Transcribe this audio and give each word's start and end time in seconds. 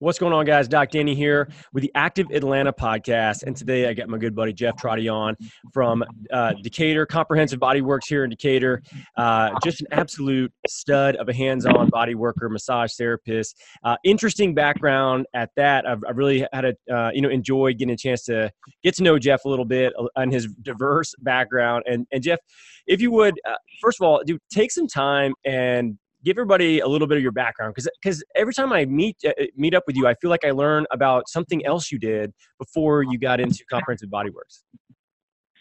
What's 0.00 0.20
going 0.20 0.32
on, 0.32 0.44
guys? 0.44 0.68
Doc 0.68 0.90
Danny 0.90 1.16
here 1.16 1.50
with 1.72 1.82
the 1.82 1.90
Active 1.96 2.28
Atlanta 2.30 2.72
podcast. 2.72 3.42
And 3.42 3.56
today 3.56 3.88
I 3.88 3.94
got 3.94 4.08
my 4.08 4.16
good 4.16 4.32
buddy 4.32 4.52
Jeff 4.52 4.76
Trotti 4.76 5.12
on 5.12 5.34
from 5.72 6.04
uh, 6.32 6.52
Decatur, 6.62 7.04
Comprehensive 7.04 7.58
Body 7.58 7.80
Works 7.80 8.06
here 8.08 8.22
in 8.22 8.30
Decatur. 8.30 8.80
Uh, 9.16 9.50
just 9.64 9.80
an 9.80 9.88
absolute 9.90 10.52
stud 10.68 11.16
of 11.16 11.28
a 11.28 11.34
hands 11.34 11.66
on 11.66 11.88
body 11.88 12.14
worker, 12.14 12.48
massage 12.48 12.92
therapist. 12.94 13.60
Uh, 13.82 13.96
interesting 14.04 14.54
background 14.54 15.26
at 15.34 15.50
that. 15.56 15.84
I've, 15.84 16.04
I've 16.08 16.16
really 16.16 16.46
had 16.52 16.64
a, 16.64 16.94
uh, 16.94 17.10
you 17.12 17.20
know, 17.20 17.28
enjoyed 17.28 17.78
getting 17.78 17.94
a 17.94 17.96
chance 17.96 18.22
to 18.26 18.52
get 18.84 18.94
to 18.98 19.02
know 19.02 19.18
Jeff 19.18 19.46
a 19.46 19.48
little 19.48 19.64
bit 19.64 19.92
and 20.14 20.32
his 20.32 20.46
diverse 20.62 21.12
background. 21.18 21.82
And, 21.88 22.06
and 22.12 22.22
Jeff, 22.22 22.38
if 22.86 23.00
you 23.00 23.10
would, 23.10 23.34
uh, 23.44 23.56
first 23.82 24.00
of 24.00 24.06
all, 24.06 24.22
do 24.24 24.38
take 24.48 24.70
some 24.70 24.86
time 24.86 25.34
and 25.44 25.98
give 26.24 26.36
everybody 26.36 26.80
a 26.80 26.86
little 26.86 27.06
bit 27.06 27.16
of 27.16 27.22
your 27.22 27.32
background 27.32 27.74
because 27.74 27.88
because 28.02 28.24
every 28.34 28.52
time 28.52 28.72
I 28.72 28.84
meet 28.84 29.16
uh, 29.26 29.32
meet 29.56 29.74
up 29.74 29.84
with 29.86 29.96
you, 29.96 30.06
I 30.06 30.14
feel 30.14 30.30
like 30.30 30.44
I 30.44 30.50
learn 30.50 30.86
about 30.90 31.28
something 31.28 31.64
else 31.64 31.90
you 31.92 31.98
did 31.98 32.32
before 32.58 33.02
you 33.02 33.18
got 33.18 33.40
into 33.40 33.64
Comprehensive 33.70 34.08
Bodyworks. 34.08 34.62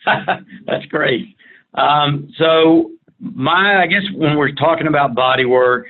That's 0.65 0.85
great. 0.85 1.35
Um, 1.73 2.29
so 2.37 2.91
my, 3.19 3.81
I 3.81 3.87
guess 3.87 4.03
when 4.13 4.37
we're 4.37 4.53
talking 4.53 4.87
about 4.87 5.15
body 5.15 5.45
work, 5.45 5.87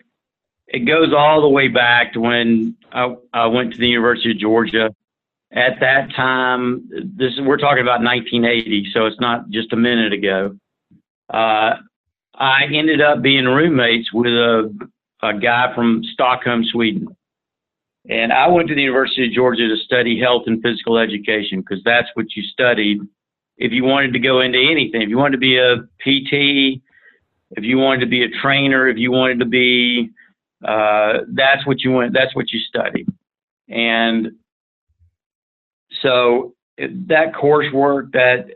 it 0.67 0.79
goes 0.79 1.13
all 1.15 1.41
the 1.41 1.49
way 1.49 1.67
back 1.67 2.13
to 2.13 2.19
when 2.19 2.75
I, 2.91 3.15
I 3.33 3.45
went 3.47 3.73
to 3.73 3.77
the 3.77 3.87
University 3.87 4.31
of 4.31 4.37
Georgia. 4.37 4.93
At 5.53 5.79
that 5.79 6.09
time, 6.13 6.89
this 7.15 7.31
we're 7.39 7.57
talking 7.57 7.81
about 7.81 8.03
1980, 8.03 8.89
so 8.93 9.05
it's 9.05 9.19
not 9.19 9.49
just 9.49 9.71
a 9.71 9.77
minute 9.77 10.11
ago. 10.11 10.57
Uh, 11.33 11.75
I 12.38 12.66
ended 12.71 13.02
up 13.02 13.21
being 13.21 13.45
roommates 13.45 14.13
with 14.13 14.31
a, 14.31 14.73
a 15.23 15.33
guy 15.33 15.73
from 15.73 16.03
Stockholm, 16.13 16.63
Sweden. 16.63 17.07
And 18.09 18.31
I 18.31 18.47
went 18.47 18.69
to 18.69 18.75
the 18.75 18.81
University 18.81 19.27
of 19.27 19.33
Georgia 19.33 19.67
to 19.67 19.77
study 19.77 20.19
health 20.19 20.43
and 20.45 20.61
physical 20.61 20.97
education 20.97 21.61
because 21.61 21.83
that's 21.83 22.08
what 22.13 22.35
you 22.35 22.43
studied 22.43 23.02
if 23.58 23.71
you 23.71 23.83
wanted 23.83 24.13
to 24.13 24.19
go 24.19 24.39
into 24.39 24.59
anything. 24.59 25.02
If 25.02 25.09
you 25.09 25.17
wanted 25.17 25.33
to 25.33 25.39
be 25.39 25.58
a 25.58 25.77
PT, 25.99 26.81
if 27.52 27.64
you 27.64 27.77
wanted 27.77 28.02
to 28.02 28.08
be 28.08 28.23
a 28.23 28.30
trainer, 28.30 28.87
if 28.87 28.98
you 28.98 29.11
wanted 29.11 29.39
to 29.39 29.45
be, 29.45 30.11
uh, 30.65 31.19
that's 31.33 31.65
what 31.65 31.81
you 31.81 31.92
went, 31.92 32.14
that's 32.14 32.36
what 32.36 32.52
you 32.52 32.59
studied. 32.59 33.08
And 33.67 34.33
so 36.02 36.54
that 36.77 37.33
coursework 37.33 38.14
that 38.14 38.48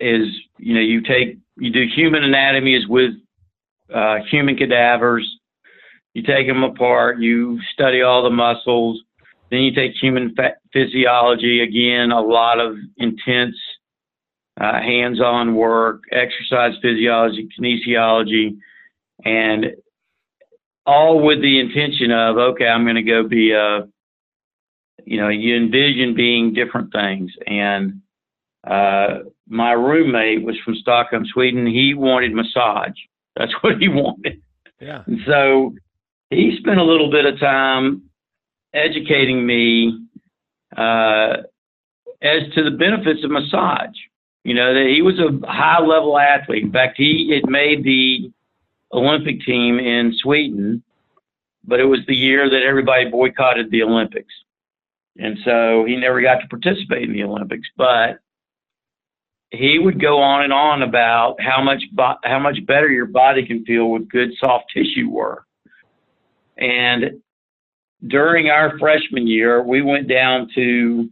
is, 0.00 0.28
you 0.58 0.74
know, 0.74 0.80
you 0.80 1.02
take 1.02 1.38
you 1.58 1.70
do 1.70 1.86
human 1.94 2.24
anatomy 2.24 2.74
is 2.74 2.86
with 2.86 3.12
uh, 3.92 4.18
human 4.30 4.56
cadavers. 4.56 5.38
You 6.14 6.22
take 6.22 6.46
them 6.46 6.62
apart, 6.64 7.18
you 7.20 7.60
study 7.72 8.02
all 8.02 8.22
the 8.22 8.30
muscles. 8.30 9.00
Then 9.50 9.60
you 9.60 9.74
take 9.74 9.92
human 10.00 10.34
physiology, 10.72 11.62
again, 11.62 12.10
a 12.10 12.20
lot 12.20 12.60
of 12.60 12.76
intense 12.98 13.56
uh, 14.60 14.80
hands 14.80 15.20
on 15.20 15.54
work, 15.54 16.02
exercise 16.12 16.72
physiology, 16.82 17.48
kinesiology, 17.58 18.58
and 19.24 19.66
all 20.84 21.20
with 21.20 21.40
the 21.40 21.60
intention 21.60 22.10
of, 22.10 22.36
okay, 22.36 22.66
I'm 22.66 22.84
going 22.84 22.96
to 22.96 23.02
go 23.02 23.26
be 23.26 23.52
a, 23.52 23.88
you 25.04 25.18
know, 25.18 25.28
you 25.28 25.56
envision 25.56 26.14
being 26.14 26.52
different 26.52 26.92
things. 26.92 27.32
And 27.46 28.02
uh, 28.66 29.20
my 29.48 29.72
roommate 29.72 30.42
was 30.44 30.56
from 30.64 30.74
Stockholm, 30.76 31.24
Sweden. 31.26 31.66
He 31.66 31.94
wanted 31.94 32.32
massage. 32.32 32.96
That's 33.36 33.52
what 33.62 33.78
he 33.78 33.88
wanted. 33.88 34.42
Yeah. 34.80 35.02
And 35.06 35.20
so 35.26 35.74
he 36.30 36.56
spent 36.58 36.78
a 36.78 36.84
little 36.84 37.10
bit 37.10 37.24
of 37.24 37.40
time 37.40 38.02
educating 38.74 39.46
me 39.46 39.98
uh, 40.76 41.38
as 42.22 42.42
to 42.54 42.62
the 42.62 42.76
benefits 42.78 43.24
of 43.24 43.30
massage. 43.30 43.96
You 44.44 44.54
know, 44.54 44.72
that 44.72 44.86
he 44.86 45.02
was 45.02 45.18
a 45.18 45.46
high 45.46 45.80
level 45.80 46.18
athlete. 46.18 46.62
In 46.62 46.72
fact, 46.72 46.96
he 46.96 47.30
had 47.34 47.50
made 47.50 47.84
the 47.84 48.30
Olympic 48.92 49.40
team 49.42 49.78
in 49.78 50.14
Sweden, 50.22 50.82
but 51.64 51.80
it 51.80 51.84
was 51.84 52.00
the 52.06 52.14
year 52.14 52.48
that 52.48 52.62
everybody 52.62 53.10
boycotted 53.10 53.70
the 53.70 53.82
Olympics. 53.82 54.32
And 55.18 55.38
so 55.44 55.84
he 55.86 55.96
never 55.96 56.22
got 56.22 56.36
to 56.36 56.48
participate 56.48 57.02
in 57.02 57.12
the 57.12 57.24
Olympics. 57.24 57.68
But 57.76 58.20
he 59.50 59.78
would 59.78 60.00
go 60.00 60.20
on 60.20 60.44
and 60.44 60.52
on 60.52 60.82
about 60.82 61.40
how 61.40 61.62
much 61.62 61.82
bo- 61.92 62.18
how 62.24 62.38
much 62.38 62.58
better 62.66 62.90
your 62.90 63.06
body 63.06 63.46
can 63.46 63.64
feel 63.64 63.90
with 63.90 64.08
good 64.08 64.30
soft 64.38 64.66
tissue 64.74 65.08
work. 65.08 65.44
And 66.58 67.22
during 68.06 68.50
our 68.50 68.78
freshman 68.78 69.26
year, 69.26 69.62
we 69.62 69.82
went 69.82 70.08
down 70.08 70.48
to 70.54 71.10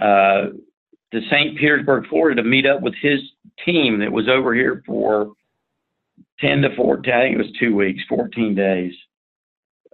uh, 0.00 0.46
St. 1.12 1.56
Petersburg, 1.56 2.06
Florida, 2.08 2.42
to 2.42 2.48
meet 2.48 2.66
up 2.66 2.82
with 2.82 2.94
his 3.00 3.20
team 3.64 4.00
that 4.00 4.12
was 4.12 4.28
over 4.28 4.54
here 4.54 4.82
for 4.86 5.32
ten 6.40 6.62
to 6.62 6.74
fourteen. 6.74 7.14
I 7.14 7.20
think 7.22 7.34
it 7.36 7.42
was 7.42 7.56
two 7.60 7.76
weeks, 7.76 8.02
fourteen 8.08 8.54
days. 8.56 8.92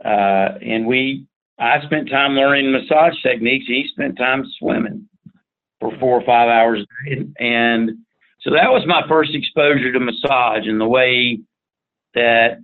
Uh, 0.02 0.58
and 0.60 0.86
we, 0.86 1.26
I 1.58 1.80
spent 1.84 2.10
time 2.10 2.32
learning 2.32 2.72
massage 2.72 3.14
techniques. 3.22 3.66
He 3.66 3.86
spent 3.92 4.18
time 4.18 4.44
swimming 4.58 5.08
for 5.84 5.98
four 5.98 6.18
or 6.18 6.24
five 6.24 6.48
hours. 6.48 6.86
And 7.38 7.90
so 8.40 8.50
that 8.50 8.70
was 8.70 8.84
my 8.86 9.02
first 9.06 9.34
exposure 9.34 9.92
to 9.92 10.00
massage 10.00 10.66
and 10.66 10.80
the 10.80 10.88
way 10.88 11.40
that 12.14 12.58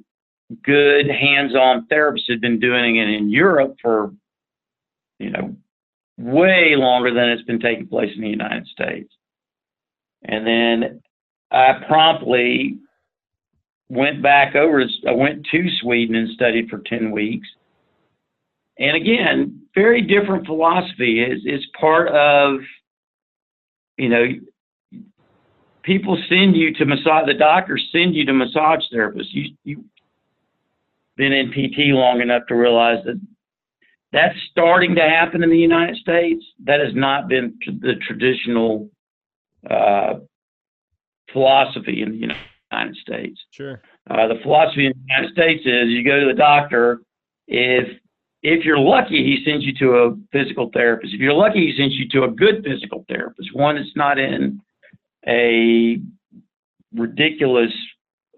good 0.64 1.06
hands-on 1.06 1.86
therapists 1.88 2.30
had 2.30 2.40
been 2.40 2.58
doing 2.58 2.96
it 2.96 3.10
in 3.10 3.30
Europe 3.30 3.76
for, 3.82 4.12
you 5.18 5.30
know, 5.30 5.54
way 6.16 6.74
longer 6.76 7.12
than 7.12 7.28
it's 7.28 7.42
been 7.42 7.60
taking 7.60 7.86
place 7.86 8.10
in 8.14 8.22
the 8.22 8.28
United 8.28 8.66
States. 8.68 9.12
And 10.24 10.46
then 10.46 11.02
I 11.50 11.74
promptly 11.86 12.78
went 13.90 14.22
back 14.22 14.54
over, 14.54 14.82
I 15.06 15.12
went 15.12 15.46
to 15.50 15.68
Sweden 15.82 16.14
and 16.14 16.30
studied 16.30 16.70
for 16.70 16.78
10 16.78 17.10
weeks. 17.10 17.48
And 18.78 18.96
again, 18.96 19.62
very 19.74 20.00
different 20.00 20.46
philosophy. 20.46 21.22
is 21.22 21.42
is 21.44 21.66
part 21.78 22.08
of 22.08 22.60
you 24.00 24.08
know, 24.08 24.24
people 25.82 26.16
send 26.28 26.56
you 26.56 26.72
to 26.74 26.86
massage. 26.86 27.26
The 27.26 27.34
doctors 27.34 27.86
send 27.92 28.14
you 28.14 28.24
to 28.24 28.32
massage 28.32 28.80
therapists. 28.92 29.32
You 29.32 29.54
you 29.62 29.84
been 31.16 31.32
in 31.32 31.50
PT 31.50 31.92
long 31.92 32.22
enough 32.22 32.42
to 32.48 32.54
realize 32.54 33.04
that 33.04 33.20
that's 34.10 34.34
starting 34.50 34.94
to 34.94 35.02
happen 35.02 35.42
in 35.42 35.50
the 35.50 35.58
United 35.58 35.96
States. 35.96 36.42
That 36.64 36.80
has 36.80 36.94
not 36.94 37.28
been 37.28 37.58
the 37.66 37.94
traditional 38.06 38.88
uh, 39.68 40.14
philosophy 41.30 42.00
in 42.00 42.12
the 42.12 42.16
United 42.16 42.96
States. 42.96 43.38
Sure. 43.50 43.82
Uh, 44.08 44.28
the 44.28 44.40
philosophy 44.42 44.86
in 44.86 44.92
the 44.92 45.14
United 45.14 45.32
States 45.32 45.60
is 45.66 45.88
you 45.88 46.04
go 46.04 46.20
to 46.20 46.26
the 46.26 46.38
doctor 46.38 47.02
if 47.48 47.99
if 48.42 48.64
you're 48.64 48.78
lucky, 48.78 49.24
he 49.24 49.44
sends 49.44 49.64
you 49.64 49.74
to 49.80 49.96
a 49.96 50.16
physical 50.32 50.70
therapist. 50.72 51.12
If 51.12 51.20
you're 51.20 51.34
lucky, 51.34 51.66
he 51.66 51.76
sends 51.76 51.94
you 51.94 52.08
to 52.10 52.24
a 52.24 52.30
good 52.30 52.64
physical 52.64 53.04
therapist, 53.08 53.54
one 53.54 53.76
that's 53.76 53.94
not 53.94 54.18
in 54.18 54.60
a 55.26 55.98
ridiculous 56.94 57.72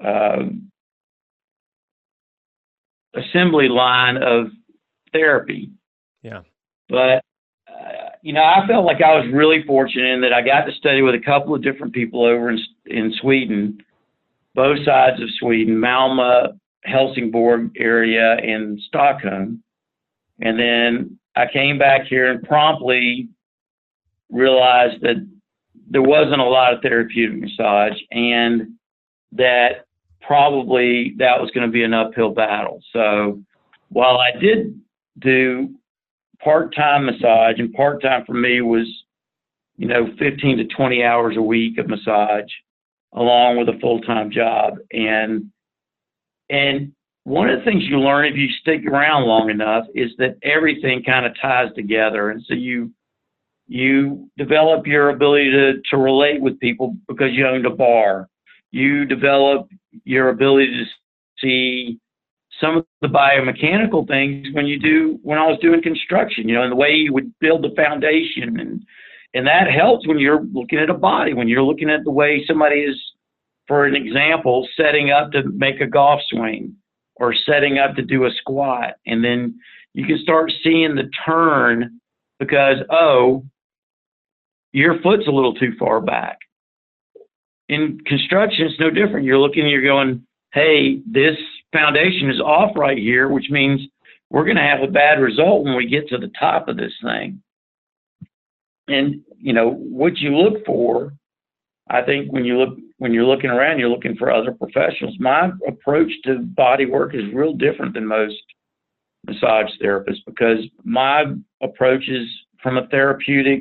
uh, 0.04 0.44
assembly 3.14 3.68
line 3.68 4.16
of 4.16 4.46
therapy. 5.12 5.70
Yeah. 6.22 6.40
But 6.88 7.22
uh, 7.68 8.10
you 8.22 8.32
know, 8.32 8.42
I 8.42 8.66
felt 8.66 8.84
like 8.84 9.02
I 9.02 9.14
was 9.14 9.26
really 9.32 9.62
fortunate 9.66 10.06
in 10.06 10.20
that 10.22 10.32
I 10.32 10.42
got 10.42 10.62
to 10.62 10.72
study 10.72 11.02
with 11.02 11.14
a 11.14 11.20
couple 11.20 11.54
of 11.54 11.62
different 11.62 11.92
people 11.92 12.24
over 12.24 12.50
in 12.50 12.58
in 12.86 13.12
Sweden, 13.20 13.78
both 14.54 14.84
sides 14.84 15.22
of 15.22 15.28
Sweden, 15.38 15.76
Malmö, 15.76 16.58
Helsingborg 16.84 17.70
area, 17.76 18.34
and 18.34 18.80
Stockholm, 18.88 19.62
and 20.42 20.58
then 20.58 21.18
I 21.36 21.46
came 21.50 21.78
back 21.78 22.06
here 22.06 22.30
and 22.30 22.42
promptly 22.42 23.28
realized 24.30 25.00
that 25.02 25.26
there 25.88 26.02
wasn't 26.02 26.40
a 26.40 26.44
lot 26.44 26.74
of 26.74 26.82
therapeutic 26.82 27.40
massage 27.40 27.98
and 28.10 28.72
that 29.32 29.86
probably 30.20 31.14
that 31.18 31.40
was 31.40 31.50
going 31.52 31.66
to 31.66 31.72
be 31.72 31.84
an 31.84 31.94
uphill 31.94 32.30
battle. 32.30 32.82
So 32.92 33.40
while 33.88 34.18
I 34.18 34.38
did 34.38 34.80
do 35.20 35.74
part-time 36.42 37.06
massage 37.06 37.58
and 37.58 37.72
part-time 37.72 38.24
for 38.26 38.34
me 38.34 38.60
was, 38.62 38.88
you 39.76 39.86
know, 39.86 40.08
15 40.18 40.58
to 40.58 40.64
20 40.64 41.04
hours 41.04 41.36
a 41.36 41.42
week 41.42 41.78
of 41.78 41.88
massage 41.88 42.50
along 43.14 43.58
with 43.58 43.68
a 43.68 43.78
full-time 43.78 44.30
job. 44.30 44.74
And, 44.90 45.52
and 46.50 46.92
one 47.24 47.48
of 47.48 47.58
the 47.58 47.64
things 47.64 47.84
you 47.84 48.00
learn 48.00 48.26
if 48.26 48.36
you 48.36 48.48
stick 48.60 48.84
around 48.86 49.26
long 49.26 49.48
enough 49.48 49.86
is 49.94 50.10
that 50.18 50.36
everything 50.42 51.02
kind 51.04 51.24
of 51.24 51.32
ties 51.40 51.68
together. 51.74 52.30
And 52.30 52.42
so 52.46 52.54
you, 52.54 52.90
you 53.68 54.28
develop 54.36 54.86
your 54.86 55.10
ability 55.10 55.50
to, 55.52 55.74
to 55.90 55.96
relate 55.96 56.40
with 56.40 56.58
people 56.58 56.96
because 57.06 57.32
you 57.32 57.46
owned 57.46 57.66
a 57.66 57.70
bar. 57.70 58.28
You 58.72 59.04
develop 59.04 59.68
your 60.04 60.30
ability 60.30 60.72
to 60.72 60.84
see 61.40 62.00
some 62.60 62.78
of 62.78 62.86
the 63.00 63.08
biomechanical 63.08 64.06
things 64.08 64.48
when 64.52 64.66
you 64.66 64.78
do 64.78 65.18
when 65.22 65.38
I 65.38 65.46
was 65.46 65.58
doing 65.60 65.82
construction, 65.82 66.48
you 66.48 66.54
know, 66.54 66.62
and 66.62 66.72
the 66.72 66.76
way 66.76 66.90
you 66.90 67.12
would 67.12 67.32
build 67.38 67.62
the 67.62 67.74
foundation 67.76 68.58
and 68.60 68.82
and 69.34 69.46
that 69.46 69.70
helps 69.70 70.06
when 70.06 70.18
you're 70.18 70.44
looking 70.52 70.78
at 70.78 70.90
a 70.90 70.94
body, 70.94 71.32
when 71.32 71.48
you're 71.48 71.62
looking 71.62 71.88
at 71.88 72.04
the 72.04 72.10
way 72.10 72.44
somebody 72.46 72.80
is, 72.80 73.00
for 73.66 73.86
an 73.86 73.96
example, 73.96 74.68
setting 74.76 75.10
up 75.10 75.32
to 75.32 75.42
make 75.54 75.80
a 75.80 75.86
golf 75.86 76.20
swing 76.28 76.76
or 77.16 77.34
setting 77.34 77.78
up 77.78 77.96
to 77.96 78.02
do 78.02 78.24
a 78.24 78.30
squat. 78.38 78.94
And 79.06 79.24
then 79.24 79.60
you 79.94 80.06
can 80.06 80.18
start 80.22 80.52
seeing 80.62 80.94
the 80.94 81.10
turn 81.24 82.00
because, 82.38 82.78
oh, 82.90 83.44
your 84.72 85.00
foot's 85.02 85.26
a 85.26 85.30
little 85.30 85.54
too 85.54 85.72
far 85.78 86.00
back. 86.00 86.38
In 87.68 88.00
construction, 88.06 88.66
it's 88.66 88.80
no 88.80 88.90
different. 88.90 89.26
You're 89.26 89.38
looking, 89.38 89.68
you're 89.68 89.82
going, 89.82 90.26
hey, 90.52 91.00
this 91.06 91.36
foundation 91.72 92.30
is 92.30 92.40
off 92.40 92.76
right 92.76 92.98
here, 92.98 93.28
which 93.28 93.50
means 93.50 93.80
we're 94.30 94.44
going 94.44 94.56
to 94.56 94.62
have 94.62 94.82
a 94.82 94.90
bad 94.90 95.20
result 95.20 95.64
when 95.64 95.76
we 95.76 95.86
get 95.86 96.08
to 96.08 96.18
the 96.18 96.30
top 96.38 96.68
of 96.68 96.76
this 96.76 96.92
thing. 97.02 97.42
And 98.88 99.22
you 99.38 99.52
know 99.52 99.70
what 99.70 100.18
you 100.18 100.36
look 100.36 100.64
for. 100.64 101.12
I 101.88 102.02
think 102.02 102.32
when 102.32 102.44
you 102.44 102.58
look 102.58 102.78
when 103.02 103.12
you're 103.12 103.24
looking 103.24 103.50
around, 103.50 103.80
you're 103.80 103.88
looking 103.88 104.14
for 104.14 104.30
other 104.30 104.52
professionals. 104.52 105.16
My 105.18 105.50
approach 105.66 106.12
to 106.22 106.38
body 106.38 106.86
work 106.86 107.16
is 107.16 107.24
real 107.34 107.52
different 107.52 107.94
than 107.94 108.06
most 108.06 108.36
massage 109.26 109.70
therapists 109.82 110.24
because 110.24 110.58
my 110.84 111.24
approach 111.60 112.08
is 112.08 112.28
from 112.62 112.78
a 112.78 112.86
therapeutic. 112.86 113.58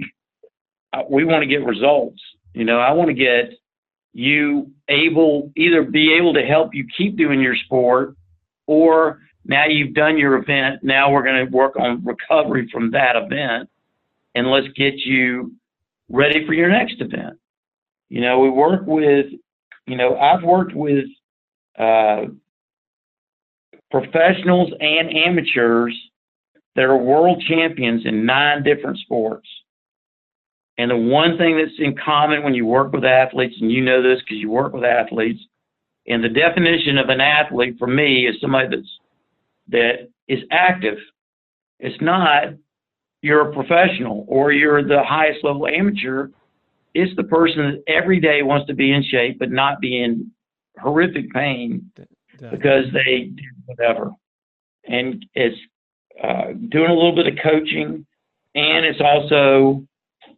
We 1.10 1.24
want 1.24 1.42
to 1.42 1.48
get 1.48 1.66
results. 1.66 2.22
You 2.54 2.66
know, 2.66 2.78
I 2.78 2.92
want 2.92 3.08
to 3.08 3.16
get 3.16 3.54
you 4.14 4.70
able 4.90 5.52
either 5.58 5.82
be 5.82 6.14
able 6.14 6.36
to 6.36 6.44
help 6.44 6.76
you 6.76 6.86
keep 6.96 7.18
doing 7.18 7.42
your 7.42 7.56
sport 7.66 8.16
or 8.68 9.22
now 9.44 9.66
you've 9.66 9.96
done 9.96 10.20
your 10.20 10.36
event 10.36 10.84
now 10.84 11.10
we're 11.10 11.24
going 11.24 11.46
to 11.46 11.52
work 11.52 11.78
on 11.80 12.04
recovery 12.06 12.70
from 12.72 12.92
that 12.92 13.16
event 13.16 13.70
and 14.36 14.52
let's 14.52 14.68
get 14.76 14.96
you 14.98 15.56
ready 16.10 16.46
for 16.46 16.54
your 16.54 16.70
next 16.70 17.00
event 17.00 17.40
you 18.12 18.22
know 18.22 18.40
we 18.40 18.50
work 18.50 18.82
with 18.86 19.26
you 19.88 19.96
know 19.96 20.18
i've 20.18 20.44
worked 20.44 20.76
with 20.76 21.06
uh, 21.80 22.24
professionals 23.90 24.72
and 24.80 25.16
amateurs 25.16 25.98
that 26.76 26.84
are 26.84 26.98
world 26.98 27.44
champions 27.48 28.06
in 28.06 28.26
nine 28.26 28.64
different 28.64 28.98
sports 29.00 29.48
and 30.78 30.90
the 30.90 30.98
one 30.98 31.38
thing 31.38 31.58
that's 31.58 31.78
in 31.80 31.96
common 31.96 32.44
when 32.44 32.56
you 32.56 32.66
work 32.66 32.92
with 32.92 33.04
athletes, 33.04 33.56
and 33.62 33.72
you 33.72 33.82
know 33.82 34.02
this 34.02 34.20
because 34.22 34.38
you 34.38 34.50
work 34.50 34.74
with 34.74 34.84
athletes, 34.84 35.40
and 36.08 36.24
the 36.24 36.30
definition 36.30 36.98
of 36.98 37.10
an 37.10 37.22
athlete 37.22 37.76
for 37.78 37.88
me 37.88 38.26
is 38.26 38.36
somebody 38.42 38.68
that's 38.76 39.00
that 39.68 40.10
is 40.28 40.40
active. 40.50 40.98
It's 41.80 42.02
not 42.02 42.56
you're 43.22 43.52
a 43.52 43.54
professional 43.54 44.26
or 44.28 44.52
you're 44.52 44.84
the 44.84 45.04
highest 45.04 45.44
level 45.44 45.68
amateur. 45.68 46.30
It's 46.94 47.16
the 47.16 47.24
person 47.24 47.72
that 47.72 47.94
every 47.94 48.20
day 48.20 48.44
wants 48.44 48.68
to 48.68 48.74
be 48.74 48.92
in 48.92 49.04
shape 49.04 49.40
but 49.40 49.52
not 49.52 49.80
be 49.80 50.02
in 50.04 50.32
horrific 50.80 51.32
pain 51.32 51.92
because 52.52 52.86
they 52.94 53.32
do 53.36 53.44
whatever. 53.66 54.12
And 54.88 55.26
it's 55.34 55.58
uh, 56.22 56.54
doing 56.70 56.90
a 56.90 56.94
little 56.94 57.16
bit 57.16 57.28
of 57.28 57.34
coaching, 57.42 58.06
and 58.56 58.86
it's 58.86 59.02
also 59.02 59.86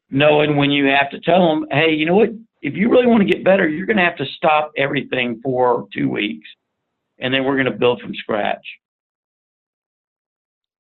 knowing 0.10 0.58
when 0.58 0.70
you 0.70 0.86
have 0.88 1.10
to 1.12 1.20
tell 1.20 1.48
them, 1.48 1.66
hey, 1.72 1.92
you 1.92 2.06
know 2.06 2.16
what? 2.16 2.30
If 2.62 2.76
you 2.76 2.90
really 2.90 3.08
want 3.08 3.28
to 3.28 3.34
get 3.34 3.44
better, 3.44 3.68
you're 3.68 3.86
going 3.86 3.98
to 3.98 4.04
have 4.04 4.18
to 4.18 4.26
stop 4.38 4.72
everything 4.78 5.42
for 5.44 5.88
two 5.94 6.10
weeks, 6.10 6.48
and 7.20 7.34
then 7.34 7.44
we're 7.44 7.56
going 7.56 7.72
to 7.72 7.78
build 7.78 8.02
from 8.02 8.14
scratch. 8.16 8.66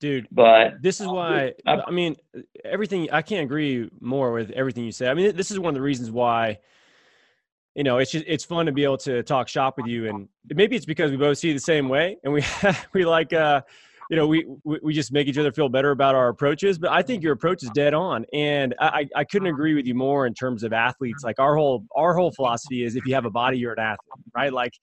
Dude, 0.03 0.27
but 0.31 0.81
this 0.81 0.99
is 0.99 1.07
why 1.07 1.53
I 1.65 1.89
mean 1.89 2.17
everything. 2.65 3.09
I 3.13 3.21
can't 3.21 3.45
agree 3.45 3.89
more 4.01 4.33
with 4.33 4.51
everything 4.51 4.83
you 4.83 4.91
say. 4.91 5.07
I 5.07 5.13
mean, 5.13 5.33
this 5.33 5.49
is 5.49 5.59
one 5.59 5.69
of 5.69 5.75
the 5.75 5.81
reasons 5.81 6.11
why 6.11 6.59
you 7.73 7.85
know, 7.85 7.99
it's 7.99 8.11
just 8.11 8.25
it's 8.27 8.43
fun 8.43 8.65
to 8.65 8.73
be 8.73 8.83
able 8.83 8.97
to 8.97 9.23
talk 9.23 9.47
shop 9.47 9.77
with 9.77 9.85
you, 9.85 10.09
and 10.09 10.27
maybe 10.49 10.75
it's 10.75 10.85
because 10.85 11.09
we 11.09 11.15
both 11.15 11.37
see 11.37 11.53
the 11.53 11.59
same 11.59 11.87
way, 11.87 12.17
and 12.25 12.33
we 12.33 12.43
we 12.93 13.05
like 13.05 13.31
uh, 13.31 13.61
you 14.09 14.17
know, 14.17 14.27
we, 14.27 14.45
we 14.65 14.93
just 14.93 15.13
make 15.13 15.27
each 15.27 15.37
other 15.37 15.53
feel 15.53 15.69
better 15.69 15.91
about 15.91 16.15
our 16.15 16.27
approaches. 16.27 16.77
But 16.77 16.91
I 16.91 17.01
think 17.01 17.23
your 17.23 17.31
approach 17.31 17.63
is 17.63 17.69
dead 17.69 17.93
on, 17.93 18.25
and 18.33 18.75
I, 18.81 19.07
I 19.15 19.23
couldn't 19.23 19.47
agree 19.47 19.73
with 19.73 19.85
you 19.85 19.95
more 19.95 20.27
in 20.27 20.33
terms 20.33 20.63
of 20.63 20.73
athletes. 20.73 21.23
Like 21.23 21.39
our 21.39 21.55
whole 21.55 21.85
our 21.95 22.13
whole 22.13 22.33
philosophy 22.33 22.83
is 22.83 22.97
if 22.97 23.05
you 23.05 23.15
have 23.15 23.23
a 23.23 23.31
body, 23.31 23.57
you're 23.57 23.71
an 23.71 23.79
athlete, 23.79 24.25
right? 24.35 24.51
Like 24.51 24.73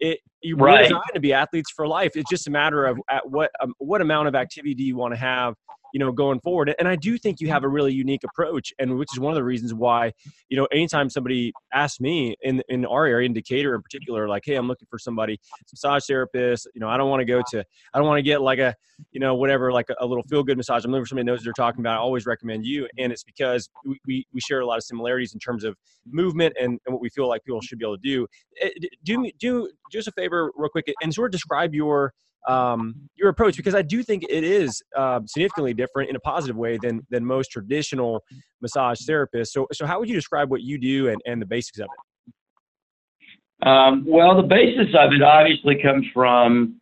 it 0.00 0.20
you 0.42 0.56
were 0.56 0.66
right. 0.66 0.84
designed 0.84 1.02
to 1.14 1.20
be 1.20 1.32
athletes 1.32 1.70
for 1.74 1.86
life. 1.86 2.12
It's 2.14 2.30
just 2.30 2.46
a 2.46 2.50
matter 2.50 2.84
of 2.84 2.98
at 3.10 3.28
what 3.28 3.50
um, 3.60 3.74
what 3.78 4.00
amount 4.00 4.28
of 4.28 4.34
activity 4.34 4.74
do 4.74 4.84
you 4.84 4.96
want 4.96 5.14
to 5.14 5.20
have 5.20 5.54
you 5.98 6.04
know, 6.04 6.12
going 6.12 6.38
forward. 6.38 6.72
And 6.78 6.86
I 6.86 6.94
do 6.94 7.18
think 7.18 7.40
you 7.40 7.48
have 7.48 7.64
a 7.64 7.68
really 7.68 7.92
unique 7.92 8.22
approach, 8.22 8.72
and 8.78 8.96
which 8.96 9.08
is 9.12 9.18
one 9.18 9.32
of 9.32 9.34
the 9.34 9.42
reasons 9.42 9.74
why, 9.74 10.12
you 10.48 10.56
know, 10.56 10.68
anytime 10.70 11.10
somebody 11.10 11.52
asks 11.74 11.98
me 11.98 12.36
in 12.40 12.62
in 12.68 12.86
our 12.86 13.04
area, 13.04 13.26
in 13.26 13.32
Decatur 13.32 13.74
in 13.74 13.82
particular, 13.82 14.28
like, 14.28 14.44
hey, 14.46 14.54
I'm 14.54 14.68
looking 14.68 14.86
for 14.88 15.00
somebody, 15.00 15.40
massage 15.72 16.04
therapist. 16.06 16.68
You 16.72 16.80
know, 16.80 16.88
I 16.88 16.96
don't 16.96 17.10
want 17.10 17.18
to 17.18 17.24
go 17.24 17.42
to, 17.50 17.64
I 17.92 17.98
don't 17.98 18.06
want 18.06 18.18
to 18.18 18.22
get 18.22 18.42
like 18.42 18.60
a, 18.60 18.76
you 19.10 19.18
know, 19.18 19.34
whatever, 19.34 19.72
like 19.72 19.90
a, 19.90 19.96
a 19.98 20.06
little 20.06 20.22
feel 20.30 20.44
good 20.44 20.56
massage. 20.56 20.84
I'm 20.84 20.92
looking 20.92 21.02
for 21.02 21.08
somebody 21.08 21.26
knows 21.26 21.40
what 21.40 21.46
they're 21.46 21.52
talking 21.64 21.80
about. 21.80 21.94
I 21.94 22.00
always 22.00 22.26
recommend 22.26 22.64
you, 22.64 22.86
and 22.96 23.10
it's 23.10 23.24
because 23.24 23.68
we, 23.84 23.98
we, 24.06 24.26
we 24.32 24.40
share 24.40 24.60
a 24.60 24.66
lot 24.66 24.76
of 24.76 24.84
similarities 24.84 25.34
in 25.34 25.40
terms 25.40 25.64
of 25.64 25.74
movement 26.06 26.54
and, 26.60 26.78
and 26.86 26.92
what 26.94 27.00
we 27.00 27.08
feel 27.08 27.26
like 27.26 27.42
people 27.42 27.60
should 27.60 27.80
be 27.80 27.84
able 27.84 27.96
to 27.96 28.02
do. 28.08 28.24
Eh, 28.62 28.70
do 29.02 29.28
do 29.40 29.68
do 29.90 29.98
us 29.98 30.06
a 30.06 30.12
favor, 30.12 30.52
real 30.54 30.68
quick, 30.68 30.94
and 31.02 31.12
sort 31.12 31.26
of 31.26 31.32
describe 31.32 31.74
your 31.74 32.12
um, 32.46 32.94
your 33.16 33.28
approach 33.28 33.56
because 33.56 33.74
I 33.74 33.82
do 33.82 34.02
think 34.02 34.24
it 34.28 34.44
is 34.44 34.82
uh, 34.96 35.20
significantly 35.26 35.74
different 35.74 36.10
in 36.10 36.16
a 36.16 36.20
positive 36.20 36.56
way 36.56 36.78
than 36.80 37.06
than 37.10 37.24
most 37.24 37.50
traditional 37.50 38.22
massage 38.60 39.00
therapists. 39.08 39.48
So, 39.48 39.66
so 39.72 39.86
how 39.86 39.98
would 39.98 40.08
you 40.08 40.14
describe 40.14 40.50
what 40.50 40.62
you 40.62 40.78
do 40.78 41.08
and, 41.08 41.20
and 41.26 41.40
the 41.42 41.46
basics 41.46 41.78
of 41.78 41.86
it? 41.86 43.66
Um, 43.66 44.04
well, 44.06 44.36
the 44.36 44.46
basis 44.46 44.94
of 44.98 45.12
it 45.12 45.22
obviously 45.22 45.82
comes 45.82 46.06
from, 46.14 46.76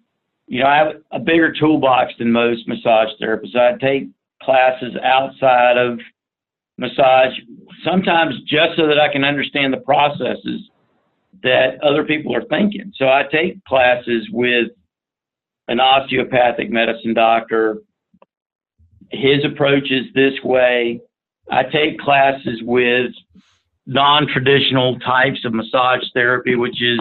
you 0.47 0.61
know, 0.61 0.67
I 0.67 0.77
have 0.77 0.89
a 1.11 1.19
bigger 1.19 1.53
toolbox 1.53 2.13
than 2.19 2.31
most 2.31 2.69
massage 2.69 3.09
therapists. 3.21 3.57
I 3.57 3.79
take 3.79 4.09
classes 4.43 4.95
outside 5.03 5.79
of 5.79 5.99
massage, 6.79 7.33
sometimes 7.83 8.35
just 8.43 8.77
so 8.77 8.87
that 8.87 9.01
I 9.01 9.11
can 9.11 9.25
understand 9.25 9.73
the 9.73 9.79
processes 9.79 10.69
that 11.43 11.83
other 11.83 12.05
people 12.05 12.35
are 12.35 12.45
thinking. 12.45 12.93
So 12.97 13.07
I 13.07 13.23
take 13.31 13.65
classes 13.65 14.29
with 14.33 14.69
an 15.69 15.81
osteopathic 15.81 16.71
medicine 16.71 17.15
doctor. 17.15 17.79
His 19.11 19.45
approach 19.45 19.91
is 19.91 20.07
this 20.15 20.35
way. 20.43 21.01
I 21.51 21.63
take 21.65 21.99
classes 21.99 22.61
with 22.63 23.13
non 23.87 24.27
traditional 24.27 24.99
types 25.01 25.45
of 25.45 25.55
massage 25.55 26.03
therapy, 26.13 26.57
which 26.57 26.83
is 26.83 27.01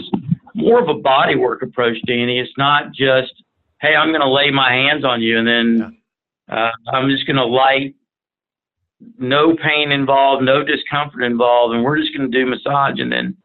more 0.53 0.79
of 0.81 0.87
a 0.87 0.99
bodywork 0.99 1.61
approach, 1.61 1.97
Danny. 2.05 2.39
It's 2.39 2.57
not 2.57 2.93
just, 2.93 3.33
hey, 3.81 3.95
I'm 3.95 4.09
going 4.09 4.21
to 4.21 4.29
lay 4.29 4.51
my 4.51 4.71
hands 4.71 5.03
on 5.03 5.21
you 5.21 5.37
and 5.37 5.47
then 5.47 5.97
uh, 6.49 6.71
I'm 6.93 7.09
just 7.09 7.25
going 7.25 7.37
to 7.37 7.45
light, 7.45 7.95
no 9.17 9.55
pain 9.55 9.91
involved, 9.91 10.43
no 10.43 10.63
discomfort 10.63 11.23
involved, 11.23 11.73
and 11.73 11.83
we're 11.83 11.99
just 11.99 12.15
going 12.15 12.31
to 12.31 12.37
do 12.37 12.45
massage 12.45 12.99
and 12.99 13.11
then 13.11 13.35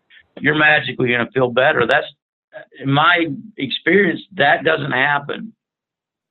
you're 0.40 0.54
magically 0.54 1.08
going 1.08 1.24
to 1.24 1.32
feel 1.32 1.50
better. 1.50 1.86
That's 1.86 2.06
in 2.80 2.90
my 2.90 3.26
experience, 3.56 4.20
that 4.36 4.64
doesn't 4.64 4.92
happen. 4.92 5.52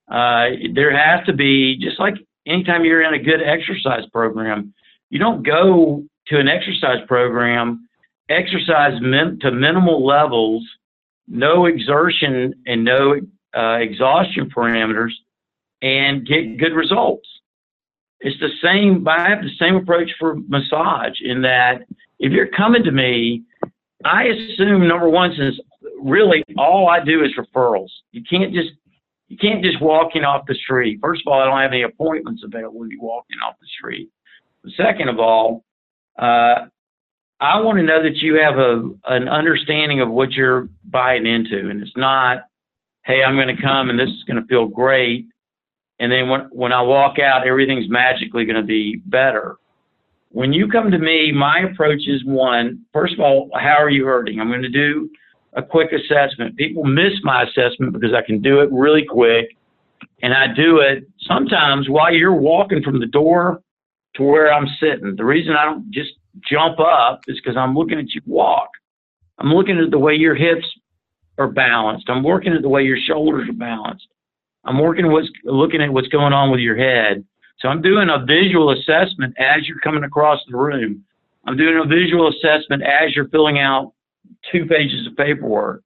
Uh, 0.10 0.50
there 0.74 0.96
has 0.96 1.26
to 1.28 1.34
be, 1.34 1.78
just 1.78 2.00
like 2.00 2.16
anytime 2.46 2.84
you're 2.84 3.02
in 3.02 3.14
a 3.14 3.24
good 3.24 3.42
exercise 3.42 4.06
program, 4.12 4.74
you 5.10 5.20
don't 5.20 5.44
go 5.44 6.04
to 6.28 6.40
an 6.40 6.48
exercise 6.48 7.00
program, 7.08 7.88
exercise 8.30 9.00
min- 9.02 9.40
to 9.42 9.52
minimal 9.52 10.06
levels, 10.06 10.64
no 11.28 11.66
exertion 11.66 12.54
and 12.66 12.84
no 12.84 13.20
uh, 13.56 13.78
exhaustion 13.78 14.50
parameters, 14.50 15.12
and 15.82 16.26
get 16.28 16.58
good 16.58 16.74
results. 16.74 17.28
It's 18.22 18.40
the 18.40 18.50
same. 18.62 19.08
I 19.08 19.30
have 19.30 19.42
the 19.42 19.56
same 19.60 19.76
approach 19.76 20.12
for 20.20 20.36
massage 20.48 21.22
in 21.22 21.42
that 21.44 21.84
if 22.20 22.32
you're 22.32 22.48
coming 22.48 22.84
to 22.84 22.92
me, 22.92 23.44
I 24.06 24.24
assume 24.26 24.88
number 24.88 25.10
one, 25.10 25.34
since 25.38 25.60
really 26.02 26.44
all 26.58 26.88
I 26.90 27.04
do 27.04 27.24
is 27.24 27.32
referrals. 27.38 27.90
You 28.12 28.24
can't 28.30 28.54
just 28.54 28.72
you 29.28 29.38
can't 29.38 29.64
just 29.64 29.82
walk 29.82 30.16
in 30.16 30.24
off 30.24 30.46
the 30.48 30.56
street. 30.56 31.00
First 31.02 31.22
of 31.26 31.32
all, 31.32 31.40
I 31.40 31.46
don't 31.46 31.60
have 31.60 31.72
any 31.72 31.84
appointments 31.84 32.44
available 32.44 32.82
to 32.82 32.88
be 32.88 32.98
walking 32.98 33.38
off 33.46 33.56
the 33.62 33.68
street. 33.78 34.10
But 34.64 34.72
second 34.76 35.10
of 35.10 35.20
all, 35.20 35.64
uh, 36.18 36.66
I 37.42 37.62
want 37.62 37.78
to 37.78 37.84
know 37.84 38.02
that 38.02 38.18
you 38.18 38.36
have 38.36 38.58
a 38.58 38.90
an 39.08 39.28
understanding 39.28 40.02
of 40.02 40.10
what 40.10 40.32
you're 40.32 40.70
buying 40.86 41.26
into, 41.26 41.70
and 41.70 41.82
it's 41.82 41.96
not, 41.96 42.44
hey, 43.06 43.24
I'm 43.24 43.36
going 43.36 43.56
to 43.56 43.62
come 43.62 43.90
and 43.90 44.00
this 44.00 44.10
is 44.10 44.24
going 44.26 44.42
to 44.42 44.48
feel 44.48 44.68
great, 44.68 45.28
and 46.00 46.12
then 46.12 46.30
when 46.30 46.42
when 46.52 46.72
I 46.74 46.82
walk 46.82 47.20
out, 47.20 47.46
everything's 47.46 47.90
magically 47.90 48.46
going 48.46 48.56
to 48.56 48.64
be 48.64 49.02
better. 49.06 49.58
When 50.32 50.54
you 50.54 50.68
come 50.68 50.92
to 50.92 51.00
me, 51.00 51.32
my 51.32 51.62
approach 51.72 52.08
is 52.08 52.24
one. 52.24 52.86
First 52.94 53.14
of 53.14 53.20
all, 53.20 53.50
how 53.56 53.78
are 53.82 53.90
you 53.90 54.06
hurting? 54.06 54.40
I'm 54.40 54.50
going 54.50 54.62
to 54.62 54.70
do 54.70 55.10
a 55.54 55.64
quick 55.64 55.90
assessment. 55.92 56.56
People 56.56 56.84
miss 56.84 57.14
my 57.24 57.44
assessment 57.44 57.94
because 57.94 58.14
I 58.14 58.22
can 58.22 58.42
do 58.42 58.60
it 58.60 58.70
really 58.72 59.04
quick, 59.10 59.48
and 60.22 60.34
I 60.34 60.54
do 60.54 60.80
it 60.80 61.06
sometimes 61.22 61.90
while 61.90 62.14
you're 62.14 62.34
walking 62.34 62.84
from 62.84 63.00
the 63.00 63.08
door 63.08 63.62
to 64.16 64.24
where 64.24 64.54
I'm 64.54 64.68
sitting. 64.80 65.16
The 65.16 65.26
reason 65.26 65.54
I 65.54 65.66
don't 65.66 65.90
just 65.92 66.12
jump 66.48 66.80
up 66.80 67.22
is 67.28 67.40
because 67.42 67.58
I'm 67.58 67.76
looking 67.76 67.98
at 67.98 68.14
you 68.14 68.22
walk. 68.28 68.70
I'm 69.40 69.52
looking 69.54 69.80
at 69.80 69.90
the 69.90 70.00
way 70.00 70.14
your 70.14 70.36
hips 70.36 70.66
are 71.40 71.48
balanced. 71.48 72.10
I'm 72.10 72.24
working 72.24 72.54
at 72.54 72.62
the 72.62 72.70
way 72.70 72.84
your 72.84 72.98
shoulders 72.98 73.50
are 73.50 73.54
balanced. 73.54 74.08
I'm 74.66 74.80
working 74.80 75.12
what's 75.12 75.30
looking 75.44 75.82
at 75.82 75.92
what's 75.92 76.10
going 76.10 76.34
on 76.34 76.52
with 76.52 76.60
your 76.60 76.78
head. 76.78 77.26
So 77.60 77.68
I'm 77.68 77.82
doing 77.82 78.10
a 78.10 78.26
visual 78.26 78.72
assessment 78.72 79.36
as 79.38 79.68
you're 79.68 79.80
coming 79.80 80.04
across 80.04 80.40
the 80.50 80.58
room. 80.58 81.04
I'm 81.46 81.58
doing 81.58 81.82
a 81.84 81.88
visual 81.88 82.30
assessment 82.30 82.84
as 82.84 83.16
you're 83.16 83.28
filling 83.30 83.60
out 83.60 83.94
two 84.52 84.66
pages 84.66 85.08
of 85.08 85.16
paperwork. 85.18 85.84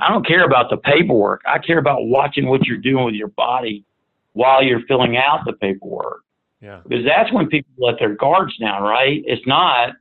I 0.00 0.08
don't 0.08 0.26
care 0.26 0.44
about 0.44 0.70
the 0.70 0.76
paperwork. 0.76 1.42
I 1.46 1.58
care 1.58 1.78
about 1.78 2.06
watching 2.06 2.46
what 2.46 2.64
you're 2.64 2.78
doing 2.78 3.04
with 3.04 3.14
your 3.14 3.28
body 3.28 3.84
while 4.32 4.62
you're 4.62 4.82
filling 4.86 5.16
out 5.16 5.44
the 5.46 5.54
paperwork. 5.54 6.22
Yeah. 6.60 6.80
Because 6.86 7.04
that's 7.04 7.32
when 7.32 7.48
people 7.48 7.72
let 7.78 7.98
their 7.98 8.14
guards 8.14 8.56
down, 8.58 8.82
right? 8.82 9.22
It's 9.26 9.46
not, 9.46 9.94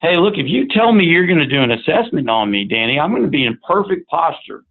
hey, 0.00 0.16
look, 0.16 0.34
if 0.36 0.46
you 0.46 0.68
tell 0.68 0.92
me 0.92 1.04
you're 1.04 1.26
going 1.26 1.38
to 1.38 1.46
do 1.46 1.62
an 1.62 1.70
assessment 1.70 2.28
on 2.28 2.50
me, 2.50 2.64
Danny, 2.64 2.98
I'm 2.98 3.10
going 3.10 3.22
to 3.22 3.28
be 3.28 3.44
in 3.44 3.58
perfect 3.66 4.08
posture. 4.08 4.64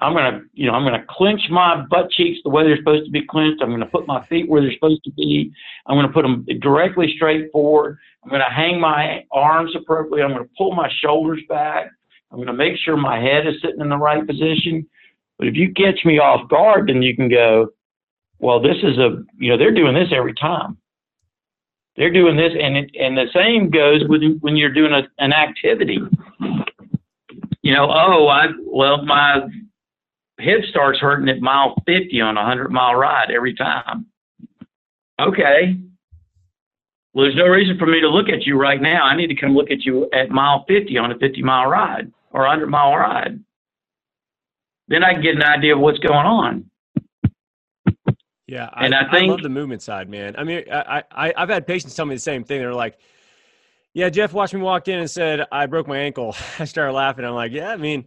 I'm 0.00 0.14
gonna, 0.14 0.42
you 0.54 0.66
know, 0.66 0.72
I'm 0.72 0.84
gonna 0.84 1.04
clench 1.08 1.42
my 1.50 1.84
butt 1.90 2.10
cheeks 2.10 2.40
the 2.42 2.50
way 2.50 2.64
they're 2.64 2.78
supposed 2.78 3.04
to 3.04 3.10
be 3.10 3.26
clenched. 3.26 3.62
I'm 3.62 3.70
gonna 3.70 3.86
put 3.86 4.06
my 4.06 4.24
feet 4.26 4.48
where 4.48 4.62
they're 4.62 4.72
supposed 4.72 5.04
to 5.04 5.10
be. 5.12 5.52
I'm 5.86 5.96
gonna 5.96 6.12
put 6.12 6.22
them 6.22 6.46
directly 6.60 7.12
straight 7.16 7.52
forward. 7.52 7.98
I'm 8.24 8.30
gonna 8.30 8.50
hang 8.50 8.80
my 8.80 9.24
arms 9.30 9.74
appropriately. 9.76 10.22
I'm 10.22 10.32
gonna 10.32 10.48
pull 10.56 10.74
my 10.74 10.90
shoulders 11.00 11.42
back. 11.48 11.90
I'm 12.32 12.38
gonna 12.38 12.54
make 12.54 12.78
sure 12.78 12.96
my 12.96 13.20
head 13.20 13.46
is 13.46 13.60
sitting 13.62 13.80
in 13.80 13.90
the 13.90 13.96
right 13.96 14.26
position. 14.26 14.86
But 15.38 15.48
if 15.48 15.54
you 15.54 15.72
catch 15.74 16.04
me 16.04 16.18
off 16.18 16.48
guard, 16.48 16.88
then 16.88 17.02
you 17.02 17.14
can 17.14 17.28
go, 17.28 17.68
well, 18.38 18.60
this 18.60 18.76
is 18.82 18.96
a, 18.98 19.22
you 19.38 19.50
know, 19.50 19.58
they're 19.58 19.74
doing 19.74 19.94
this 19.94 20.08
every 20.14 20.34
time. 20.34 20.78
They're 21.96 22.12
doing 22.12 22.36
this, 22.36 22.52
and 22.58 22.76
it, 22.76 22.90
and 22.98 23.16
the 23.18 23.26
same 23.34 23.68
goes 23.68 24.02
with 24.08 24.22
when 24.40 24.56
you're 24.56 24.72
doing 24.72 24.92
a, 24.92 25.02
an 25.18 25.32
activity. 25.32 25.98
You 27.62 27.74
know, 27.74 27.90
oh, 27.90 28.28
I 28.28 28.46
well, 28.64 29.04
my 29.04 29.40
hip 30.40 30.64
starts 30.68 30.98
hurting 30.98 31.28
at 31.28 31.40
mile 31.40 31.74
50 31.86 32.20
on 32.20 32.36
a 32.36 32.40
100 32.40 32.70
mile 32.70 32.94
ride 32.94 33.30
every 33.30 33.54
time. 33.54 34.06
Okay. 35.20 35.78
Well, 37.12 37.24
there's 37.24 37.36
no 37.36 37.46
reason 37.46 37.78
for 37.78 37.86
me 37.86 38.00
to 38.00 38.08
look 38.08 38.28
at 38.28 38.46
you 38.46 38.56
right 38.56 38.80
now. 38.80 39.04
I 39.04 39.16
need 39.16 39.28
to 39.28 39.34
come 39.34 39.54
look 39.54 39.70
at 39.70 39.84
you 39.84 40.08
at 40.12 40.30
mile 40.30 40.64
50 40.68 40.96
on 40.98 41.12
a 41.12 41.18
50 41.18 41.42
mile 41.42 41.66
ride 41.68 42.12
or 42.30 42.42
100 42.42 42.68
mile 42.68 42.94
ride. 42.94 43.40
Then 44.88 45.04
I 45.04 45.12
can 45.12 45.22
get 45.22 45.34
an 45.36 45.42
idea 45.42 45.74
of 45.74 45.80
what's 45.80 45.98
going 45.98 46.26
on. 46.26 46.70
Yeah, 48.46 48.68
I, 48.72 48.84
and 48.84 48.94
I, 48.94 49.08
think, 49.10 49.28
I 49.28 49.32
love 49.32 49.42
the 49.42 49.48
movement 49.48 49.80
side, 49.80 50.08
man. 50.08 50.34
I 50.36 50.42
mean, 50.42 50.64
I, 50.72 51.04
I 51.12 51.32
I've 51.36 51.48
had 51.48 51.68
patients 51.68 51.94
tell 51.94 52.04
me 52.04 52.16
the 52.16 52.20
same 52.20 52.42
thing. 52.42 52.58
They're 52.58 52.74
like, 52.74 52.98
"Yeah, 53.94 54.10
Jeff 54.10 54.32
watched 54.32 54.54
me 54.54 54.60
walk 54.60 54.88
in 54.88 54.98
and 54.98 55.08
said 55.08 55.46
I 55.52 55.66
broke 55.66 55.86
my 55.86 55.98
ankle." 55.98 56.34
I 56.58 56.64
started 56.64 56.92
laughing. 56.92 57.24
I'm 57.24 57.34
like, 57.34 57.52
"Yeah, 57.52 57.70
I 57.70 57.76
mean, 57.76 58.06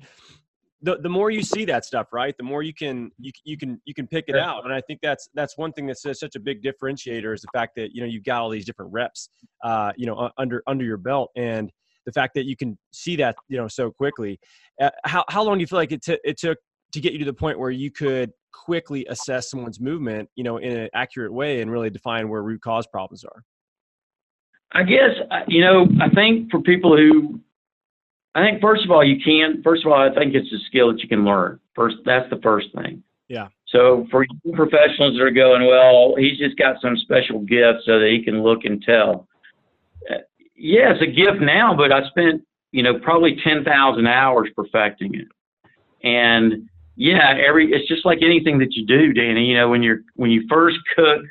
the, 0.83 0.97
the 0.97 1.09
more 1.09 1.31
you 1.31 1.41
see 1.41 1.65
that 1.65 1.85
stuff 1.85 2.07
right 2.11 2.35
the 2.37 2.43
more 2.43 2.61
you 2.61 2.73
can 2.73 3.09
you, 3.17 3.31
you 3.45 3.57
can 3.57 3.81
you 3.85 3.93
can 3.93 4.05
pick 4.05 4.25
it 4.27 4.35
out. 4.35 4.65
And 4.65 4.73
i 4.73 4.81
think 4.81 4.99
that's 5.01 5.29
that's 5.33 5.57
one 5.57 5.71
thing 5.71 5.87
that's 5.87 6.01
such 6.01 6.35
a 6.35 6.39
big 6.39 6.61
differentiator 6.61 7.33
is 7.33 7.41
the 7.41 7.47
fact 7.53 7.73
that 7.77 7.95
you 7.95 8.01
know 8.01 8.07
you've 8.07 8.25
got 8.25 8.41
all 8.41 8.49
these 8.49 8.65
different 8.65 8.91
reps 8.91 9.29
uh, 9.63 9.91
you 9.95 10.05
know 10.05 10.29
under 10.37 10.61
under 10.67 10.85
your 10.85 10.97
belt. 10.97 11.31
And 11.35 11.71
the 12.05 12.11
fact 12.11 12.33
that 12.35 12.45
you 12.45 12.55
can 12.55 12.77
see 12.91 13.15
that 13.15 13.35
you 13.47 13.57
know 13.57 13.67
so 13.67 13.89
quickly 13.91 14.39
uh, 14.81 14.89
how, 15.05 15.23
how 15.29 15.41
long 15.41 15.57
do 15.57 15.61
you 15.61 15.67
feel 15.67 15.79
like 15.79 15.93
it, 15.93 16.03
t- 16.03 16.19
it 16.23 16.37
took 16.37 16.57
to 16.91 16.99
get 16.99 17.13
you 17.13 17.19
to 17.19 17.25
the 17.25 17.33
point 17.33 17.57
where 17.57 17.71
you 17.71 17.89
could 17.89 18.31
quickly 18.51 19.05
assess 19.09 19.49
someone's 19.49 19.79
movement 19.79 20.29
you 20.35 20.43
know 20.43 20.57
in 20.57 20.77
an 20.77 20.89
accurate 20.93 21.33
way 21.33 21.61
and 21.61 21.71
really 21.71 21.89
define 21.89 22.27
where 22.27 22.43
root 22.43 22.61
cause 22.61 22.85
problems 22.87 23.23
are? 23.23 23.43
I 24.73 24.83
guess 24.83 25.11
uh, 25.31 25.39
you 25.47 25.61
know 25.61 25.87
i 26.01 26.09
think 26.09 26.51
for 26.51 26.59
people 26.59 26.97
who 26.97 27.39
I 28.35 28.43
think 28.43 28.61
first 28.61 28.83
of 28.83 28.91
all, 28.91 29.03
you 29.03 29.19
can. 29.23 29.61
First 29.63 29.85
of 29.85 29.91
all, 29.91 29.99
I 29.99 30.13
think 30.13 30.33
it's 30.33 30.51
a 30.51 30.59
skill 30.67 30.91
that 30.91 31.01
you 31.01 31.07
can 31.07 31.23
learn. 31.23 31.59
First, 31.75 31.97
that's 32.05 32.29
the 32.29 32.39
first 32.41 32.67
thing. 32.75 33.03
Yeah. 33.27 33.47
So 33.67 34.07
for 34.11 34.25
professionals 34.53 35.17
that 35.17 35.23
are 35.23 35.31
going, 35.31 35.65
well, 35.65 36.15
he's 36.17 36.37
just 36.37 36.57
got 36.57 36.81
some 36.81 36.97
special 36.97 37.39
gift 37.39 37.79
so 37.85 37.99
that 37.99 38.09
he 38.09 38.23
can 38.23 38.41
look 38.41 38.65
and 38.65 38.81
tell. 38.81 39.27
Uh, 40.09 40.17
yeah, 40.55 40.93
it's 40.93 41.01
a 41.01 41.07
gift 41.07 41.41
now, 41.41 41.75
but 41.75 41.91
I 41.91 42.07
spent 42.07 42.43
you 42.71 42.81
know 42.81 42.99
probably 42.99 43.37
ten 43.43 43.63
thousand 43.63 44.07
hours 44.07 44.49
perfecting 44.55 45.13
it. 45.15 45.27
And 46.03 46.69
yeah, 46.95 47.35
every 47.37 47.71
it's 47.71 47.87
just 47.87 48.05
like 48.05 48.19
anything 48.21 48.57
that 48.59 48.73
you 48.73 48.85
do, 48.85 49.13
Danny. 49.13 49.45
You 49.45 49.57
know, 49.57 49.69
when 49.69 49.83
you're 49.83 49.99
when 50.15 50.31
you 50.31 50.45
first 50.49 50.77
cook 50.95 51.21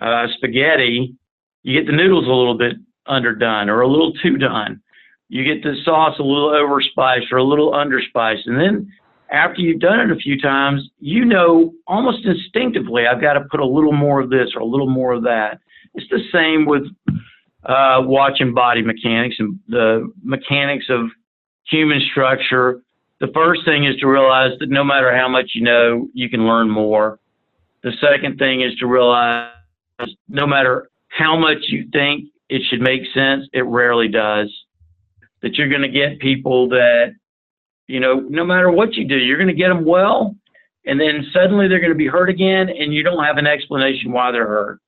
uh, 0.00 0.26
spaghetti, 0.36 1.14
you 1.62 1.78
get 1.78 1.86
the 1.86 1.96
noodles 1.96 2.26
a 2.26 2.32
little 2.32 2.56
bit 2.56 2.76
underdone 3.06 3.70
or 3.70 3.80
a 3.80 3.88
little 3.88 4.12
too 4.22 4.36
done 4.36 4.82
you 5.28 5.44
get 5.44 5.62
the 5.62 5.76
sauce 5.84 6.18
a 6.18 6.22
little 6.22 6.50
overspiced 6.50 7.30
or 7.30 7.38
a 7.38 7.44
little 7.44 7.72
underspiced. 7.72 8.46
And 8.46 8.58
then 8.58 8.92
after 9.30 9.60
you've 9.60 9.80
done 9.80 10.00
it 10.00 10.10
a 10.10 10.16
few 10.16 10.40
times, 10.40 10.88
you 11.00 11.24
know 11.24 11.74
almost 11.86 12.24
instinctively, 12.24 13.06
I've 13.06 13.20
got 13.20 13.34
to 13.34 13.42
put 13.50 13.60
a 13.60 13.66
little 13.66 13.92
more 13.92 14.20
of 14.20 14.30
this 14.30 14.48
or 14.54 14.60
a 14.60 14.66
little 14.66 14.88
more 14.88 15.12
of 15.12 15.22
that. 15.24 15.60
It's 15.94 16.08
the 16.10 16.22
same 16.32 16.64
with 16.64 16.84
uh, 17.64 18.02
watching 18.04 18.54
body 18.54 18.82
mechanics 18.82 19.36
and 19.38 19.58
the 19.68 20.10
mechanics 20.22 20.86
of 20.88 21.08
human 21.64 22.00
structure. 22.10 22.80
The 23.20 23.28
first 23.34 23.64
thing 23.66 23.84
is 23.84 23.96
to 23.96 24.06
realize 24.06 24.52
that 24.60 24.70
no 24.70 24.84
matter 24.84 25.14
how 25.14 25.28
much 25.28 25.50
you 25.54 25.62
know, 25.62 26.08
you 26.14 26.30
can 26.30 26.46
learn 26.46 26.70
more. 26.70 27.18
The 27.82 27.92
second 28.00 28.38
thing 28.38 28.62
is 28.62 28.74
to 28.76 28.86
realize 28.86 29.50
no 30.28 30.46
matter 30.46 30.88
how 31.08 31.36
much 31.36 31.58
you 31.68 31.86
think 31.92 32.30
it 32.48 32.62
should 32.70 32.80
make 32.80 33.02
sense, 33.12 33.46
it 33.52 33.64
rarely 33.66 34.08
does 34.08 34.48
that 35.42 35.54
you're 35.54 35.68
going 35.68 35.82
to 35.82 35.88
get 35.88 36.18
people 36.18 36.68
that, 36.70 37.14
you 37.86 38.00
know, 38.00 38.20
no 38.28 38.44
matter 38.44 38.70
what 38.70 38.94
you 38.94 39.06
do, 39.06 39.16
you're 39.16 39.38
going 39.38 39.48
to 39.48 39.54
get 39.54 39.68
them 39.68 39.84
well, 39.84 40.36
and 40.84 41.00
then 41.00 41.26
suddenly 41.32 41.68
they're 41.68 41.80
going 41.80 41.92
to 41.92 41.98
be 41.98 42.06
hurt 42.06 42.30
again, 42.30 42.68
and 42.68 42.92
you 42.92 43.02
don't 43.02 43.24
have 43.24 43.38
an 43.38 43.46
explanation 43.46 44.12
why 44.12 44.30
they're 44.30 44.46
hurt. 44.46 44.80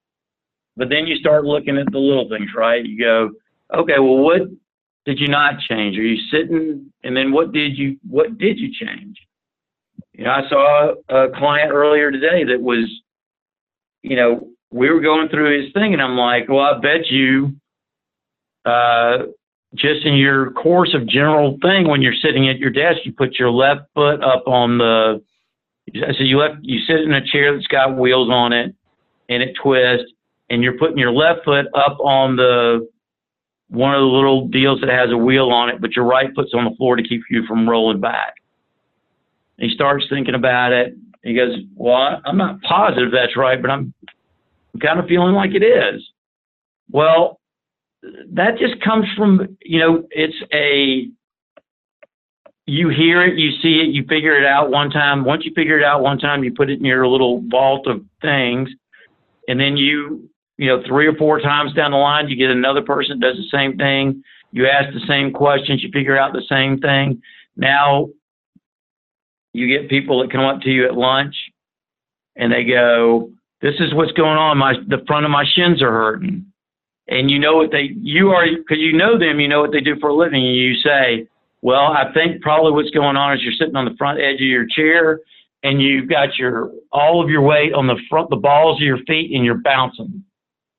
But 0.77 0.89
then 0.89 1.07
you 1.07 1.17
start 1.17 1.45
looking 1.45 1.77
at 1.77 1.91
the 1.93 1.99
little 1.99 2.29
things, 2.29 2.51
right? 2.57 2.85
You 2.85 2.99
go, 2.99 3.31
okay, 3.75 3.99
well, 3.99 4.19
what 4.19 4.43
did 5.05 5.19
you 5.19 5.29
not 5.29 5.61
change? 5.61 5.99
Are 5.99 6.03
you 6.03 6.21
sitting, 6.31 6.93
and 7.03 7.17
then 7.17 7.33
what 7.33 7.53
did 7.53 7.77
you 7.77 7.99
what 8.09 8.39
did 8.39 8.59
you 8.59 8.73
change? 8.73 9.19
You 10.13 10.25
know, 10.25 10.31
I 10.31 10.49
saw 10.49 10.95
a 11.09 11.29
client 11.31 11.73
earlier 11.73 12.11
today 12.11 12.45
that 12.45 12.61
was, 12.61 12.85
you 14.03 14.17
know, 14.17 14.49
we 14.71 14.91
were 14.91 15.01
going 15.01 15.29
through 15.29 15.63
his 15.63 15.73
thing, 15.73 15.93
and 15.93 16.03
I'm 16.03 16.17
like, 16.17 16.49
well, 16.49 16.61
I 16.61 16.79
bet 16.79 17.09
you 17.09 17.57
uh, 18.65 19.19
just 19.75 20.05
in 20.05 20.15
your 20.15 20.51
course 20.53 20.95
of 20.95 21.07
general 21.07 21.59
thing 21.63 21.89
when 21.89 22.03
you're 22.03 22.15
sitting 22.15 22.49
at 22.49 22.59
your 22.59 22.71
desk, 22.71 22.99
you 23.05 23.13
put 23.13 23.39
your 23.39 23.51
left 23.51 23.83
foot 23.95 24.23
up 24.23 24.45
on 24.47 24.79
the. 24.79 25.23
So 25.95 26.23
you 26.23 26.39
left 26.39 26.57
you 26.63 26.81
sit 26.87 27.01
in 27.01 27.13
a 27.13 27.25
chair 27.25 27.55
that's 27.55 27.67
got 27.67 27.97
wheels 27.97 28.31
on 28.31 28.53
it, 28.53 28.75
and 29.29 29.43
it 29.43 29.57
twists, 29.61 30.13
and 30.49 30.63
you're 30.63 30.79
putting 30.79 30.99
your 30.99 31.13
left 31.13 31.45
foot 31.45 31.67
up 31.75 31.99
on 32.01 32.37
the 32.37 32.89
one 33.69 33.95
of 33.95 34.01
the 34.01 34.07
little 34.07 34.49
deals 34.49 34.81
that 34.81 34.91
has 34.91 35.11
a 35.13 35.17
wheel 35.17 35.51
on 35.51 35.69
it, 35.69 35.81
but 35.81 35.95
your 35.95 36.05
right 36.05 36.31
foot's 36.35 36.53
on 36.55 36.65
the 36.65 36.77
floor 36.77 36.97
to 36.97 37.03
keep 37.03 37.23
you 37.31 37.47
from 37.47 37.69
rolling 37.69 38.01
back. 38.01 38.35
And 39.59 39.71
he 39.71 39.75
starts 39.75 40.05
thinking 40.11 40.35
about 40.35 40.73
it. 40.73 40.95
He 41.23 41.35
goes, 41.35 41.59
"Well, 41.77 42.21
I'm 42.25 42.37
not 42.37 42.61
positive 42.63 43.13
that's 43.13 43.37
right, 43.37 43.61
but 43.61 43.71
I'm 43.71 43.95
I'm 44.75 44.81
kind 44.81 44.99
of 44.99 45.07
feeling 45.07 45.35
like 45.35 45.55
it 45.55 45.63
is. 45.63 46.03
Well, 46.91 47.40
that 48.03 48.59
just 48.59 48.81
comes 48.83 49.07
from, 49.17 49.57
you 49.63 49.79
know, 49.79 50.07
it's 50.11 50.37
a, 50.53 51.09
you 52.67 52.89
hear 52.89 53.25
it, 53.25 53.39
you 53.39 53.51
see 53.63 53.81
it, 53.81 53.89
you 53.93 54.05
figure 54.09 54.39
it 54.39 54.47
out 54.47 54.71
one 54.71 54.91
time. 54.91 55.25
Once 55.25 55.45
you 55.45 55.53
figure 55.55 55.79
it 55.79 55.85
out 55.85 56.03
one 56.03 56.19
time, 56.19 56.45
you 56.45 56.53
put 56.55 56.71
it 56.71 56.79
in 56.79 56.85
your 56.85 57.07
little 57.07 57.43
vault 57.49 57.87
of 57.87 58.05
things. 58.23 58.69
And 59.49 59.59
then 59.59 59.77
you, 59.77 60.31
you 60.57 60.69
know, 60.69 60.83
three 60.87 61.07
or 61.07 61.15
four 61.15 61.41
times 61.41 61.73
down 61.75 61.91
the 61.91 61.97
line, 61.97 62.29
you 62.29 62.37
get 62.37 62.51
another 62.51 62.83
person 62.83 63.19
that 63.19 63.27
does 63.27 63.37
the 63.37 63.57
same 63.57 63.77
thing. 63.77 64.23
You 64.53 64.67
ask 64.67 64.93
the 64.93 65.07
same 65.07 65.33
questions, 65.33 65.83
you 65.83 65.91
figure 65.93 66.19
out 66.19 66.33
the 66.33 66.45
same 66.49 66.79
thing. 66.79 67.23
Now 67.57 68.11
you 69.53 69.67
get 69.67 69.91
people 69.91 70.21
that 70.21 70.33
come 70.33 70.45
up 70.45 70.61
to 70.63 70.71
you 70.71 70.87
at 70.87 70.95
lunch 70.95 71.35
and 72.37 72.53
they 72.53 72.65
go, 72.65 73.31
This 73.63 73.75
is 73.81 73.95
what's 73.95 74.13
going 74.13 74.39
on. 74.39 74.59
My 74.59 74.75
the 74.89 75.03
front 75.07 75.25
of 75.25 75.31
my 75.31 75.45
shins 75.55 75.83
are 75.83 75.91
hurting. 75.91 76.50
And 77.11 77.31
you 77.31 77.39
know 77.41 77.57
what 77.57 77.73
they 77.73 77.91
you 78.01 78.31
are 78.31 78.47
because 78.47 78.79
you 78.79 78.93
know 78.93 79.19
them, 79.19 79.41
you 79.41 79.49
know 79.49 79.61
what 79.61 79.73
they 79.73 79.81
do 79.81 79.99
for 80.01 80.11
a 80.11 80.15
living, 80.15 80.47
and 80.47 80.55
you 80.55 80.75
say, 80.77 81.27
Well, 81.61 81.93
I 81.93 82.13
think 82.15 82.41
probably 82.41 82.73
what's 82.73 82.91
going 82.91 83.17
on 83.17 83.37
is 83.37 83.43
you're 83.43 83.53
sitting 83.53 83.77
on 83.77 83.85
the 83.85 83.97
front 83.99 84.21
edge 84.21 84.37
of 84.37 84.41
your 84.41 84.67
chair 84.67 85.21
and 85.63 85.83
you've 85.83 86.09
got 86.09 86.39
your 86.39 86.71
all 86.93 87.23
of 87.23 87.29
your 87.29 87.43
weight 87.43 87.75
on 87.75 87.87
the 87.87 88.01
front 88.09 88.31
the 88.31 88.37
balls 88.37 88.79
of 88.79 88.87
your 88.87 88.99
feet 89.07 89.33
and 89.35 89.45
you're 89.45 89.57
bouncing. 89.57 90.25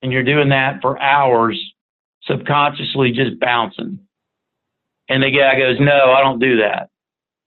And 0.02 0.12
you're 0.12 0.24
doing 0.24 0.50
that 0.50 0.82
for 0.82 1.00
hours, 1.00 1.60
subconsciously 2.24 3.12
just 3.12 3.40
bouncing. 3.40 4.00
And 5.10 5.22
the 5.22 5.30
guy 5.30 5.60
goes, 5.60 5.80
No, 5.80 6.12
I 6.12 6.22
don't 6.22 6.40
do 6.40 6.58
that. 6.58 6.90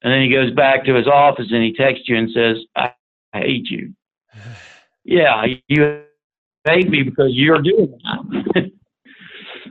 And 0.02 0.12
then 0.12 0.20
he 0.20 0.28
goes 0.30 0.52
back 0.52 0.84
to 0.84 0.94
his 0.94 1.08
office 1.08 1.46
and 1.50 1.64
he 1.64 1.72
texts 1.72 2.08
you 2.08 2.16
and 2.16 2.30
says, 2.30 2.58
I, 2.76 2.92
I 3.32 3.40
hate 3.40 3.70
you. 3.70 3.94
yeah, 5.04 5.46
you 5.68 6.03
hate 6.64 6.88
me 6.88 7.02
because 7.02 7.30
you're 7.32 7.60
doing 7.60 7.98
that. 8.02 8.70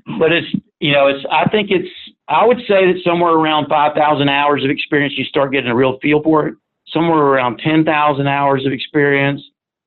but 0.19 0.31
it's, 0.31 0.47
you 0.79 0.91
know, 0.91 1.07
it's, 1.07 1.25
I 1.31 1.49
think 1.49 1.69
it's, 1.71 1.89
I 2.27 2.45
would 2.45 2.59
say 2.67 2.91
that 2.91 3.01
somewhere 3.03 3.33
around 3.33 3.67
5,000 3.67 4.29
hours 4.29 4.63
of 4.63 4.69
experience, 4.69 5.13
you 5.17 5.25
start 5.25 5.51
getting 5.51 5.69
a 5.69 5.75
real 5.75 5.99
feel 6.01 6.21
for 6.23 6.47
it. 6.47 6.55
Somewhere 6.87 7.19
around 7.19 7.59
10,000 7.63 8.27
hours 8.27 8.65
of 8.65 8.71
experience, 8.71 9.41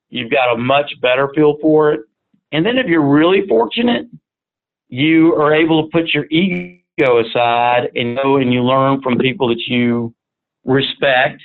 you've 0.08 0.30
got 0.30 0.54
a 0.54 0.58
much 0.58 0.92
better 1.00 1.30
feel 1.34 1.56
for 1.60 1.92
it. 1.92 2.00
And 2.52 2.64
then 2.64 2.78
if 2.78 2.86
you're 2.86 3.06
really 3.06 3.46
fortunate, 3.46 4.06
you 4.88 5.34
are 5.34 5.54
able 5.54 5.84
to 5.84 5.90
put 5.90 6.14
your 6.14 6.26
ego 6.26 7.20
aside 7.25 7.90
and 7.94 8.16
go 8.16 8.36
and 8.36 8.52
you 8.52 8.62
learn 8.62 9.02
from 9.02 9.18
people 9.18 9.48
that 9.48 9.60
you 9.66 10.14
respect. 10.64 11.42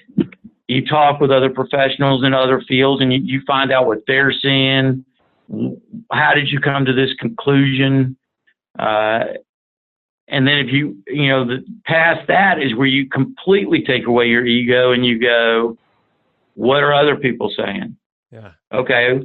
You 0.67 0.85
talk 0.85 1.19
with 1.19 1.31
other 1.31 1.49
professionals 1.49 2.23
in 2.23 2.33
other 2.33 2.61
fields 2.67 3.01
and 3.01 3.11
you, 3.11 3.19
you 3.23 3.41
find 3.45 3.71
out 3.71 3.87
what 3.87 3.99
they're 4.07 4.31
seeing. 4.31 5.05
How 6.11 6.33
did 6.33 6.49
you 6.49 6.59
come 6.59 6.85
to 6.85 6.93
this 6.93 7.13
conclusion? 7.19 8.17
Uh, 8.77 9.23
and 10.27 10.47
then 10.47 10.59
if 10.59 10.67
you, 10.71 10.97
you 11.07 11.29
know, 11.29 11.45
the, 11.45 11.65
past 11.85 12.27
that 12.27 12.61
is 12.61 12.75
where 12.75 12.87
you 12.87 13.09
completely 13.09 13.83
take 13.83 14.07
away 14.07 14.27
your 14.27 14.45
ego 14.45 14.91
and 14.93 15.05
you 15.05 15.19
go, 15.19 15.77
what 16.55 16.83
are 16.83 16.93
other 16.93 17.17
people 17.17 17.53
saying? 17.55 17.97
Yeah. 18.31 18.51
Okay. 18.73 19.19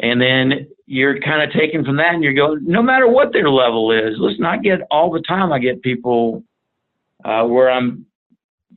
And 0.00 0.20
then 0.20 0.68
you're 0.86 1.20
kind 1.20 1.42
of 1.42 1.52
taken 1.52 1.84
from 1.84 1.96
that 1.96 2.14
and 2.14 2.22
you're 2.22 2.34
going, 2.34 2.60
no 2.64 2.82
matter 2.82 3.08
what 3.08 3.32
their 3.32 3.50
level 3.50 3.90
is, 3.90 4.14
let's 4.18 4.38
not 4.38 4.62
get 4.62 4.80
all 4.92 5.10
the 5.10 5.22
time. 5.22 5.52
I 5.52 5.58
get 5.58 5.82
people 5.82 6.44
uh, 7.24 7.44
where 7.44 7.68
I'm 7.68 8.06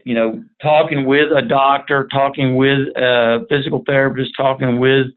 you 0.05 0.13
know, 0.13 0.43
talking 0.61 1.05
with 1.05 1.31
a 1.31 1.41
doctor, 1.41 2.07
talking 2.11 2.55
with 2.55 2.87
a 2.95 3.45
physical 3.49 3.83
therapist, 3.85 4.31
talking 4.35 4.79
with 4.79 5.07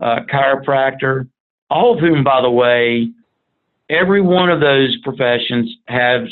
a 0.00 0.20
chiropractor, 0.22 1.28
all 1.70 1.94
of 1.94 2.00
whom, 2.00 2.24
by 2.24 2.40
the 2.40 2.50
way, 2.50 3.10
every 3.88 4.20
one 4.20 4.50
of 4.50 4.60
those 4.60 4.96
professions 5.02 5.70
has 5.86 6.22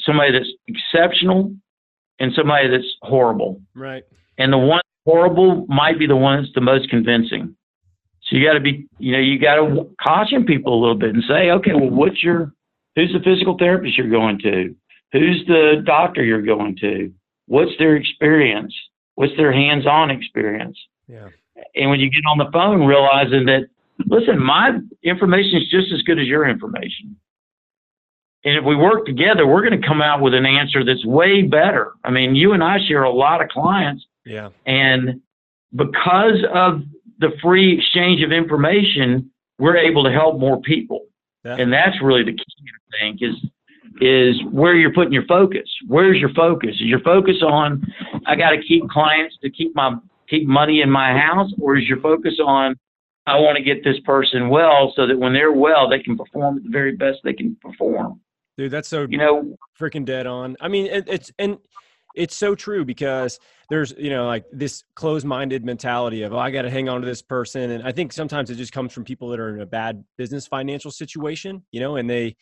somebody 0.00 0.32
that's 0.32 0.50
exceptional 0.68 1.54
and 2.18 2.32
somebody 2.34 2.68
that's 2.68 2.86
horrible. 3.02 3.60
Right. 3.74 4.04
And 4.38 4.52
the 4.52 4.58
one 4.58 4.82
horrible 5.04 5.66
might 5.68 5.98
be 5.98 6.06
the 6.06 6.16
one 6.16 6.42
that's 6.42 6.54
the 6.54 6.60
most 6.60 6.88
convincing. 6.90 7.56
So 8.24 8.36
you 8.36 8.46
got 8.46 8.54
to 8.54 8.60
be, 8.60 8.86
you 8.98 9.12
know, 9.12 9.18
you 9.18 9.38
got 9.38 9.56
to 9.56 9.90
caution 10.02 10.44
people 10.44 10.78
a 10.78 10.80
little 10.80 10.96
bit 10.96 11.14
and 11.14 11.22
say, 11.28 11.50
okay, 11.50 11.74
well, 11.74 11.90
what's 11.90 12.22
your, 12.22 12.52
who's 12.96 13.12
the 13.12 13.20
physical 13.20 13.56
therapist 13.58 13.98
you're 13.98 14.08
going 14.08 14.38
to? 14.40 14.74
Who's 15.12 15.44
the 15.46 15.82
doctor 15.84 16.24
you're 16.24 16.42
going 16.42 16.76
to? 16.80 17.12
what's 17.46 17.72
their 17.78 17.96
experience? 17.96 18.74
What's 19.14 19.36
their 19.36 19.52
hands-on 19.52 20.10
experience? 20.10 20.78
Yeah. 21.06 21.28
And 21.74 21.90
when 21.90 22.00
you 22.00 22.10
get 22.10 22.22
on 22.28 22.38
the 22.38 22.50
phone, 22.52 22.86
realizing 22.86 23.46
that, 23.46 23.68
listen, 24.06 24.42
my 24.42 24.78
information 25.02 25.60
is 25.60 25.68
just 25.70 25.92
as 25.92 26.02
good 26.02 26.18
as 26.18 26.26
your 26.26 26.48
information. 26.48 27.16
And 28.44 28.58
if 28.58 28.64
we 28.64 28.76
work 28.76 29.06
together, 29.06 29.46
we're 29.46 29.66
going 29.66 29.80
to 29.80 29.86
come 29.86 30.02
out 30.02 30.20
with 30.20 30.34
an 30.34 30.44
answer 30.44 30.84
that's 30.84 31.04
way 31.04 31.42
better. 31.42 31.92
I 32.04 32.10
mean, 32.10 32.34
you 32.34 32.52
and 32.52 32.62
I 32.62 32.78
share 32.86 33.04
a 33.04 33.12
lot 33.12 33.42
of 33.42 33.48
clients. 33.48 34.04
Yeah. 34.26 34.50
And 34.66 35.22
because 35.74 36.44
of 36.52 36.82
the 37.18 37.30
free 37.42 37.78
exchange 37.78 38.22
of 38.22 38.32
information, 38.32 39.30
we're 39.58 39.76
able 39.76 40.04
to 40.04 40.10
help 40.10 40.38
more 40.38 40.60
people. 40.60 41.06
Yeah. 41.44 41.56
And 41.56 41.72
that's 41.72 42.00
really 42.02 42.24
the 42.24 42.32
key, 42.32 42.44
I 42.92 43.00
think, 43.00 43.22
is 43.22 43.34
is 44.00 44.36
where 44.50 44.74
you're 44.74 44.92
putting 44.92 45.12
your 45.12 45.26
focus. 45.26 45.68
Where's 45.86 46.18
your 46.18 46.32
focus? 46.34 46.70
Is 46.70 46.82
your 46.82 47.00
focus 47.00 47.36
on 47.42 47.86
I 48.26 48.34
got 48.34 48.50
to 48.50 48.60
keep 48.60 48.88
clients 48.88 49.36
to 49.42 49.50
keep 49.50 49.74
my 49.74 49.96
keep 50.34 50.48
money 50.48 50.80
in 50.80 50.90
my 50.90 51.16
house, 51.16 51.52
or 51.60 51.76
is 51.76 51.86
your 51.88 52.00
focus 52.00 52.34
on 52.44 52.76
I 53.26 53.38
want 53.38 53.56
to 53.56 53.62
get 53.62 53.82
this 53.82 53.98
person 54.04 54.50
well 54.50 54.92
so 54.94 55.06
that 55.06 55.18
when 55.18 55.32
they're 55.32 55.52
well, 55.52 55.88
they 55.88 55.98
can 55.98 56.16
perform 56.16 56.58
at 56.58 56.64
the 56.64 56.70
very 56.70 56.92
best 56.92 57.20
they 57.24 57.32
can 57.32 57.56
perform. 57.56 58.20
Dude, 58.58 58.70
that's 58.70 58.88
so 58.88 59.06
you 59.08 59.18
know 59.18 59.56
freaking 59.80 60.04
dead 60.04 60.26
on. 60.26 60.56
I 60.60 60.68
mean, 60.68 60.86
it, 60.86 61.08
it's 61.08 61.32
and 61.38 61.58
it's 62.14 62.36
so 62.36 62.54
true 62.54 62.84
because 62.84 63.38
there's 63.70 63.92
you 63.98 64.10
know 64.10 64.26
like 64.26 64.44
this 64.52 64.84
closed-minded 64.94 65.64
mentality 65.64 66.22
of 66.22 66.32
oh 66.32 66.38
i 66.38 66.50
got 66.50 66.62
to 66.62 66.70
hang 66.70 66.88
on 66.88 67.00
to 67.00 67.06
this 67.06 67.22
person 67.22 67.72
and 67.72 67.82
i 67.82 67.90
think 67.90 68.12
sometimes 68.12 68.50
it 68.50 68.54
just 68.54 68.72
comes 68.72 68.92
from 68.92 69.04
people 69.04 69.28
that 69.28 69.40
are 69.40 69.54
in 69.54 69.60
a 69.62 69.66
bad 69.66 70.04
business 70.16 70.46
financial 70.46 70.90
situation 70.90 71.62
you 71.72 71.80
know 71.80 71.96
and 71.96 72.08
they 72.08 72.36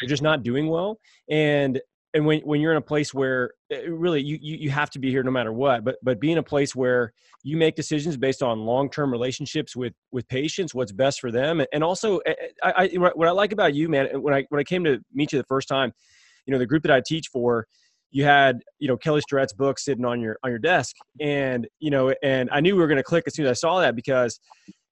they're 0.00 0.08
just 0.08 0.22
not 0.22 0.42
doing 0.42 0.68
well 0.68 0.98
and 1.28 1.80
and 2.14 2.26
when, 2.26 2.40
when 2.40 2.60
you're 2.60 2.72
in 2.72 2.78
a 2.78 2.82
place 2.82 3.14
where 3.14 3.52
eh, 3.70 3.82
really 3.88 4.22
you, 4.22 4.38
you, 4.40 4.56
you 4.56 4.70
have 4.70 4.90
to 4.90 4.98
be 4.98 5.10
here 5.10 5.22
no 5.22 5.30
matter 5.30 5.52
what 5.52 5.84
but 5.84 5.96
but 6.02 6.20
being 6.20 6.38
a 6.38 6.42
place 6.42 6.74
where 6.74 7.12
you 7.42 7.56
make 7.56 7.74
decisions 7.74 8.16
based 8.16 8.42
on 8.42 8.60
long-term 8.60 9.10
relationships 9.10 9.76
with 9.76 9.92
with 10.12 10.26
patients 10.28 10.74
what's 10.74 10.92
best 10.92 11.20
for 11.20 11.30
them 11.30 11.62
and 11.72 11.84
also 11.84 12.18
eh, 12.18 12.34
eh, 12.40 12.46
I, 12.62 12.84
I 12.84 13.10
what 13.14 13.28
i 13.28 13.30
like 13.30 13.52
about 13.52 13.74
you 13.74 13.88
man 13.88 14.20
when 14.20 14.34
i 14.34 14.44
when 14.50 14.60
i 14.60 14.64
came 14.64 14.84
to 14.84 15.00
meet 15.12 15.32
you 15.32 15.38
the 15.38 15.44
first 15.44 15.68
time 15.68 15.92
you 16.46 16.52
know 16.52 16.58
the 16.58 16.66
group 16.66 16.82
that 16.82 16.92
i 16.92 17.00
teach 17.04 17.28
for 17.28 17.66
you 18.10 18.24
had 18.24 18.60
you 18.78 18.88
know 18.88 18.96
kelly 18.96 19.20
starrett's 19.20 19.52
book 19.52 19.78
sitting 19.78 20.04
on 20.04 20.20
your 20.20 20.36
on 20.42 20.50
your 20.50 20.58
desk 20.58 20.96
and 21.20 21.68
you 21.78 21.90
know 21.90 22.14
and 22.22 22.48
i 22.52 22.60
knew 22.60 22.74
we 22.74 22.80
were 22.80 22.88
going 22.88 22.96
to 22.96 23.02
click 23.02 23.24
as 23.26 23.34
soon 23.34 23.46
as 23.46 23.50
i 23.50 23.58
saw 23.58 23.80
that 23.80 23.94
because 23.94 24.40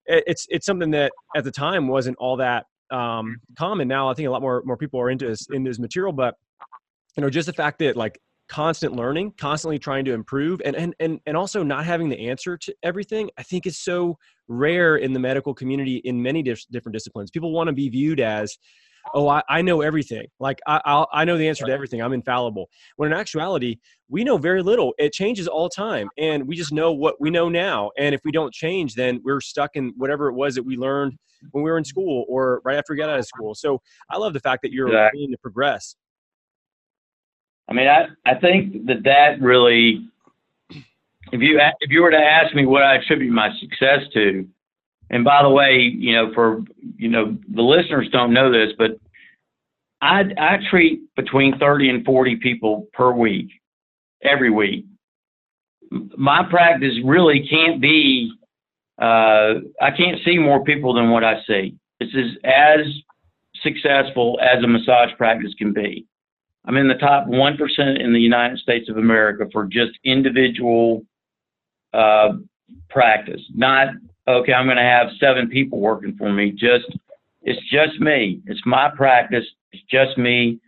it's 0.05 0.47
it's 0.49 0.65
something 0.65 0.89
that 0.91 1.11
at 1.35 1.43
the 1.43 1.51
time 1.51 1.87
wasn't 1.87 2.17
all 2.17 2.37
that 2.37 2.65
um, 2.91 3.37
common 3.57 3.87
now. 3.87 4.09
I 4.09 4.13
think 4.13 4.27
a 4.27 4.31
lot 4.31 4.41
more 4.41 4.63
more 4.65 4.77
people 4.77 4.99
are 4.99 5.09
into 5.09 5.27
this 5.27 5.47
into 5.51 5.69
this 5.69 5.79
material, 5.79 6.11
but 6.11 6.35
you 7.15 7.21
know, 7.21 7.29
just 7.29 7.47
the 7.47 7.53
fact 7.53 7.79
that 7.79 7.95
like 7.95 8.19
constant 8.47 8.95
learning, 8.95 9.33
constantly 9.37 9.79
trying 9.79 10.05
to 10.05 10.13
improve, 10.13 10.61
and 10.65 10.75
and 10.75 10.95
and 10.99 11.19
and 11.25 11.37
also 11.37 11.63
not 11.63 11.85
having 11.85 12.09
the 12.09 12.29
answer 12.29 12.57
to 12.57 12.75
everything, 12.83 13.29
I 13.37 13.43
think 13.43 13.65
is 13.65 13.77
so 13.77 14.17
rare 14.47 14.97
in 14.97 15.13
the 15.13 15.19
medical 15.19 15.53
community 15.53 15.97
in 15.97 16.21
many 16.21 16.43
different 16.43 16.93
disciplines. 16.93 17.31
People 17.31 17.51
want 17.51 17.67
to 17.67 17.73
be 17.73 17.89
viewed 17.89 18.19
as 18.19 18.57
oh 19.13 19.27
I, 19.27 19.41
I 19.47 19.61
know 19.61 19.81
everything. 19.81 20.27
Like 20.39 20.59
I, 20.67 20.81
I'll, 20.85 21.07
I 21.13 21.25
know 21.25 21.37
the 21.37 21.47
answer 21.47 21.65
to 21.65 21.71
everything. 21.71 22.01
I'm 22.01 22.13
infallible. 22.13 22.69
When 22.97 23.11
in 23.11 23.17
actuality 23.17 23.77
we 24.09 24.23
know 24.23 24.37
very 24.37 24.63
little. 24.63 24.93
It 24.97 25.13
changes 25.13 25.47
all 25.47 25.69
the 25.69 25.75
time 25.75 26.09
and 26.17 26.47
we 26.47 26.55
just 26.55 26.73
know 26.73 26.91
what 26.91 27.21
we 27.21 27.29
know 27.29 27.47
now 27.47 27.91
and 27.97 28.15
if 28.15 28.21
we 28.25 28.31
don't 28.31 28.53
change 28.53 28.95
then 28.95 29.21
we're 29.23 29.39
stuck 29.39 29.75
in 29.75 29.93
whatever 29.97 30.27
it 30.29 30.33
was 30.33 30.55
that 30.55 30.63
we 30.63 30.77
learned 30.77 31.13
when 31.51 31.63
we 31.63 31.69
were 31.69 31.77
in 31.77 31.85
school 31.85 32.25
or 32.27 32.61
right 32.65 32.77
after 32.77 32.93
we 32.93 32.97
got 32.97 33.09
out 33.09 33.19
of 33.19 33.25
school. 33.25 33.55
So 33.55 33.81
i 34.09 34.17
love 34.17 34.33
the 34.33 34.39
fact 34.39 34.63
that 34.63 34.71
you're 34.71 34.87
willing 34.87 35.31
to 35.31 35.37
progress 35.41 35.95
i 37.69 37.73
mean 37.73 37.87
i, 37.87 38.07
I 38.25 38.35
think 38.35 38.85
that 38.87 39.03
that 39.03 39.41
really 39.41 40.07
if 41.31 41.41
you 41.41 41.59
if 41.79 41.91
you 41.91 42.01
were 42.01 42.11
to 42.11 42.17
ask 42.17 42.53
me 42.55 42.65
what 42.65 42.83
i 42.83 42.95
attribute 42.95 43.31
my 43.33 43.49
success 43.59 44.01
to 44.13 44.47
and 45.09 45.23
by 45.23 45.41
the 45.41 45.49
way, 45.49 45.91
you 45.97 46.13
know, 46.13 46.31
for 46.33 46.61
you 46.97 47.09
know, 47.09 47.37
the 47.53 47.61
listeners 47.61 48.09
don't 48.11 48.33
know 48.33 48.51
this, 48.51 48.73
but 48.77 48.91
I 50.01 50.23
I 50.37 50.57
treat 50.69 51.01
between 51.15 51.57
30 51.57 51.89
and 51.89 52.05
40 52.05 52.35
people 52.37 52.87
per 52.93 53.11
week, 53.11 53.49
every 54.23 54.51
week. 54.51 54.85
My 55.91 56.43
practice 56.47 56.93
really 57.03 57.47
can't 57.49 57.81
be 57.81 58.31
uh, 59.01 59.61
I 59.81 59.91
can't 59.95 60.19
see 60.23 60.37
more 60.37 60.63
people 60.63 60.93
than 60.93 61.09
what 61.09 61.23
I 61.23 61.41
see. 61.47 61.75
This 61.99 62.09
is 62.13 62.37
as 62.43 62.81
successful 63.63 64.39
as 64.41 64.63
a 64.63 64.67
massage 64.67 65.09
practice 65.17 65.53
can 65.57 65.73
be. 65.73 66.05
I'm 66.65 66.77
in 66.77 66.87
the 66.87 66.95
top 66.95 67.27
1% 67.27 68.03
in 68.03 68.13
the 68.13 68.19
United 68.19 68.59
States 68.59 68.89
of 68.89 68.97
America 68.97 69.45
for 69.51 69.65
just 69.65 69.91
individual 70.03 71.03
uh, 71.93 72.33
practice, 72.89 73.41
not 73.55 73.89
okay, 74.29 74.53
I'm 74.53 74.65
going 74.65 74.77
to 74.77 74.83
have 74.83 75.07
seven 75.19 75.49
people 75.49 75.79
working 75.79 76.15
for 76.17 76.31
me. 76.31 76.51
Just 76.51 76.85
it's 77.41 77.61
just 77.69 77.99
me. 77.99 78.41
It's 78.45 78.61
my 78.65 78.89
practice. 78.95 79.45
It's 79.71 79.83
just 79.89 80.17
me. 80.17 80.59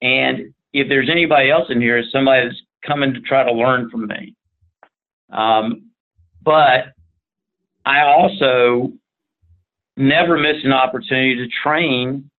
And 0.00 0.54
if 0.72 0.88
there's 0.88 1.10
anybody 1.10 1.50
else 1.50 1.66
in 1.68 1.80
here, 1.80 1.98
it's 1.98 2.12
somebody 2.12 2.46
that's 2.46 2.60
coming 2.86 3.12
to 3.12 3.20
try 3.20 3.44
to 3.44 3.52
learn 3.52 3.90
from 3.90 4.06
me. 4.06 4.34
Um, 5.30 5.90
but 6.42 6.94
I 7.84 8.00
also 8.00 8.92
never 9.96 10.38
miss 10.38 10.56
an 10.64 10.72
opportunity 10.72 11.36
to 11.36 11.48
train 11.62 12.30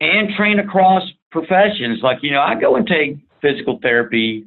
and 0.00 0.30
train 0.36 0.58
across 0.58 1.02
professions. 1.34 1.98
Like, 2.00 2.18
you 2.22 2.30
know, 2.30 2.40
I 2.40 2.54
go 2.54 2.76
and 2.76 2.86
take 2.86 3.18
physical 3.42 3.80
therapy, 3.82 4.46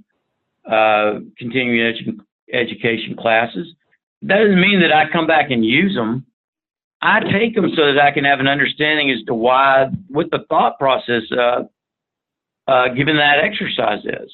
uh, 0.65 1.19
continuing 1.38 1.80
edu- 1.80 2.19
education 2.52 3.15
classes. 3.15 3.67
That 4.21 4.38
doesn't 4.38 4.60
mean 4.60 4.80
that 4.80 4.93
I 4.93 5.12
come 5.12 5.28
back 5.28 5.52
and 5.52 5.63
use 5.63 5.93
them. 5.93 6.26
I 7.02 7.19
take 7.19 7.54
them 7.54 7.69
so 7.76 7.93
that 7.93 8.02
I 8.02 8.12
can 8.12 8.23
have 8.23 8.39
an 8.39 8.47
understanding 8.47 9.12
as 9.12 9.21
to 9.28 9.34
why, 9.34 9.89
what 10.08 10.32
the 10.32 10.45
thought 10.50 10.80
process, 10.80 11.23
uh, 11.32 11.63
uh, 12.67 12.88
given 12.95 13.17
that 13.17 13.39
exercise 13.43 14.04
is. 14.04 14.32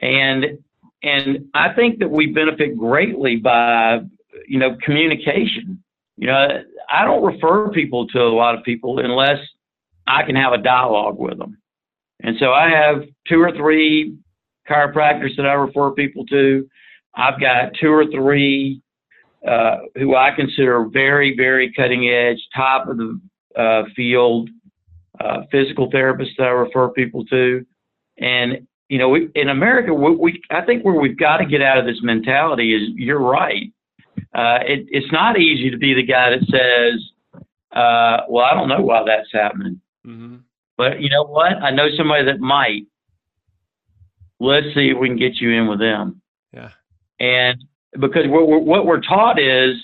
And, 0.00 0.58
and 1.02 1.48
I 1.54 1.72
think 1.74 2.00
that 2.00 2.10
we 2.10 2.26
benefit 2.26 2.76
greatly 2.76 3.36
by, 3.36 4.00
you 4.48 4.58
know, 4.58 4.76
communication. 4.82 5.82
You 6.16 6.28
know, 6.28 6.64
I 6.90 7.04
don't 7.04 7.22
refer 7.22 7.68
people 7.68 8.08
to 8.08 8.18
a 8.18 8.34
lot 8.42 8.56
of 8.56 8.64
people 8.64 8.98
unless 8.98 9.38
I 10.08 10.22
can 10.22 10.34
have 10.36 10.52
a 10.52 10.58
dialogue 10.58 11.18
with 11.18 11.38
them. 11.38 11.58
And 12.20 12.36
so 12.40 12.52
I 12.52 12.70
have 12.70 13.04
two 13.28 13.40
or 13.40 13.52
three 13.52 14.16
chiropractors 14.68 15.36
that 15.36 15.46
I 15.46 15.52
refer 15.52 15.92
people 15.92 16.24
to. 16.26 16.68
I've 17.14 17.40
got 17.40 17.72
two 17.80 17.92
or 17.92 18.06
three 18.06 18.80
uh, 19.46 19.78
who 19.94 20.16
I 20.16 20.30
consider 20.34 20.86
very, 20.90 21.36
very 21.36 21.72
cutting 21.72 22.08
edge, 22.08 22.38
top 22.56 22.88
of 22.88 22.96
the 22.96 23.20
uh, 23.56 23.84
field 23.94 24.50
uh, 25.20 25.42
physical 25.50 25.90
therapists 25.90 26.36
that 26.38 26.44
I 26.44 26.50
refer 26.50 26.88
people 26.88 27.24
to. 27.26 27.64
And, 28.18 28.66
you 28.88 28.98
know, 28.98 29.08
we, 29.08 29.28
in 29.34 29.48
America, 29.48 29.92
we, 29.94 30.14
we, 30.14 30.42
I 30.50 30.62
think 30.62 30.84
where 30.84 30.94
we've 30.94 31.18
got 31.18 31.38
to 31.38 31.46
get 31.46 31.62
out 31.62 31.78
of 31.78 31.84
this 31.84 32.00
mentality 32.02 32.74
is 32.74 32.90
you're 32.94 33.20
right. 33.20 33.72
Uh, 34.34 34.58
it, 34.66 34.86
it's 34.88 35.12
not 35.12 35.38
easy 35.38 35.70
to 35.70 35.78
be 35.78 35.94
the 35.94 36.02
guy 36.02 36.30
that 36.30 36.40
says, 36.40 37.42
uh, 37.72 38.24
well, 38.28 38.44
I 38.44 38.54
don't 38.54 38.68
know 38.68 38.80
why 38.80 39.04
that's 39.04 39.28
happening. 39.32 39.80
Mm-hmm. 40.08 40.36
But 40.76 41.00
you 41.00 41.10
know 41.10 41.24
what? 41.24 41.52
I 41.62 41.70
know 41.70 41.88
somebody 41.96 42.24
that 42.26 42.40
might. 42.40 42.86
Let's 44.40 44.66
see 44.74 44.90
if 44.90 44.98
we 44.98 45.08
can 45.08 45.18
get 45.18 45.36
you 45.36 45.50
in 45.50 45.68
with 45.68 45.80
them. 45.80 46.22
Yeah. 46.52 46.70
And 47.18 47.64
because 47.92 48.26
what 48.26 48.48
we're, 48.48 48.58
what 48.58 48.86
we're 48.86 49.00
taught 49.00 49.40
is 49.40 49.76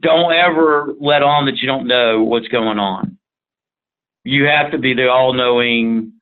don't 0.00 0.32
ever 0.32 0.92
let 1.00 1.22
on 1.22 1.46
that 1.46 1.56
you 1.56 1.66
don't 1.66 1.86
know 1.86 2.22
what's 2.22 2.48
going 2.48 2.78
on. 2.78 3.18
You 4.24 4.44
have 4.44 4.70
to 4.72 4.78
be 4.78 4.94
the 4.94 5.08
all 5.08 5.32
knowing 5.32 6.12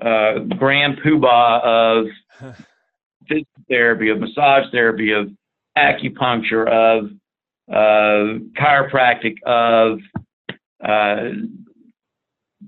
uh, 0.00 0.38
grand 0.58 0.98
poobah 1.04 1.62
of 1.62 2.06
physical 3.28 3.62
therapy, 3.68 4.10
of 4.10 4.18
massage 4.18 4.64
therapy, 4.72 5.12
of 5.12 5.30
acupuncture, 5.76 6.68
of 6.68 7.10
uh, 7.70 8.38
chiropractic, 8.58 9.42
of 9.44 9.98
Uh, 10.86 11.30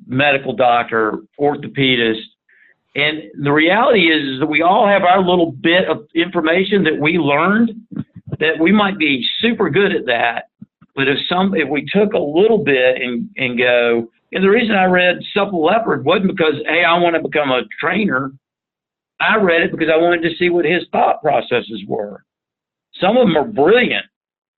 medical 0.07 0.55
doctor, 0.55 1.19
orthopedist. 1.41 2.23
And 2.95 3.25
the 3.43 3.53
reality 3.53 4.11
is, 4.11 4.35
is 4.35 4.41
that 4.41 4.47
we 4.47 4.63
all 4.63 4.87
have 4.87 5.03
our 5.03 5.21
little 5.21 5.53
bit 5.53 5.89
of 5.89 6.07
information 6.15 6.85
that 6.85 6.99
we 6.99 7.19
learned 7.19 7.73
that 8.41 8.59
we 8.61 8.73
might 8.73 8.99
be 8.99 9.27
super 9.41 9.71
good 9.71 9.95
at 9.95 10.07
that. 10.07 10.49
But 10.95 11.09
if 11.09 11.19
some, 11.29 11.55
if 11.55 11.69
we 11.69 11.87
took 11.93 12.15
a 12.15 12.19
little 12.19 12.59
bit 12.59 13.01
and, 13.01 13.29
and 13.37 13.59
go, 13.59 14.09
and 14.33 14.43
the 14.43 14.51
reason 14.51 14.75
I 14.75 14.87
read 14.87 15.19
Supple 15.35 15.63
Leopard 15.65 16.05
wasn't 16.05 16.37
because, 16.37 16.55
hey, 16.67 16.85
I 16.85 16.99
want 16.99 17.17
to 17.17 17.23
become 17.23 17.51
a 17.51 17.63
trainer. 17.79 18.33
I 19.21 19.37
read 19.37 19.63
it 19.63 19.73
because 19.73 19.89
I 19.93 19.99
wanted 19.99 20.23
to 20.23 20.37
see 20.37 20.51
what 20.51 20.65
his 20.65 20.85
thought 20.93 21.23
processes 21.23 21.83
were. 21.87 22.25
Some 23.01 23.17
of 23.17 23.27
them 23.27 23.37
are 23.37 23.47
brilliant. 23.47 24.07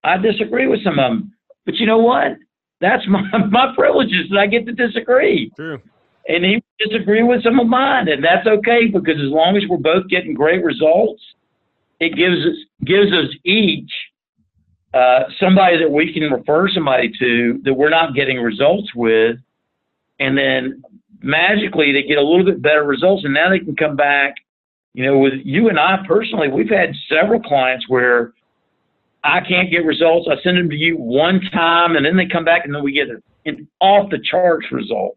I 0.05 0.17
disagree 0.17 0.69
with 0.69 0.83
some 0.85 0.99
of 0.99 1.11
them. 1.11 1.33
But 1.67 1.77
you 1.77 1.87
know 1.87 1.99
what? 1.99 2.37
That's 2.81 3.07
my, 3.09 3.23
my 3.51 3.73
privileges 3.75 4.27
that 4.31 4.39
I 4.39 4.47
get 4.47 4.67
to 4.67 4.73
disagree. 4.73 5.51
True. 5.57 5.81
And 6.29 6.45
he 6.45 6.63
disagree 6.79 7.23
with 7.23 7.43
some 7.43 7.59
of 7.59 7.67
mine, 7.67 8.09
and 8.09 8.23
that's 8.23 8.47
okay 8.47 8.87
because 8.87 9.17
as 9.17 9.31
long 9.31 9.57
as 9.57 9.63
we're 9.69 9.79
both 9.79 10.09
getting 10.09 10.35
great 10.35 10.63
results, 10.63 11.23
it 12.01 12.15
gives 12.15 12.37
us 12.47 12.57
gives 12.85 13.13
us 13.13 13.35
each 13.45 13.91
uh, 14.95 15.25
somebody 15.41 15.79
that 15.79 15.91
we 15.91 16.13
can 16.13 16.31
refer 16.31 16.69
somebody 16.69 17.11
to 17.19 17.61
that 17.65 17.75
we're 17.75 17.89
not 17.89 18.15
getting 18.15 18.39
results 18.39 18.89
with, 18.95 19.37
and 20.21 20.37
then 20.37 20.83
magically 21.23 21.93
they 21.93 22.03
get 22.03 22.19
a 22.19 22.23
little 22.23 22.45
bit 22.45 22.63
better 22.63 22.85
results, 22.85 23.25
and 23.25 23.35
now 23.35 23.51
they 23.51 23.59
can 23.59 23.75
come 23.75 23.97
back. 23.97 24.35
You 24.95 25.05
know, 25.05 25.19
with 25.19 25.35
you 25.45 25.69
and 25.69 25.79
I 25.79 25.99
personally, 26.07 26.49
we've 26.49 26.71
had 26.71 26.95
several 27.09 27.41
clients 27.41 27.89
where 27.89 28.33
I 29.25 29.41
can't 29.41 29.71
get 29.71 29.85
results. 29.85 30.29
I 30.31 30.41
send 30.43 30.59
them 30.59 30.71
to 30.71 30.77
you 30.77 30.97
one 30.97 31.41
time, 31.53 31.97
and 31.97 32.07
then 32.07 32.17
they 32.17 32.27
come 32.27 32.45
back, 32.45 32.65
and 32.65 32.75
then 32.75 32.83
we 32.83 32.93
get 32.93 33.09
an 33.47 33.69
off 33.81 34.11
the 34.11 34.19
charts 34.19 34.67
result. 34.71 35.17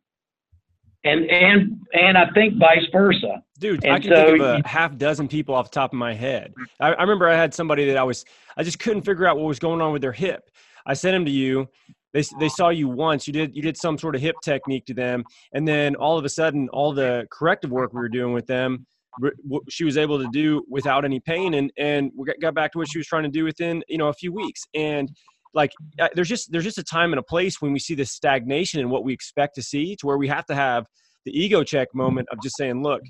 And 1.04 1.30
and 1.30 1.80
and 1.94 2.18
I 2.18 2.30
think 2.34 2.58
vice 2.60 2.86
versa. 2.92 3.44
Dude, 3.58 3.84
and 3.84 3.94
I 3.94 4.00
can 4.00 4.12
so, 4.12 4.26
think 4.26 4.42
of 4.42 4.66
a 4.66 4.68
half 4.68 4.98
dozen 4.98 5.28
people 5.28 5.56
off 5.56 5.72
the 5.72 5.76
top 5.76 5.94
of 5.94 5.98
my 5.98 6.14
head. 6.14 6.54
I, 6.80 6.94
I 6.94 7.02
remember 7.02 7.28
I 7.28 7.36
had 7.36 7.54
somebody 7.54 7.88
that 7.88 7.98
I 7.98 8.04
was 8.04 8.24
I 8.56 8.64
just 8.64 8.80
couldn't 8.80 9.04
figure 9.04 9.26
out 9.26 9.38
what 9.38 9.46
was 9.46 9.60
going 9.60 9.82
on 9.82 9.94
with 9.94 10.02
their 10.02 10.12
hip. 10.12 10.50
I 10.86 10.94
sent 10.94 11.14
them 11.14 11.26
to 11.26 11.32
you. 11.32 11.68
They, 12.14 12.24
they 12.40 12.50
saw 12.50 12.70
you 12.70 12.88
once. 12.88 13.26
You 13.26 13.34
did 13.34 13.56
you 13.56 13.62
did 13.62 13.78
some 13.78 13.98
sort 13.98 14.16
of 14.16 14.22
hip 14.22 14.36
technique 14.44 14.86
to 14.88 14.94
them, 14.94 15.24
and 15.54 15.68
then 15.68 15.96
all 15.96 16.18
of 16.18 16.26
a 16.26 16.30
sudden, 16.30 16.70
all 16.70 16.94
the 16.94 17.26
corrective 17.32 17.72
work 17.72 17.94
we 17.94 18.00
were 18.00 18.10
doing 18.10 18.34
with 18.34 18.46
them 18.48 18.86
she 19.70 19.84
was 19.84 19.98
able 19.98 20.20
to 20.20 20.28
do 20.32 20.64
without 20.70 21.06
any 21.06 21.20
pain 21.20 21.54
and 21.54 21.72
and 21.78 22.12
we 22.16 22.26
got 22.42 22.54
back 22.54 22.72
to 22.72 22.78
what 22.78 22.90
she 22.90 22.98
was 22.98 23.08
trying 23.08 23.24
to 23.24 23.30
do 23.30 23.44
within 23.44 23.84
you 23.88 23.98
know 23.98 24.08
a 24.08 24.14
few 24.14 24.32
weeks. 24.34 24.62
And 24.74 25.12
like 25.54 25.72
there's 26.16 26.30
just 26.30 26.52
there's 26.52 26.64
just 26.64 26.78
a 26.78 26.84
time 26.84 27.12
and 27.12 27.20
a 27.20 27.24
place 27.24 27.62
when 27.62 27.74
we 27.74 27.80
see 27.80 27.96
this 27.96 28.12
stagnation 28.12 28.80
and 28.80 28.90
what 28.90 29.04
we 29.04 29.14
expect 29.14 29.56
to 29.56 29.62
see 29.62 29.96
to 29.98 30.08
where 30.08 30.18
we 30.18 30.28
have 30.28 30.46
to 30.46 30.56
have 30.56 30.86
the 31.26 31.38
ego 31.38 31.64
check 31.64 31.90
moment 31.94 32.28
of 32.32 32.42
just 32.42 32.58
saying 32.58 32.82
look 32.82 33.02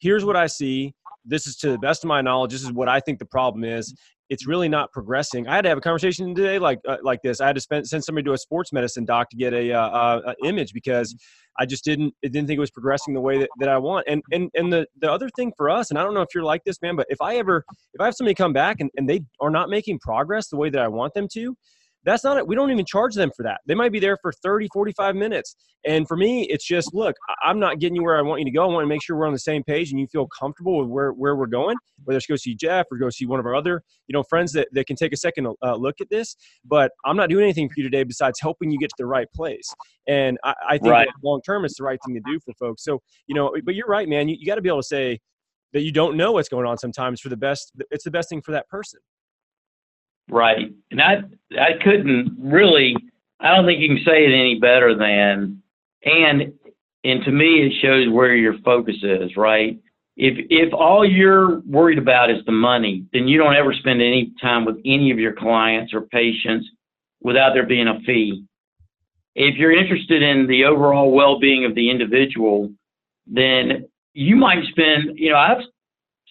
here's 0.00 0.24
what 0.24 0.36
i 0.36 0.46
see. 0.46 0.92
This 1.24 1.46
is 1.46 1.56
to 1.56 1.70
the 1.70 1.78
best 1.78 2.04
of 2.04 2.08
my 2.08 2.22
knowledge. 2.22 2.52
This 2.52 2.62
is 2.62 2.72
what 2.72 2.88
i 2.88 3.00
think 3.00 3.18
the 3.18 3.26
problem 3.26 3.64
is 3.64 3.94
it's 4.30 4.46
really 4.46 4.68
not 4.68 4.92
progressing. 4.92 5.48
I 5.48 5.54
had 5.56 5.62
to 5.62 5.68
have 5.68 5.78
a 5.78 5.80
conversation 5.80 6.34
today 6.34 6.58
like 6.58 6.80
uh, 6.86 6.98
like 7.02 7.20
this. 7.22 7.40
I 7.40 7.46
had 7.46 7.56
to 7.56 7.60
spend, 7.60 7.86
send 7.88 8.04
somebody 8.04 8.24
to 8.24 8.32
a 8.32 8.38
sports 8.38 8.72
medicine 8.72 9.04
doc 9.04 9.30
to 9.30 9.36
get 9.36 9.52
a, 9.52 9.72
uh, 9.72 9.80
uh, 9.80 10.34
image 10.44 10.72
because 10.72 11.14
I 11.58 11.66
just 11.66 11.84
didn't 11.84 12.14
didn't 12.22 12.46
think 12.46 12.58
it 12.58 12.60
was 12.60 12.70
progressing 12.70 13.14
the 13.14 13.20
way 13.20 13.38
that, 13.38 13.48
that 13.58 13.68
I 13.68 13.78
want. 13.78 14.06
And 14.08 14.22
and 14.32 14.50
and 14.54 14.72
the 14.72 14.86
the 15.00 15.10
other 15.10 15.28
thing 15.30 15.52
for 15.56 15.70
us, 15.70 15.90
and 15.90 15.98
I 15.98 16.02
don't 16.02 16.14
know 16.14 16.22
if 16.22 16.28
you're 16.34 16.44
like 16.44 16.62
this, 16.64 16.80
man, 16.82 16.96
but 16.96 17.06
if 17.08 17.20
I 17.20 17.36
ever 17.36 17.64
if 17.94 18.00
I 18.00 18.04
have 18.04 18.14
somebody 18.14 18.34
come 18.34 18.52
back 18.52 18.80
and, 18.80 18.90
and 18.96 19.08
they 19.08 19.20
are 19.40 19.50
not 19.50 19.70
making 19.70 19.98
progress 20.00 20.48
the 20.48 20.56
way 20.56 20.70
that 20.70 20.80
I 20.80 20.88
want 20.88 21.14
them 21.14 21.26
to, 21.32 21.56
that's 22.08 22.24
not 22.24 22.36
it. 22.36 22.46
We 22.46 22.54
don't 22.54 22.70
even 22.70 22.84
charge 22.84 23.14
them 23.14 23.30
for 23.36 23.42
that. 23.42 23.60
They 23.66 23.74
might 23.74 23.92
be 23.92 24.00
there 24.00 24.16
for 24.22 24.32
30, 24.32 24.68
45 24.72 25.16
minutes. 25.16 25.56
And 25.84 26.06
for 26.08 26.16
me, 26.16 26.42
it's 26.44 26.66
just, 26.66 26.94
look, 26.94 27.14
I'm 27.42 27.58
not 27.58 27.78
getting 27.78 27.96
you 27.96 28.02
where 28.02 28.16
I 28.16 28.22
want 28.22 28.40
you 28.40 28.44
to 28.44 28.50
go. 28.50 28.64
I 28.64 28.66
want 28.66 28.84
to 28.84 28.88
make 28.88 29.02
sure 29.02 29.16
we're 29.16 29.26
on 29.26 29.32
the 29.32 29.38
same 29.38 29.62
page 29.62 29.90
and 29.90 30.00
you 30.00 30.06
feel 30.06 30.26
comfortable 30.26 30.78
with 30.78 30.88
where, 30.88 31.12
where 31.12 31.36
we're 31.36 31.46
going, 31.46 31.76
whether 32.04 32.16
it's 32.16 32.26
go 32.26 32.36
see 32.36 32.54
Jeff 32.54 32.86
or 32.90 32.98
go 32.98 33.10
see 33.10 33.26
one 33.26 33.38
of 33.38 33.46
our 33.46 33.54
other, 33.54 33.82
you 34.06 34.12
know, 34.12 34.22
friends 34.22 34.52
that, 34.52 34.68
that 34.72 34.86
can 34.86 34.96
take 34.96 35.12
a 35.12 35.16
second 35.16 35.46
uh, 35.62 35.74
look 35.74 35.96
at 36.00 36.08
this. 36.10 36.36
But 36.64 36.92
I'm 37.04 37.16
not 37.16 37.28
doing 37.28 37.44
anything 37.44 37.68
for 37.68 37.74
you 37.76 37.84
today 37.84 38.04
besides 38.04 38.40
helping 38.40 38.70
you 38.70 38.78
get 38.78 38.90
to 38.90 38.96
the 38.98 39.06
right 39.06 39.28
place. 39.34 39.72
And 40.06 40.38
I, 40.44 40.54
I 40.68 40.78
think 40.78 40.92
right. 40.92 41.08
long 41.22 41.40
term, 41.42 41.64
it's 41.64 41.78
the 41.78 41.84
right 41.84 41.98
thing 42.04 42.14
to 42.14 42.22
do 42.26 42.40
for 42.44 42.54
folks. 42.54 42.84
So, 42.84 43.00
you 43.26 43.34
know, 43.34 43.54
but 43.64 43.74
you're 43.74 43.86
right, 43.86 44.08
man. 44.08 44.28
You, 44.28 44.36
you 44.38 44.46
got 44.46 44.56
to 44.56 44.62
be 44.62 44.68
able 44.68 44.82
to 44.82 44.86
say 44.86 45.20
that 45.72 45.82
you 45.82 45.92
don't 45.92 46.16
know 46.16 46.32
what's 46.32 46.48
going 46.48 46.66
on 46.66 46.78
sometimes 46.78 47.20
for 47.20 47.28
the 47.28 47.36
best. 47.36 47.72
It's 47.90 48.04
the 48.04 48.10
best 48.10 48.28
thing 48.28 48.40
for 48.40 48.52
that 48.52 48.68
person. 48.68 49.00
Right. 50.30 50.72
And 50.90 51.00
I 51.00 51.22
I 51.58 51.72
couldn't 51.82 52.36
really 52.38 52.96
I 53.40 53.54
don't 53.54 53.66
think 53.66 53.80
you 53.80 53.88
can 53.88 54.04
say 54.04 54.24
it 54.24 54.32
any 54.32 54.58
better 54.58 54.94
than 54.96 55.62
and 56.04 56.52
and 57.04 57.24
to 57.24 57.30
me 57.30 57.66
it 57.66 57.72
shows 57.80 58.08
where 58.12 58.34
your 58.34 58.58
focus 58.64 58.96
is, 59.02 59.36
right? 59.36 59.78
If 60.16 60.46
if 60.50 60.74
all 60.74 61.08
you're 61.08 61.60
worried 61.60 61.98
about 61.98 62.30
is 62.30 62.44
the 62.44 62.52
money, 62.52 63.04
then 63.12 63.28
you 63.28 63.38
don't 63.38 63.54
ever 63.54 63.72
spend 63.72 64.02
any 64.02 64.32
time 64.40 64.64
with 64.64 64.76
any 64.84 65.10
of 65.10 65.18
your 65.18 65.32
clients 65.32 65.94
or 65.94 66.02
patients 66.02 66.66
without 67.22 67.54
there 67.54 67.66
being 67.66 67.88
a 67.88 68.00
fee. 68.00 68.44
If 69.34 69.56
you're 69.56 69.76
interested 69.76 70.22
in 70.22 70.48
the 70.48 70.64
overall 70.64 71.12
well-being 71.12 71.64
of 71.64 71.76
the 71.76 71.90
individual, 71.90 72.72
then 73.28 73.86
you 74.12 74.34
might 74.34 74.64
spend, 74.70 75.16
you 75.16 75.30
know, 75.30 75.36
I've 75.36 75.62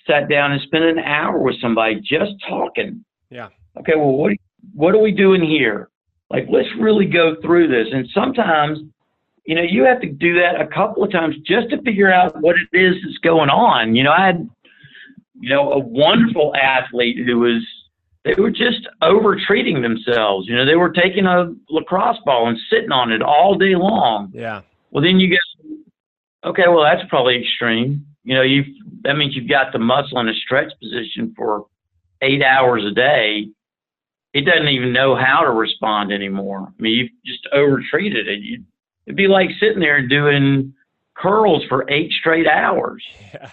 sat 0.06 0.28
down 0.30 0.52
and 0.52 0.62
spent 0.64 0.84
an 0.84 1.00
hour 1.00 1.38
with 1.38 1.56
somebody 1.62 2.02
just 2.02 2.34
talking. 2.50 3.06
Yeah 3.30 3.48
okay, 3.80 3.96
well, 3.96 4.14
what, 4.14 4.34
what 4.74 4.96
are 4.96 5.02
we 5.02 5.12
doing 5.12 5.44
here? 5.44 5.90
Like, 6.30 6.48
let's 6.50 6.70
really 6.80 7.06
go 7.06 7.36
through 7.42 7.68
this. 7.70 7.88
And 7.94 8.08
sometimes, 8.14 8.80
you 9.46 9.56
know, 9.56 9.62
you 9.62 9.84
have 9.84 10.02
to 10.02 10.08
do 10.08 10.40
that 10.40 10.60
a 10.60 10.68
couple 10.68 11.04
of 11.04 11.12
times 11.12 11.36
just 11.46 11.70
to 11.70 11.82
figure 11.82 12.12
out 12.12 12.40
what 12.42 12.56
it 12.58 12.78
is 12.78 12.96
that's 13.04 13.18
going 13.20 13.50
on. 13.50 13.96
You 13.96 14.04
know, 14.04 14.12
I 14.12 14.26
had, 14.26 14.50
you 15.40 15.50
know, 15.50 15.72
a 15.72 15.80
wonderful 15.80 16.54
athlete 16.56 17.18
who 17.26 17.40
was 17.40 17.64
they 18.26 18.34
were 18.42 18.52
just 18.52 18.86
over 19.02 19.38
treating 19.38 19.82
themselves. 19.82 20.48
You 20.50 20.56
know, 20.58 20.66
they 20.66 20.76
were 20.76 20.92
taking 20.92 21.26
a 21.26 21.54
lacrosse 21.70 22.18
ball 22.26 22.50
and 22.50 22.58
sitting 22.70 22.92
on 22.92 23.14
it 23.14 23.22
all 23.22 23.56
day 23.56 23.76
long. 23.76 24.32
Yeah. 24.34 24.62
Well, 24.92 25.02
then 25.02 25.20
you 25.20 25.30
go, 25.30 26.50
okay, 26.50 26.68
well, 26.68 26.84
that's 26.84 27.08
probably 27.10 27.42
extreme. 27.42 28.06
You 28.26 28.36
know, 28.36 28.42
you 28.42 28.66
that 29.04 29.16
means 29.16 29.36
you've 29.36 29.50
got 29.50 29.72
the 29.72 29.80
muscle 29.80 30.20
in 30.20 30.28
a 30.28 30.34
stretch 30.34 30.74
position 30.82 31.34
for 31.38 31.68
eight 32.22 32.44
hours 32.44 32.84
a 32.84 32.92
day. 32.92 33.48
It 34.34 34.46
doesn't 34.46 34.68
even 34.68 34.94
know 34.94 35.16
how 35.16 35.42
to 35.42 35.52
respond 35.52 36.12
anymore. 36.12 36.68
I 36.68 36.82
mean, 36.82 36.94
you've 36.94 37.12
just 37.26 37.48
over 37.54 37.82
treated 37.90 38.28
it. 38.28 38.40
You, 38.42 38.64
it'd 39.06 39.18
be 39.18 39.28
like 39.28 39.50
sitting 39.60 39.80
there 39.80 40.06
doing 40.06 40.74
curls 41.16 41.64
for 41.70 41.90
eight 41.90 42.12
straight 42.12 42.48
hours. 42.48 43.04
Yeah 43.34 43.50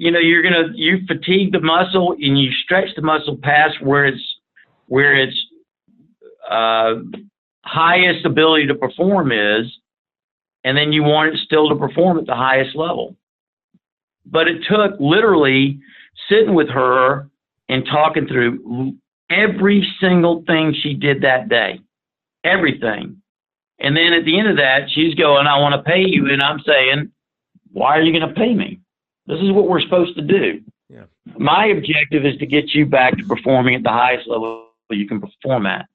you 0.00 0.10
know 0.10 0.18
you're 0.18 0.42
gonna 0.42 0.72
you 0.74 1.00
fatigue 1.06 1.52
the 1.52 1.60
muscle 1.60 2.12
and 2.12 2.38
you 2.40 2.50
stretch 2.64 2.88
the 2.96 3.02
muscle 3.02 3.36
past 3.42 3.82
where 3.82 4.06
it's 4.06 4.22
where 4.86 5.14
its 5.14 5.36
uh, 6.50 6.94
highest 7.64 8.24
ability 8.24 8.66
to 8.66 8.74
perform 8.74 9.30
is, 9.30 9.66
and 10.64 10.76
then 10.76 10.92
you 10.92 11.02
want 11.02 11.34
it 11.34 11.38
still 11.44 11.68
to 11.68 11.76
perform 11.76 12.18
at 12.18 12.26
the 12.26 12.34
highest 12.34 12.74
level. 12.74 13.14
But 14.26 14.48
it 14.48 14.62
took 14.68 14.98
literally 14.98 15.80
sitting 16.30 16.54
with 16.54 16.68
her 16.70 17.28
and 17.68 17.84
talking 17.84 18.26
through 18.26 18.96
every 19.30 19.86
single 20.00 20.42
thing 20.46 20.74
she 20.74 20.94
did 20.94 21.22
that 21.22 21.48
day, 21.48 21.80
everything. 22.44 23.22
And 23.78 23.96
then 23.96 24.12
at 24.12 24.24
the 24.24 24.38
end 24.38 24.48
of 24.48 24.56
that, 24.58 24.90
she's 24.90 25.14
going, 25.14 25.46
I 25.46 25.58
want 25.58 25.74
to 25.74 25.82
pay 25.82 26.04
you. 26.04 26.30
And 26.30 26.42
I'm 26.42 26.60
saying, 26.60 27.10
why 27.72 27.96
are 27.96 28.02
you 28.02 28.12
going 28.12 28.28
to 28.28 28.34
pay 28.34 28.52
me? 28.52 28.80
This 29.26 29.40
is 29.40 29.52
what 29.52 29.68
we're 29.68 29.80
supposed 29.80 30.16
to 30.16 30.22
do. 30.22 30.60
Yeah. 30.88 31.04
My 31.38 31.66
objective 31.66 32.26
is 32.26 32.36
to 32.38 32.46
get 32.46 32.74
you 32.74 32.84
back 32.84 33.16
to 33.16 33.24
performing 33.24 33.76
at 33.76 33.82
the 33.82 33.90
highest 33.90 34.28
level 34.28 34.66
you 34.90 35.06
can 35.06 35.20
perform 35.20 35.66
at. 35.66 35.86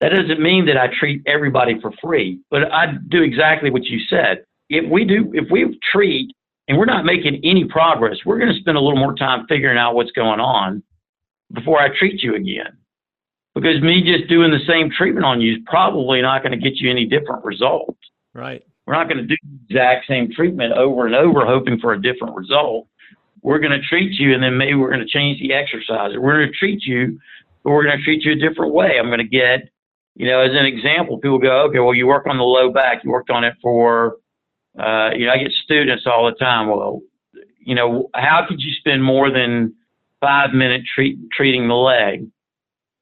That 0.00 0.10
doesn't 0.10 0.40
mean 0.40 0.66
that 0.66 0.76
I 0.76 0.88
treat 0.88 1.22
everybody 1.26 1.80
for 1.80 1.90
free, 2.02 2.38
but 2.50 2.70
I 2.72 2.94
do 3.08 3.22
exactly 3.22 3.70
what 3.70 3.84
you 3.84 3.98
said. 4.08 4.44
If 4.68 4.88
we 4.90 5.04
do, 5.04 5.32
if 5.34 5.50
we 5.50 5.78
treat 5.90 6.32
and 6.68 6.78
we're 6.78 6.84
not 6.84 7.04
making 7.04 7.40
any 7.42 7.64
progress, 7.64 8.18
we're 8.24 8.38
going 8.38 8.52
to 8.52 8.60
spend 8.60 8.76
a 8.76 8.80
little 8.80 8.98
more 8.98 9.14
time 9.14 9.46
figuring 9.48 9.78
out 9.78 9.94
what's 9.94 10.12
going 10.12 10.38
on 10.40 10.82
before 11.52 11.80
I 11.80 11.96
treat 11.96 12.22
you 12.22 12.34
again. 12.34 12.76
Because 13.54 13.80
me 13.80 14.02
just 14.02 14.28
doing 14.28 14.50
the 14.50 14.64
same 14.66 14.90
treatment 14.90 15.24
on 15.24 15.40
you 15.40 15.54
is 15.54 15.58
probably 15.64 16.20
not 16.20 16.42
going 16.42 16.52
to 16.52 16.58
get 16.58 16.76
you 16.76 16.90
any 16.90 17.06
different 17.06 17.44
results. 17.44 17.98
Right. 18.34 18.62
We're 18.86 18.94
not 18.94 19.08
going 19.08 19.18
to 19.18 19.26
do 19.26 19.36
the 19.42 19.74
exact 19.74 20.06
same 20.06 20.30
treatment 20.30 20.74
over 20.74 21.06
and 21.06 21.14
over, 21.14 21.46
hoping 21.46 21.78
for 21.80 21.94
a 21.94 22.00
different 22.00 22.36
result. 22.36 22.86
We're 23.42 23.58
going 23.58 23.72
to 23.72 23.86
treat 23.86 24.12
you, 24.18 24.34
and 24.34 24.42
then 24.42 24.58
maybe 24.58 24.74
we're 24.74 24.90
going 24.90 25.04
to 25.04 25.06
change 25.06 25.40
the 25.40 25.54
exercise. 25.54 26.12
We're 26.16 26.38
going 26.38 26.52
to 26.52 26.58
treat 26.58 26.82
you, 26.84 27.18
but 27.64 27.70
we're 27.70 27.84
going 27.84 27.96
to 27.96 28.04
treat 28.04 28.24
you 28.24 28.32
a 28.32 28.36
different 28.36 28.74
way. 28.74 28.98
I'm 28.98 29.06
going 29.06 29.18
to 29.18 29.24
get, 29.24 29.68
you 30.16 30.26
know, 30.26 30.40
as 30.40 30.50
an 30.52 30.66
example, 30.66 31.18
people 31.18 31.38
go, 31.38 31.62
okay, 31.68 31.78
well, 31.78 31.94
you 31.94 32.06
work 32.06 32.26
on 32.26 32.36
the 32.36 32.44
low 32.44 32.70
back. 32.70 33.04
You 33.04 33.10
worked 33.10 33.30
on 33.30 33.44
it 33.44 33.54
for, 33.62 34.16
uh, 34.78 35.10
you 35.16 35.26
know, 35.26 35.32
I 35.32 35.38
get 35.38 35.52
students 35.64 36.04
all 36.06 36.26
the 36.26 36.36
time. 36.36 36.68
Well, 36.68 37.00
you 37.58 37.74
know, 37.74 38.10
how 38.14 38.44
could 38.48 38.60
you 38.60 38.72
spend 38.78 39.02
more 39.02 39.30
than 39.30 39.74
five 40.20 40.52
minute 40.52 40.82
treat, 40.94 41.18
treating 41.30 41.68
the 41.68 41.74
leg? 41.74 42.28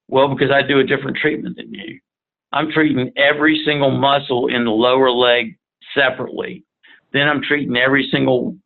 Well, 0.08 0.28
because 0.28 0.50
I 0.50 0.62
do 0.62 0.80
a 0.80 0.84
different 0.84 1.16
treatment 1.16 1.56
than 1.56 1.72
you. 1.72 1.98
I'm 2.52 2.70
treating 2.70 3.10
every 3.16 3.62
single 3.64 3.90
muscle 3.90 4.46
in 4.48 4.64
the 4.64 4.70
lower 4.70 5.10
leg 5.10 5.58
separately. 5.94 6.64
Then 7.12 7.28
I'm 7.28 7.42
treating 7.42 7.76
every 7.76 8.08
single 8.10 8.56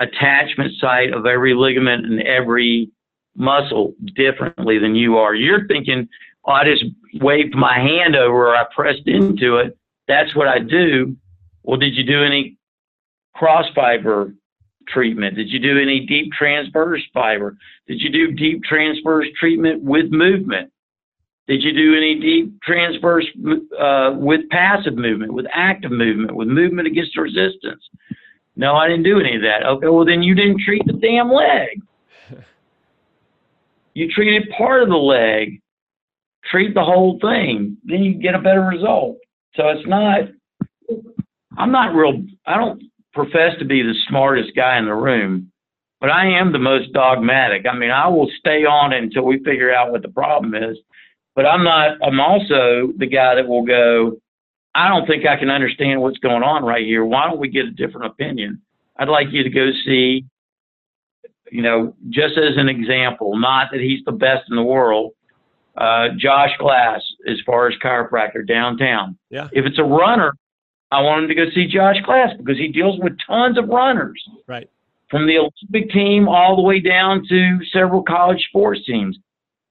attachment 0.00 0.72
site 0.80 1.12
of 1.12 1.26
every 1.26 1.54
ligament 1.54 2.06
and 2.06 2.20
every 2.22 2.90
muscle 3.36 3.94
differently 4.14 4.78
than 4.78 4.94
you 4.94 5.18
are. 5.18 5.34
You're 5.34 5.66
thinking, 5.66 6.08
oh, 6.44 6.52
I 6.52 6.64
just 6.64 6.84
waved 7.14 7.54
my 7.54 7.78
hand 7.78 8.16
over 8.16 8.48
or 8.48 8.56
I 8.56 8.64
pressed 8.74 9.06
into 9.06 9.56
it. 9.56 9.76
That's 10.08 10.34
what 10.34 10.48
I 10.48 10.58
do. 10.58 11.16
Well, 11.62 11.78
did 11.78 11.94
you 11.94 12.04
do 12.04 12.22
any 12.22 12.56
cross 13.34 13.66
fiber 13.74 14.32
treatment? 14.88 15.36
Did 15.36 15.48
you 15.50 15.58
do 15.58 15.78
any 15.80 16.06
deep 16.06 16.32
transverse 16.32 17.02
fiber? 17.12 17.56
Did 17.86 18.00
you 18.00 18.10
do 18.10 18.32
deep 18.32 18.62
transverse 18.64 19.26
treatment 19.38 19.82
with 19.82 20.10
movement? 20.10 20.72
Did 21.46 21.62
you 21.62 21.72
do 21.72 21.96
any 21.96 22.18
deep 22.18 22.60
transverse 22.62 23.26
uh, 23.80 24.14
with 24.16 24.48
passive 24.50 24.96
movement, 24.96 25.32
with 25.32 25.46
active 25.52 25.92
movement, 25.92 26.34
with 26.34 26.48
movement 26.48 26.88
against 26.88 27.16
resistance? 27.16 27.82
No, 28.56 28.74
I 28.74 28.88
didn't 28.88 29.04
do 29.04 29.20
any 29.20 29.36
of 29.36 29.42
that. 29.42 29.64
Okay, 29.64 29.88
well, 29.88 30.04
then 30.04 30.22
you 30.22 30.34
didn't 30.34 30.60
treat 30.64 30.82
the 30.86 30.94
damn 30.94 31.30
leg. 31.30 31.80
You 33.94 34.10
treated 34.12 34.50
part 34.50 34.82
of 34.82 34.90
the 34.90 34.94
leg. 34.94 35.62
Treat 36.50 36.74
the 36.74 36.84
whole 36.84 37.18
thing. 37.18 37.78
Then 37.86 38.02
you 38.02 38.12
get 38.12 38.34
a 38.34 38.38
better 38.38 38.60
result. 38.60 39.16
So 39.54 39.68
it's 39.70 39.88
not, 39.88 40.20
I'm 41.56 41.72
not 41.72 41.94
real, 41.94 42.22
I 42.46 42.58
don't 42.58 42.82
profess 43.16 43.58
to 43.58 43.64
be 43.64 43.82
the 43.82 43.94
smartest 44.08 44.54
guy 44.54 44.78
in 44.78 44.84
the 44.84 44.94
room, 44.94 45.50
but 46.00 46.10
I 46.10 46.26
am 46.38 46.52
the 46.52 46.58
most 46.60 46.92
dogmatic. 46.92 47.66
I 47.66 47.76
mean, 47.76 47.90
I 47.90 48.06
will 48.06 48.30
stay 48.38 48.64
on 48.64 48.92
until 48.92 49.24
we 49.24 49.42
figure 49.42 49.74
out 49.74 49.90
what 49.90 50.02
the 50.02 50.08
problem 50.08 50.54
is. 50.54 50.78
But 51.34 51.46
I'm 51.46 51.64
not, 51.64 51.98
I'm 52.02 52.20
also 52.20 52.92
the 52.96 53.06
guy 53.06 53.34
that 53.34 53.48
will 53.48 53.64
go, 53.64 54.18
I 54.74 54.88
don't 54.88 55.06
think 55.06 55.26
I 55.26 55.36
can 55.36 55.50
understand 55.50 56.00
what's 56.00 56.18
going 56.18 56.42
on 56.42 56.64
right 56.64 56.84
here. 56.84 57.04
Why 57.04 57.26
don't 57.26 57.40
we 57.40 57.48
get 57.48 57.66
a 57.66 57.70
different 57.70 58.06
opinion? 58.06 58.62
I'd 58.98 59.08
like 59.08 59.28
you 59.30 59.42
to 59.42 59.50
go 59.50 59.70
see, 59.84 60.24
you 61.50 61.62
know, 61.62 61.94
just 62.10 62.38
as 62.38 62.56
an 62.56 62.68
example, 62.68 63.38
not 63.38 63.70
that 63.72 63.80
he's 63.80 64.04
the 64.04 64.12
best 64.12 64.44
in 64.48 64.56
the 64.56 64.62
world, 64.62 65.12
uh, 65.76 66.08
Josh 66.16 66.50
Glass, 66.58 67.02
as 67.28 67.36
far 67.44 67.68
as 67.68 67.74
chiropractor 67.84 68.46
downtown. 68.46 69.18
Yeah. 69.30 69.48
If 69.52 69.66
it's 69.66 69.78
a 69.78 69.84
runner, 69.84 70.32
I 70.90 71.02
want 71.02 71.24
him 71.24 71.28
to 71.28 71.34
go 71.34 71.50
see 71.54 71.66
Josh 71.66 71.96
Glass 72.04 72.30
because 72.36 72.58
he 72.58 72.68
deals 72.68 72.98
with 73.00 73.14
tons 73.26 73.58
of 73.58 73.68
runners. 73.68 74.22
Right. 74.46 74.68
From 75.10 75.26
the 75.26 75.38
Olympic 75.38 75.90
team 75.90 76.28
all 76.28 76.56
the 76.56 76.62
way 76.62 76.80
down 76.80 77.24
to 77.28 77.58
several 77.72 78.02
college 78.02 78.44
sports 78.48 78.80
teams. 78.86 79.18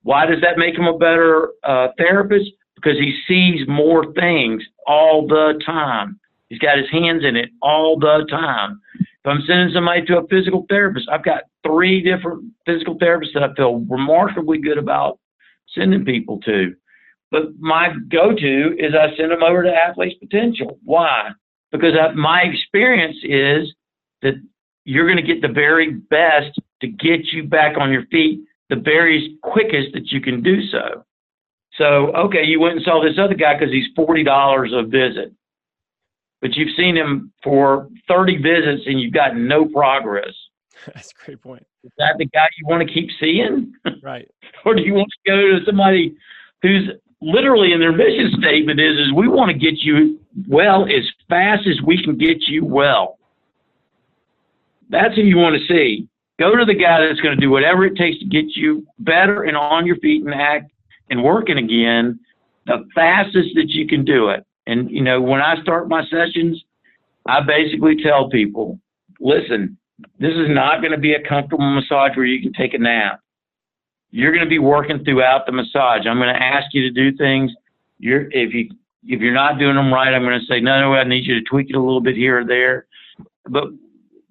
Why 0.03 0.25
does 0.25 0.41
that 0.41 0.57
make 0.57 0.77
him 0.77 0.85
a 0.85 0.97
better 0.97 1.49
uh, 1.63 1.89
therapist? 1.97 2.51
Because 2.75 2.97
he 2.97 3.17
sees 3.27 3.67
more 3.67 4.13
things 4.13 4.63
all 4.87 5.27
the 5.27 5.59
time. 5.65 6.19
He's 6.49 6.59
got 6.59 6.77
his 6.77 6.89
hands 6.91 7.23
in 7.25 7.35
it 7.35 7.49
all 7.61 7.97
the 7.97 8.25
time. 8.29 8.79
If 8.99 9.25
I'm 9.25 9.41
sending 9.47 9.73
somebody 9.73 10.05
to 10.05 10.19
a 10.19 10.27
physical 10.27 10.65
therapist, 10.69 11.09
I've 11.09 11.25
got 11.25 11.43
three 11.65 12.01
different 12.01 12.53
physical 12.65 12.97
therapists 12.99 13.33
that 13.33 13.43
I 13.43 13.53
feel 13.55 13.79
remarkably 13.89 14.59
good 14.59 14.77
about 14.77 15.19
sending 15.73 16.05
people 16.05 16.39
to. 16.41 16.75
But 17.31 17.57
my 17.59 17.89
go-to 18.09 18.75
is 18.77 18.93
I 18.93 19.15
send 19.17 19.31
them 19.31 19.43
over 19.43 19.63
to 19.63 19.73
Athletes 19.73 20.15
Potential. 20.19 20.79
Why? 20.83 21.31
Because 21.71 21.93
I, 21.99 22.13
my 22.13 22.41
experience 22.41 23.17
is 23.23 23.73
that 24.21 24.35
you're 24.85 25.05
going 25.05 25.23
to 25.23 25.33
get 25.33 25.41
the 25.41 25.53
very 25.53 25.91
best 25.91 26.59
to 26.81 26.87
get 26.87 27.25
you 27.31 27.43
back 27.43 27.77
on 27.77 27.91
your 27.91 28.05
feet 28.07 28.41
the 28.69 28.75
very 28.75 29.37
quickest 29.43 29.93
that 29.93 30.11
you 30.11 30.21
can 30.21 30.41
do 30.41 30.67
so. 30.67 31.03
So, 31.77 32.15
okay, 32.15 32.43
you 32.43 32.59
went 32.59 32.77
and 32.77 32.83
saw 32.83 33.03
this 33.03 33.19
other 33.19 33.35
guy 33.35 33.57
because 33.57 33.71
he's 33.71 33.87
$40 33.97 34.79
a 34.79 34.83
visit, 34.85 35.33
but 36.41 36.55
you've 36.55 36.75
seen 36.77 36.95
him 36.95 37.33
for 37.43 37.89
30 38.07 38.37
visits 38.37 38.83
and 38.85 38.99
you've 38.99 39.13
got 39.13 39.35
no 39.35 39.65
progress. 39.65 40.33
That's 40.93 41.11
a 41.11 41.25
great 41.25 41.41
point. 41.41 41.65
Is 41.83 41.91
that 41.97 42.15
the 42.17 42.25
guy 42.25 42.47
you 42.57 42.67
want 42.67 42.87
to 42.87 42.93
keep 42.93 43.09
seeing? 43.19 43.73
Right. 44.01 44.29
or 44.65 44.75
do 44.75 44.83
you 44.83 44.93
want 44.93 45.07
to 45.25 45.31
go 45.31 45.57
to 45.57 45.65
somebody 45.65 46.15
who's 46.61 46.89
literally 47.25 47.73
in 47.73 47.79
their 47.79 47.91
mission 47.91 48.31
statement 48.37 48.79
is, 48.79 48.99
is 48.99 49.11
we 49.11 49.27
want 49.27 49.49
to 49.51 49.57
get 49.57 49.79
you 49.79 50.19
well 50.47 50.85
as 50.85 51.03
fast 51.27 51.67
as 51.67 51.81
we 51.81 52.01
can 52.03 52.17
get 52.17 52.43
you 52.47 52.63
well. 52.63 53.17
That's 54.89 55.15
who 55.15 55.23
you 55.23 55.37
want 55.37 55.55
to 55.55 55.67
see. 55.67 56.07
Go 56.37 56.55
to 56.55 56.65
the 56.65 56.75
guy 56.75 57.01
that's 57.01 57.19
going 57.21 57.35
to 57.35 57.41
do 57.41 57.49
whatever 57.49 57.83
it 57.83 57.95
takes 57.95 58.19
to 58.19 58.25
get 58.25 58.55
you 58.55 58.85
better 58.99 59.43
and 59.43 59.57
on 59.57 59.87
your 59.87 59.95
feet 59.97 60.23
and 60.23 60.35
act 60.35 60.71
and 61.09 61.23
working 61.23 61.57
again 61.57 62.19
the 62.67 62.85
fastest 62.93 63.49
that 63.55 63.69
you 63.69 63.87
can 63.87 64.05
do 64.05 64.29
it. 64.29 64.45
And, 64.67 64.91
you 64.91 65.01
know, 65.01 65.19
when 65.19 65.41
I 65.41 65.59
start 65.61 65.89
my 65.89 66.03
sessions, 66.05 66.63
I 67.25 67.41
basically 67.41 68.03
tell 68.03 68.29
people, 68.29 68.79
listen, 69.19 69.77
this 70.19 70.33
is 70.33 70.49
not 70.49 70.81
going 70.81 70.91
to 70.91 70.99
be 70.99 71.13
a 71.13 71.27
comfortable 71.27 71.73
massage 71.73 72.15
where 72.15 72.25
you 72.25 72.41
can 72.41 72.53
take 72.53 72.75
a 72.75 72.77
nap. 72.77 73.19
You're 74.11 74.31
going 74.31 74.43
to 74.43 74.49
be 74.49 74.59
working 74.59 75.03
throughout 75.03 75.45
the 75.45 75.51
massage. 75.51 76.05
I'm 76.07 76.17
going 76.17 76.33
to 76.33 76.41
ask 76.41 76.73
you 76.73 76.81
to 76.83 76.91
do 76.91 77.15
things. 77.17 77.51
You're, 77.99 78.27
if 78.31 78.53
you 78.53 78.69
if 79.07 79.21
you're 79.21 79.33
not 79.33 79.59
doing 79.59 79.75
them 79.75 79.93
right, 79.93 80.13
I'm 80.13 80.23
going 80.23 80.39
to 80.39 80.45
say, 80.47 80.59
no, 80.59 80.79
no, 80.81 80.93
I 80.93 81.03
need 81.03 81.25
you 81.25 81.35
to 81.35 81.45
tweak 81.47 81.69
it 81.69 81.75
a 81.75 81.79
little 81.79 82.01
bit 82.01 82.15
here 82.15 82.39
or 82.39 82.45
there. 82.45 82.87
But 83.47 83.65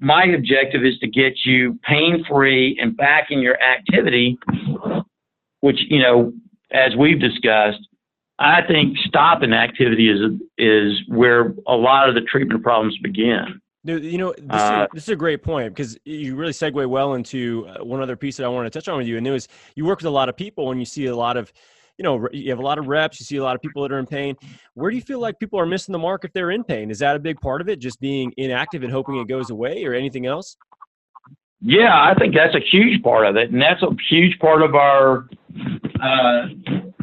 my 0.00 0.24
objective 0.24 0.84
is 0.84 0.98
to 0.98 1.06
get 1.06 1.44
you 1.44 1.78
pain 1.88 2.24
free 2.28 2.76
and 2.80 2.96
back 2.96 3.28
in 3.30 3.38
your 3.38 3.56
activity, 3.62 4.36
which, 5.60 5.78
you 5.88 6.00
know, 6.00 6.32
as 6.72 6.96
we've 6.96 7.20
discussed, 7.20 7.86
I 8.38 8.62
think 8.66 8.98
stopping 9.06 9.52
activity 9.52 10.10
is 10.10 10.40
is 10.58 11.00
where 11.06 11.54
a 11.68 11.76
lot 11.76 12.08
of 12.08 12.16
the 12.16 12.22
treatment 12.22 12.64
problems 12.64 12.98
begin. 12.98 13.60
You 13.86 14.16
know, 14.16 14.32
this, 14.32 14.44
uh, 14.48 14.86
is, 14.86 14.94
this, 14.94 15.02
is, 15.04 15.08
a 15.10 15.16
great 15.16 15.42
point 15.42 15.74
because 15.74 15.98
you 16.06 16.36
really 16.36 16.52
segue 16.52 16.88
well 16.88 17.14
into 17.14 17.66
uh, 17.68 17.84
one 17.84 18.00
other 18.00 18.16
piece 18.16 18.38
that 18.38 18.44
I 18.44 18.48
wanted 18.48 18.72
to 18.72 18.78
touch 18.78 18.88
on 18.88 18.96
with 18.96 19.06
you, 19.06 19.18
and 19.18 19.26
it 19.26 19.30
was 19.30 19.46
you 19.76 19.84
work 19.84 19.98
with 19.98 20.06
a 20.06 20.10
lot 20.10 20.30
of 20.30 20.36
people 20.36 20.70
and 20.70 20.80
you 20.80 20.86
see 20.86 21.04
a 21.06 21.14
lot 21.14 21.36
of, 21.36 21.52
you 21.98 22.02
know, 22.02 22.26
you 22.32 22.48
have 22.48 22.60
a 22.60 22.62
lot 22.62 22.78
of 22.78 22.86
reps, 22.86 23.20
you 23.20 23.26
see 23.26 23.36
a 23.36 23.42
lot 23.42 23.54
of 23.54 23.60
people 23.60 23.82
that 23.82 23.92
are 23.92 23.98
in 23.98 24.06
pain. 24.06 24.36
Where 24.72 24.90
do 24.90 24.96
you 24.96 25.02
feel 25.02 25.20
like 25.20 25.38
people 25.38 25.60
are 25.60 25.66
missing 25.66 25.92
the 25.92 25.98
mark 25.98 26.24
if 26.24 26.32
they're 26.32 26.50
in 26.50 26.64
pain? 26.64 26.90
Is 26.90 26.98
that 27.00 27.14
a 27.14 27.18
big 27.18 27.38
part 27.42 27.60
of 27.60 27.68
it, 27.68 27.78
just 27.78 28.00
being 28.00 28.32
inactive 28.38 28.84
and 28.84 28.90
hoping 28.90 29.16
it 29.16 29.28
goes 29.28 29.50
away, 29.50 29.84
or 29.84 29.92
anything 29.92 30.24
else? 30.24 30.56
Yeah, 31.60 31.94
I 31.94 32.14
think 32.18 32.34
that's 32.34 32.54
a 32.54 32.60
huge 32.60 33.02
part 33.02 33.26
of 33.26 33.36
it, 33.36 33.50
and 33.50 33.60
that's 33.60 33.82
a 33.82 33.88
huge 34.08 34.38
part 34.38 34.62
of 34.62 34.74
our 34.74 35.28
uh, 36.02 36.46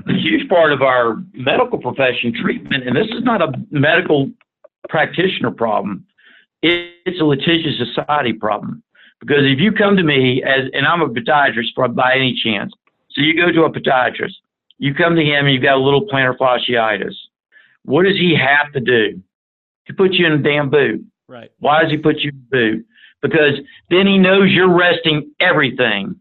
a 0.08 0.14
huge 0.14 0.48
part 0.50 0.72
of 0.72 0.82
our 0.82 1.18
medical 1.34 1.80
profession 1.80 2.34
treatment. 2.42 2.88
And 2.88 2.96
this 2.96 3.08
is 3.08 3.24
not 3.24 3.42
a 3.42 3.54
medical 3.72 4.32
practitioner 4.90 5.52
problem; 5.52 6.06
it's 6.62 7.20
a 7.20 7.24
litigious 7.24 7.78
society 7.78 8.34
problem. 8.34 8.84
Because 9.20 9.44
if 9.44 9.60
you 9.60 9.72
come 9.72 9.98
to 9.98 10.04
me 10.04 10.44
as, 10.44 10.70
and 10.74 10.86
I'm 10.86 11.02
a 11.02 11.08
podiatrist 11.08 11.96
by 11.96 12.16
any 12.16 12.40
chance, 12.44 12.74
so 13.12 13.22
you 13.22 13.36
go 13.36 13.52
to 13.52 13.64
a 13.64 13.72
podiatrist, 13.72 14.34
you 14.78 14.94
come 14.96 15.16
to 15.16 15.22
him 15.22 15.46
and 15.46 15.54
you've 15.54 15.64
got 15.64 15.76
a 15.76 15.84
little 15.84 16.08
plantar 16.08 16.36
fasciitis. 16.38 17.14
What 17.84 18.04
does 18.04 18.16
he 18.16 18.36
have 18.36 18.74
to 18.74 18.80
do? 18.80 19.22
He 19.86 19.94
puts 19.94 20.18
you 20.18 20.26
in 20.26 20.34
a 20.34 20.38
damn 20.38 20.70
boot. 20.70 21.06
Right. 21.28 21.52
Why 21.60 21.84
does 21.84 21.92
he 21.92 21.98
put 21.98 22.20
you 22.20 22.32
in 22.32 22.38
a 22.38 22.50
boot? 22.50 22.86
Because 23.22 23.60
then 23.90 24.08
he 24.08 24.18
knows 24.18 24.50
you're 24.50 24.76
resting 24.76 25.32
everything. 25.40 26.20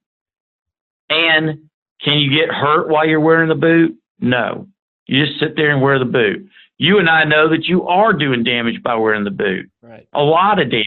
And 1.09 1.71
can 2.03 2.19
you 2.19 2.31
get 2.31 2.55
hurt 2.55 2.89
while 2.89 3.07
you're 3.07 3.21
wearing 3.21 3.49
the 3.49 3.55
boot? 3.55 3.97
No. 4.21 4.69
You 5.07 5.25
just 5.25 5.41
sit 5.41 5.57
there 5.57 5.71
and 5.71 5.81
wear 5.83 5.99
the 5.99 6.05
boot. 6.05 6.47
You 6.77 6.99
and 6.99 7.09
I 7.09 7.25
know 7.25 7.49
that 7.49 7.65
you 7.65 7.87
are 7.89 8.13
doing 8.13 8.45
damage 8.45 8.83
by 8.83 8.95
wearing 8.95 9.25
the 9.25 9.31
boot. 9.31 9.70
Right. 9.91 10.07
A 10.13 10.23
lot 10.23 10.61
of 10.61 10.71
damage 10.71 10.87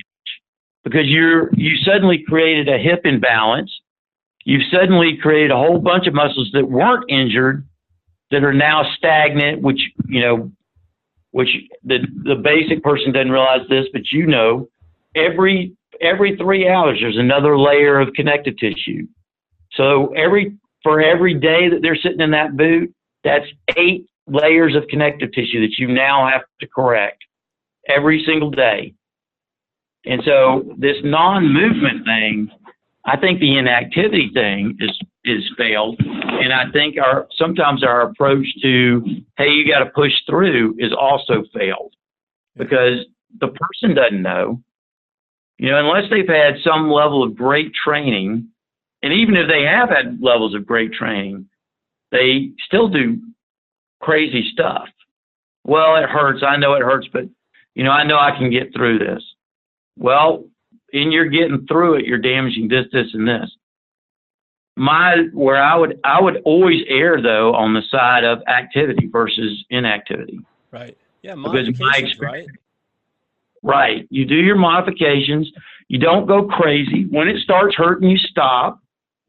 because 0.86 1.08
you're 1.08 1.54
you 1.56 1.76
suddenly 1.84 2.24
created 2.26 2.70
a 2.70 2.78
hip 2.78 3.02
imbalance. 3.04 3.70
You've 4.46 4.64
suddenly 4.72 5.18
created 5.22 5.52
a 5.52 5.58
whole 5.58 5.80
bunch 5.80 6.08
of 6.08 6.14
muscles 6.14 6.50
that 6.54 6.70
weren't 6.70 7.04
injured 7.10 7.68
that 8.32 8.46
are 8.46 8.54
now 8.54 8.90
stagnant, 8.98 9.62
which 9.62 9.82
you 10.08 10.22
know, 10.22 10.52
which 11.32 11.50
the 11.84 11.98
the 12.24 12.36
basic 12.36 12.82
person 12.82 13.12
doesn't 13.12 13.30
realize 13.30 13.68
this, 13.70 13.88
but 13.92 14.04
you 14.14 14.26
know, 14.26 14.70
every 15.16 15.76
every 16.00 16.38
three 16.38 16.70
hours 16.70 17.00
there's 17.02 17.18
another 17.18 17.60
layer 17.60 18.00
of 18.00 18.14
connective 18.14 18.58
tissue. 18.58 19.06
So 19.74 20.14
every 20.16 20.56
for 20.82 21.02
every 21.02 21.34
day 21.34 21.68
that 21.68 21.82
they're 21.82 21.98
sitting 21.98 22.22
in 22.22 22.32
that 22.32 22.56
boot, 22.56 22.94
that's 23.26 23.48
eight 23.76 24.08
layers 24.28 24.78
of 24.78 24.88
connective 24.88 25.34
tissue 25.34 25.60
that 25.60 25.78
you 25.78 25.90
now 25.90 26.26
have 26.26 26.44
to 26.62 26.68
correct 26.74 27.22
every 27.88 28.24
single 28.26 28.52
day. 28.52 28.94
And 30.06 30.22
so 30.26 30.76
this 30.78 30.98
non-movement 31.04 32.06
thing, 32.06 32.50
I 33.06 33.18
think 33.18 33.40
the 33.40 33.58
inactivity 33.58 34.32
thing 34.34 34.78
is 34.80 34.98
is 35.26 35.44
failed. 35.58 36.00
And 36.02 36.52
I 36.52 36.70
think 36.72 36.98
our 36.98 37.28
sometimes 37.38 37.84
our 37.84 38.10
approach 38.10 38.46
to, 38.62 39.04
hey, 39.38 39.50
you 39.50 39.68
got 39.68 39.80
to 39.80 39.90
push 39.92 40.12
through 40.30 40.76
is 40.80 40.92
also 40.92 41.44
failed 41.54 41.94
because 42.58 43.06
the 43.40 43.48
person 43.48 43.96
doesn't 43.96 44.22
know. 44.22 44.62
You 45.58 45.72
know, 45.72 45.80
unless 45.80 46.10
they've 46.10 46.28
had 46.28 46.56
some 46.64 46.90
level 46.90 47.24
of 47.24 47.36
great 47.36 47.72
training 47.74 48.50
and 49.04 49.12
even 49.12 49.36
if 49.36 49.50
they 49.50 49.64
have 49.64 49.90
had 49.90 50.20
levels 50.22 50.56
of 50.56 50.66
great 50.66 50.94
training, 50.94 51.46
they 52.12 52.52
still 52.66 52.88
do 52.88 53.20
crazy 54.02 54.50
stuff. 54.54 54.88
Well, 55.66 55.98
it 55.98 56.10
hurts. 56.10 56.42
I 56.42 56.56
know 56.56 56.74
it 56.74 56.82
hurts, 56.82 57.08
but 57.12 57.26
you 57.76 57.84
know, 57.84 57.92
I 57.92 58.04
know 58.04 58.18
I 58.18 58.32
can 58.38 58.50
get 58.50 58.74
through 58.74 59.00
this. 59.00 59.24
Well, 59.98 60.46
in 60.92 61.12
your 61.12 61.26
getting 61.26 61.66
through 61.68 61.96
it, 61.96 62.06
you're 62.06 62.20
damaging 62.20 62.68
this, 62.68 62.86
this, 62.92 63.08
and 63.14 63.28
this. 63.28 63.50
My 64.76 65.28
where 65.34 65.62
I 65.62 65.76
would 65.76 66.00
I 66.04 66.20
would 66.20 66.42
always 66.46 66.82
err 66.88 67.22
though 67.22 67.54
on 67.54 67.76
the 67.76 67.84
side 67.92 68.24
of 68.24 68.42
activity 68.48 69.08
versus 69.08 69.64
inactivity. 69.70 70.40
Right. 70.72 70.98
Yeah. 71.22 71.36
Modifications. 71.36 72.20
Right. 72.20 72.48
Right. 73.62 74.08
You 74.10 74.26
do 74.26 74.36
your 74.36 74.56
modifications. 74.56 75.52
You 75.90 76.00
don't 76.00 76.26
go 76.26 76.48
crazy. 76.48 77.06
When 77.12 77.28
it 77.28 77.40
starts 77.44 77.76
hurting, 77.76 78.10
you 78.10 78.18
stop 78.18 78.84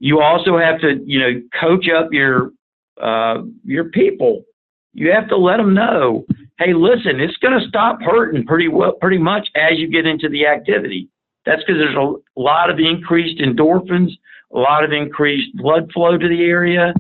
you 0.05 0.21
also 0.21 0.59
have 0.59 0.81
to, 0.83 1.03
you 1.07 1.19
know, 1.19 1.43
coach 1.59 1.89
up 1.89 2.13
your 2.13 2.53
uh, 3.01 3.43
your 3.65 3.85
people. 3.85 4.45
You 4.93 5.11
have 5.13 5.29
to 5.29 5.37
let 5.39 5.57
them 5.57 5.73
know, 5.73 6.27
hey, 6.59 6.73
listen, 6.73 7.21
it's 7.21 7.37
going 7.39 7.59
to 7.59 7.69
stop 7.69 8.01
hurting 8.01 8.45
pretty 8.47 8.69
well, 8.69 8.93
pretty 8.93 9.19
much 9.19 9.49
as 9.57 9.79
you 9.79 9.89
get 9.89 10.07
into 10.07 10.29
the 10.29 10.47
activity. 10.47 11.09
That's 11.47 11.63
because 11.63 11.79
there's 11.79 11.97
a 11.97 12.41
lot 12.41 12.71
of 12.71 12.79
increased 12.79 13.41
endorphins, 13.41 14.11
a 14.53 14.59
lot 14.59 14.85
of 14.85 14.93
increased 14.93 15.57
blood 15.57 15.91
flow 15.93 16.17
to 16.17 16.29
the 16.29 16.43
area. 16.43 16.95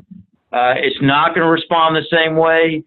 Uh, 0.52 0.74
it's 0.76 1.00
not 1.00 1.34
going 1.34 1.44
to 1.44 1.50
respond 1.50 1.96
the 1.96 2.04
same 2.10 2.36
way. 2.36 2.84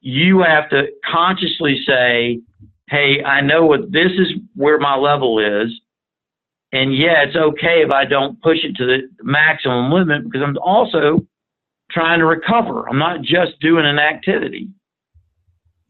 You 0.00 0.40
have 0.40 0.70
to 0.70 0.88
consciously 1.10 1.82
say, 1.86 2.40
hey, 2.88 3.22
I 3.24 3.40
know 3.40 3.64
what 3.66 3.90
this 3.90 4.12
is 4.12 4.28
where 4.54 4.78
my 4.78 4.96
level 4.96 5.38
is. 5.38 5.70
And 6.72 6.96
yeah, 6.96 7.22
it's 7.22 7.36
okay 7.36 7.82
if 7.82 7.92
I 7.92 8.04
don't 8.04 8.40
push 8.42 8.58
it 8.62 8.76
to 8.76 8.86
the 8.86 9.08
maximum 9.22 9.92
limit 9.92 10.24
because 10.24 10.42
I'm 10.42 10.56
also 10.58 11.24
trying 11.90 12.18
to 12.18 12.26
recover. 12.26 12.88
I'm 12.88 12.98
not 12.98 13.22
just 13.22 13.58
doing 13.60 13.86
an 13.86 13.98
activity. 13.98 14.68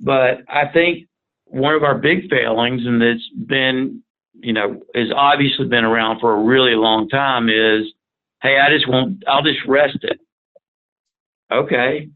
But 0.00 0.42
I 0.48 0.68
think 0.72 1.08
one 1.46 1.74
of 1.74 1.82
our 1.82 1.96
big 1.96 2.28
failings, 2.28 2.82
and 2.84 3.00
that's 3.00 3.28
been, 3.46 4.02
you 4.34 4.52
know, 4.52 4.80
has 4.94 5.08
obviously 5.14 5.66
been 5.66 5.84
around 5.84 6.20
for 6.20 6.32
a 6.32 6.42
really 6.42 6.74
long 6.74 7.08
time, 7.08 7.48
is 7.48 7.86
hey, 8.42 8.58
I 8.58 8.70
just 8.70 8.88
won't, 8.88 9.22
I'll 9.26 9.42
just 9.42 9.60
rest 9.66 9.98
it. 10.02 10.20
Okay. 11.50 12.08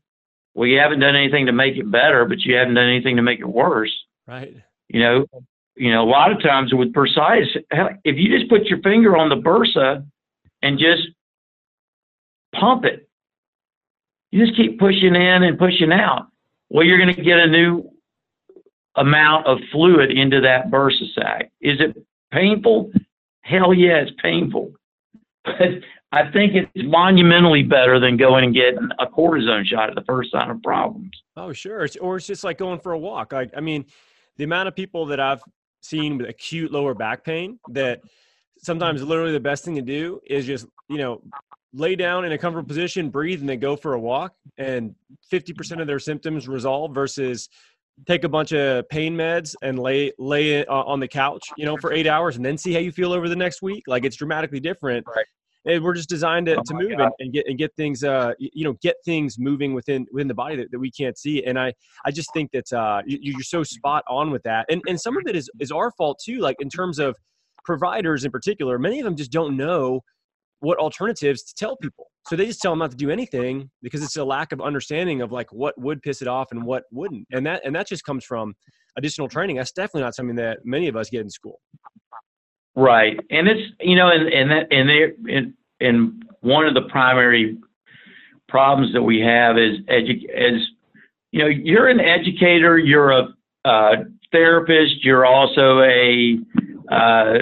Well, 0.55 0.67
you 0.67 0.79
haven't 0.79 1.01
done 1.01 1.17
anything 1.17 1.47
to 1.47 1.53
make 1.53 1.77
it 1.77 1.91
better, 1.91 2.25
but 2.25 2.41
you 2.41 2.57
haven't 2.57 2.75
done 2.75 2.89
anything 2.89 3.17
to 3.17 3.23
make 3.23 3.39
it 3.39 3.49
worse. 3.49 3.95
Right. 4.27 4.55
You 4.89 5.01
know, 5.01 5.27
you 5.77 5.93
know, 5.93 6.03
a 6.03 6.11
lot 6.11 6.33
of 6.33 6.43
times 6.43 6.75
with 6.75 6.93
bursitis, 6.93 7.47
if 8.05 8.17
you 8.17 8.37
just 8.37 8.51
put 8.51 8.65
your 8.65 8.81
finger 8.81 9.17
on 9.17 9.29
the 9.29 9.37
bursa 9.37 10.05
and 10.63 10.79
just 10.79 11.03
pump 12.53 12.85
it, 12.85 13.09
you 14.33 14.45
just 14.45 14.57
keep 14.57 14.79
pushing 14.79 15.15
in 15.15 15.43
and 15.45 15.59
pushing 15.59 15.93
out. 15.93 16.27
Well, 16.71 16.85
you're 16.85 16.99
going 16.99 17.15
to 17.15 17.23
get 17.23 17.39
a 17.39 17.47
new 17.47 17.91
amount 18.97 19.47
of 19.47 19.59
fluid 19.73 20.11
into 20.11 20.41
that 20.41 20.71
bursa 20.71 21.15
sac. 21.15 21.51
Is 21.61 21.81
it 21.81 21.97
painful? 22.33 22.93
Hell 23.43 23.73
yeah, 23.73 23.99
it's 23.99 24.13
painful. 24.23 24.73
But 25.45 25.81
I 26.13 26.31
think 26.31 26.55
it's 26.55 26.71
monumentally 26.75 27.63
better 27.63 28.01
than 28.01 28.17
going 28.17 28.45
and 28.45 28.55
getting 28.55 28.89
a 28.99 29.07
cortisone 29.07 29.65
shot 29.65 29.89
at 29.89 29.95
the 29.95 30.05
first 30.07 30.31
sign 30.31 30.51
of 30.51 30.63
problems. 30.63 31.11
Oh, 31.37 31.53
sure. 31.53 31.85
It's, 31.85 31.97
or 31.97 32.17
it's 32.17 32.27
just 32.27 32.45
like 32.45 32.59
going 32.59 32.81
for 32.81 32.93
a 32.93 32.99
walk. 32.99 33.33
I, 33.33 33.49
I 33.57 33.61
mean, 33.61 33.87
the 34.37 34.45
amount 34.45 34.69
of 34.69 34.75
people 34.77 35.07
that 35.07 35.21
I've 35.21 35.43
seen 35.81 36.19
with 36.19 36.29
acute 36.29 36.73
lower 36.73 36.95
back 36.95 37.25
pain 37.25 37.59
that 37.71 38.01
sometimes 38.59 39.03
literally 39.03 39.33
the 39.33 39.41
best 39.41 39.65
thing 39.65 39.77
to 39.77 39.83
do 39.83 40.21
is 40.27 40.47
just 40.47 40.67
you 40.89 40.99
know 40.99 41.23
lay 41.73 41.95
down 41.95 42.25
in 42.25 42.33
a 42.33 42.39
comfortable 42.39 42.67
position 42.67 43.11
breathe 43.11 43.41
and 43.41 43.49
then 43.49 43.59
go 43.59 43.77
for 43.77 43.95
a 43.95 44.01
walk 44.01 44.33
and 44.57 44.95
50% 45.31 45.81
of 45.81 45.87
their 45.87 45.99
symptoms 45.99 46.49
resolve 46.49 46.95
versus 46.95 47.49
take 48.07 48.25
a 48.25 48.29
bunch 48.29 48.53
of 48.53 48.89
pain 48.89 49.15
meds 49.17 49.55
and 49.63 49.79
lay 49.79 50.13
lay 50.19 50.55
it 50.55 50.69
on 50.69 51.01
the 51.01 51.09
couch 51.09 51.43
you 51.57 51.65
know 51.65 51.77
for 51.77 51.93
eight 51.93 52.07
hours 52.07 52.37
and 52.37 52.45
then 52.45 52.57
see 52.57 52.73
how 52.73 52.79
you 52.79 52.93
feel 52.93 53.13
over 53.13 53.29
the 53.29 53.37
next 53.37 53.63
week. 53.63 53.85
Like 53.87 54.05
it's 54.05 54.17
dramatically 54.17 54.61
different. 54.61 55.07
Right. 55.07 55.27
And 55.65 55.83
we're 55.85 55.95
just 55.95 56.09
designed 56.09 56.47
to, 56.47 56.57
oh 56.57 56.63
to 56.65 56.75
move 56.75 56.93
and, 56.93 57.11
and, 57.19 57.33
get 57.33 57.47
and 57.47 57.59
get 57.59 57.75
things 57.75 58.05
uh 58.05 58.33
you 58.39 58.65
know 58.65 58.75
get 58.81 58.97
things 59.05 59.39
moving 59.39 59.75
within 59.75 60.07
within 60.13 60.29
the 60.29 60.35
body 60.35 60.57
that, 60.57 60.71
that 60.71 60.79
we 60.79 60.91
can't 60.91 61.19
see. 61.19 61.45
And 61.45 61.59
i 61.59 61.73
i 62.05 62.11
just 62.11 62.33
think 62.33 62.51
that 62.53 62.73
uh 62.73 63.03
you, 63.07 63.37
are 63.39 63.43
so 63.43 63.63
spot 63.63 64.05
on 64.09 64.31
with 64.31 64.43
that. 64.45 64.67
And 64.71 64.83
and 64.89 65.01
some 65.01 65.17
of 65.17 65.25
it 65.27 65.37
is 65.37 65.51
is 65.61 65.73
our 65.73 65.91
fault 65.93 66.21
too 66.25 66.39
like 66.39 66.57
in 66.61 66.69
terms 66.69 66.99
of 66.99 67.17
providers 67.65 68.25
in 68.25 68.31
particular 68.31 68.79
many 68.79 68.99
of 68.99 69.05
them 69.05 69.15
just 69.15 69.31
don't 69.31 69.57
know 69.57 70.01
what 70.61 70.79
alternatives 70.79 71.43
to 71.45 71.55
tell 71.55 71.77
people. 71.77 72.07
So 72.29 72.37
they 72.37 72.47
just 72.47 72.61
tell 72.61 72.73
them 72.73 72.81
not 72.81 72.91
to 72.91 72.97
do 72.97 73.11
anything 73.11 73.71
because 73.83 74.03
it's 74.03 74.17
a 74.17 74.25
lack 74.25 74.53
of 74.53 74.61
understanding 74.61 75.23
of 75.23 75.33
like 75.33 75.53
what 75.53 75.79
would 75.81 76.03
piss 76.03 76.21
it 76.21 76.29
off 76.29 76.49
and 76.51 76.65
what 76.65 76.85
wouldn't. 76.91 77.27
And 77.33 77.47
that 77.47 77.63
and 77.65 77.75
that 77.75 77.89
just 77.89 78.05
comes 78.05 78.25
from 78.25 78.55
additional 78.97 79.29
training. 79.29 79.57
That's 79.57 79.73
definitely 79.73 80.03
not 80.03 80.15
something 80.15 80.37
that 80.37 80.59
many 80.65 80.89
of 80.89 80.97
us 80.97 81.09
get 81.09 81.23
in 81.23 81.31
school. 81.31 81.61
Right, 82.77 83.19
and 83.31 83.49
it's 83.49 83.73
you 83.81 83.97
know, 83.97 84.09
and 84.09 84.29
and 84.29 84.51
that 84.51 84.67
and 84.71 84.89
there 84.89 85.13
and, 85.29 85.55
and 85.81 86.25
one 86.41 86.67
of 86.67 86.75
the 86.75 86.83
primary 86.83 87.59
problems 88.49 88.93
that 88.93 89.03
we 89.03 89.21
have 89.21 89.57
is 89.59 89.79
edu- 89.89 90.31
as 90.31 90.61
you 91.33 91.41
know, 91.41 91.49
you're 91.49 91.89
an 91.89 92.01
educator, 92.01 92.79
you're 92.79 93.11
a 93.11 93.29
uh, 93.65 93.97
therapist, 94.33 95.05
you're 95.05 95.27
also 95.27 95.81
a 95.81 96.39
uh, 96.91 97.39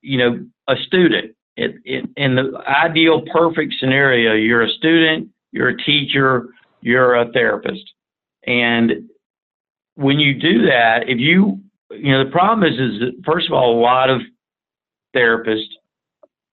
you 0.00 0.18
know 0.18 0.46
a 0.68 0.74
student. 0.86 1.34
It, 1.56 1.76
it, 1.84 2.08
in 2.16 2.34
the 2.34 2.62
ideal 2.66 3.22
perfect 3.32 3.74
scenario, 3.78 4.34
you're 4.34 4.62
a 4.62 4.70
student, 4.70 5.28
you're 5.50 5.68
a 5.68 5.76
teacher, 5.76 6.48
you're 6.80 7.14
a 7.14 7.30
therapist, 7.32 7.84
and 8.46 9.10
when 9.94 10.18
you 10.18 10.34
do 10.34 10.66
that, 10.66 11.08
if 11.08 11.18
you 11.18 11.60
you 11.90 12.12
know, 12.12 12.24
the 12.24 12.30
problem 12.30 12.70
is, 12.70 12.78
is 12.78 13.00
that 13.00 13.22
first 13.24 13.46
of 13.48 13.52
all, 13.52 13.78
a 13.78 13.80
lot 13.80 14.10
of 14.10 14.22
therapists, 15.14 15.68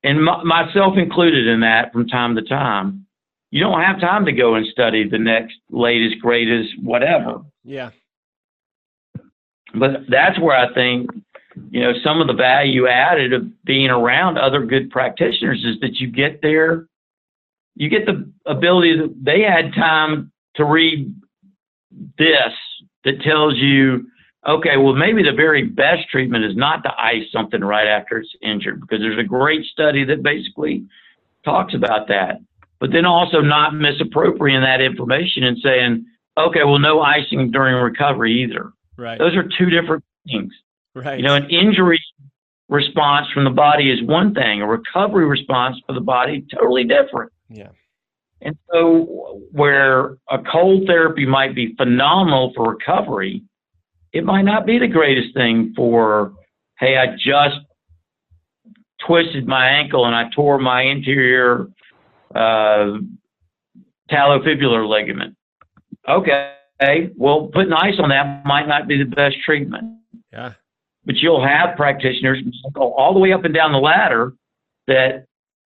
and 0.04 0.20
m- 0.20 0.47
myself 0.47 0.97
included 0.97 1.47
in 1.47 1.62
that 1.62 1.93
from 1.93 2.08
time 2.08 2.36
to 2.36 2.41
time, 2.41 3.06
you 3.52 3.62
don't 3.62 3.82
have 3.82 4.00
time 4.00 4.26
to 4.26 4.32
go 4.32 4.56
and 4.56 4.68
study 4.68 5.08
the 5.08 5.18
next 5.18 5.56
latest, 5.70 6.20
greatest, 6.22 6.70
whatever. 6.82 7.41
Yeah. 7.64 7.91
But 9.74 10.02
that's 10.10 10.39
where 10.39 10.58
I 10.58 10.74
think, 10.74 11.10
you 11.70 11.82
know, 11.82 11.93
some 12.03 12.22
of 12.22 12.28
the 12.28 12.34
value 12.34 12.88
added 12.88 13.34
of 13.34 13.43
being 13.66 13.89
around 13.89 14.38
other 14.38 14.66
good 14.66 14.89
practitioners 14.89 15.64
is 15.66 15.80
that 15.82 15.95
you 15.95 16.07
get 16.07 16.41
there, 16.41 16.88
you 17.76 17.89
get 17.89 18.05
the 18.05 18.32
ability 18.45 18.97
that 18.97 19.16
they 19.22 19.41
had 19.41 19.74
time 19.74 20.32
to 20.55 20.66
read 20.66 21.14
this 22.18 22.53
that 23.05 23.22
tells 23.22 23.55
you, 23.55 24.07
okay, 24.47 24.78
well, 24.78 24.93
maybe 24.93 25.24
the 25.24 25.34
very 25.36 25.64
best 25.64 26.10
treatment 26.10 26.45
is 26.45 26.55
not 26.55 26.84
to 26.84 27.01
ice 27.01 27.24
something 27.32 27.62
right 27.62 27.88
after 27.88 28.18
it's 28.18 28.36
injured 28.41 28.82
because 28.82 28.99
there's 28.99 29.20
a 29.20 29.24
great 29.24 29.66
study 29.66 30.03
that 30.05 30.24
basically 30.24 30.86
talks 31.45 31.74
about 31.74 32.07
that. 32.07 32.41
But 32.80 32.91
then 32.91 33.05
also 33.05 33.41
not 33.41 33.76
misappropriating 33.76 34.62
that 34.62 34.82
information 34.82 35.43
and 35.43 35.57
saying, 35.62 36.05
okay, 36.38 36.64
well, 36.64 36.80
no 36.80 37.01
icing 37.01 37.51
during 37.51 37.76
recovery 37.76 38.43
either. 38.43 38.72
Right. 38.97 39.20
Those 39.20 39.36
are 39.36 39.43
two 39.57 39.70
different 39.70 40.03
things. 40.28 40.53
Right. 41.04 41.20
You 41.20 41.26
know, 41.26 41.36
an 41.36 41.50
injury 41.50 42.00
response 42.70 43.28
from 43.34 43.43
the 43.43 43.50
body 43.50 43.91
is 43.91 44.02
one 44.04 44.34
thing, 44.34 44.62
a 44.62 44.68
recovery 44.68 45.26
response 45.26 45.78
for 45.86 45.93
the 45.93 46.02
body, 46.02 46.45
totally 46.54 46.84
different. 46.84 47.32
Yeah. 47.50 47.70
And 48.41 48.58
so, 48.72 49.41
where 49.52 50.18
a 50.30 50.41
cold 50.50 50.88
therapy 50.88 51.26
might 51.26 51.54
be 51.54 51.76
phenomenal 51.76 52.54
for 52.56 52.70
recovery, 52.72 53.43
it 54.14 54.24
might 54.24 54.43
not 54.43 54.66
be 54.66 54.80
the 54.80 54.88
greatest 54.88 55.34
thing 55.34 55.74
for, 55.76 56.34
hey, 56.80 56.97
I 56.97 57.08
just 57.18 57.58
twisted 59.06 59.45
my 59.45 59.68
ankle 59.68 60.06
and 60.06 60.16
I 60.16 60.30
tore 60.34 60.58
my 60.58 60.84
anterior 60.84 61.68
uh, 62.34 62.97
talofibular 64.10 64.88
ligament. 64.88 65.36
Okay, 66.08 66.54
well, 67.18 67.50
putting 67.54 67.74
ice 67.74 67.95
on 68.02 68.10
that 68.10 68.45
might 68.45 68.68
not 68.68 68.88
be 68.88 68.97
the 68.97 69.04
best 69.04 69.36
treatment. 69.45 70.00
Yeah. 70.32 70.54
But 71.06 71.16
you'll 71.18 71.45
have 71.45 71.76
practitioners 71.76 72.43
go 72.74 72.93
all 72.93 73.14
the 73.14 73.20
way 73.20 73.34
up 73.34 73.45
and 73.45 73.54
down 73.54 73.72
the 73.72 73.80
ladder 73.80 74.34
that, 74.88 75.26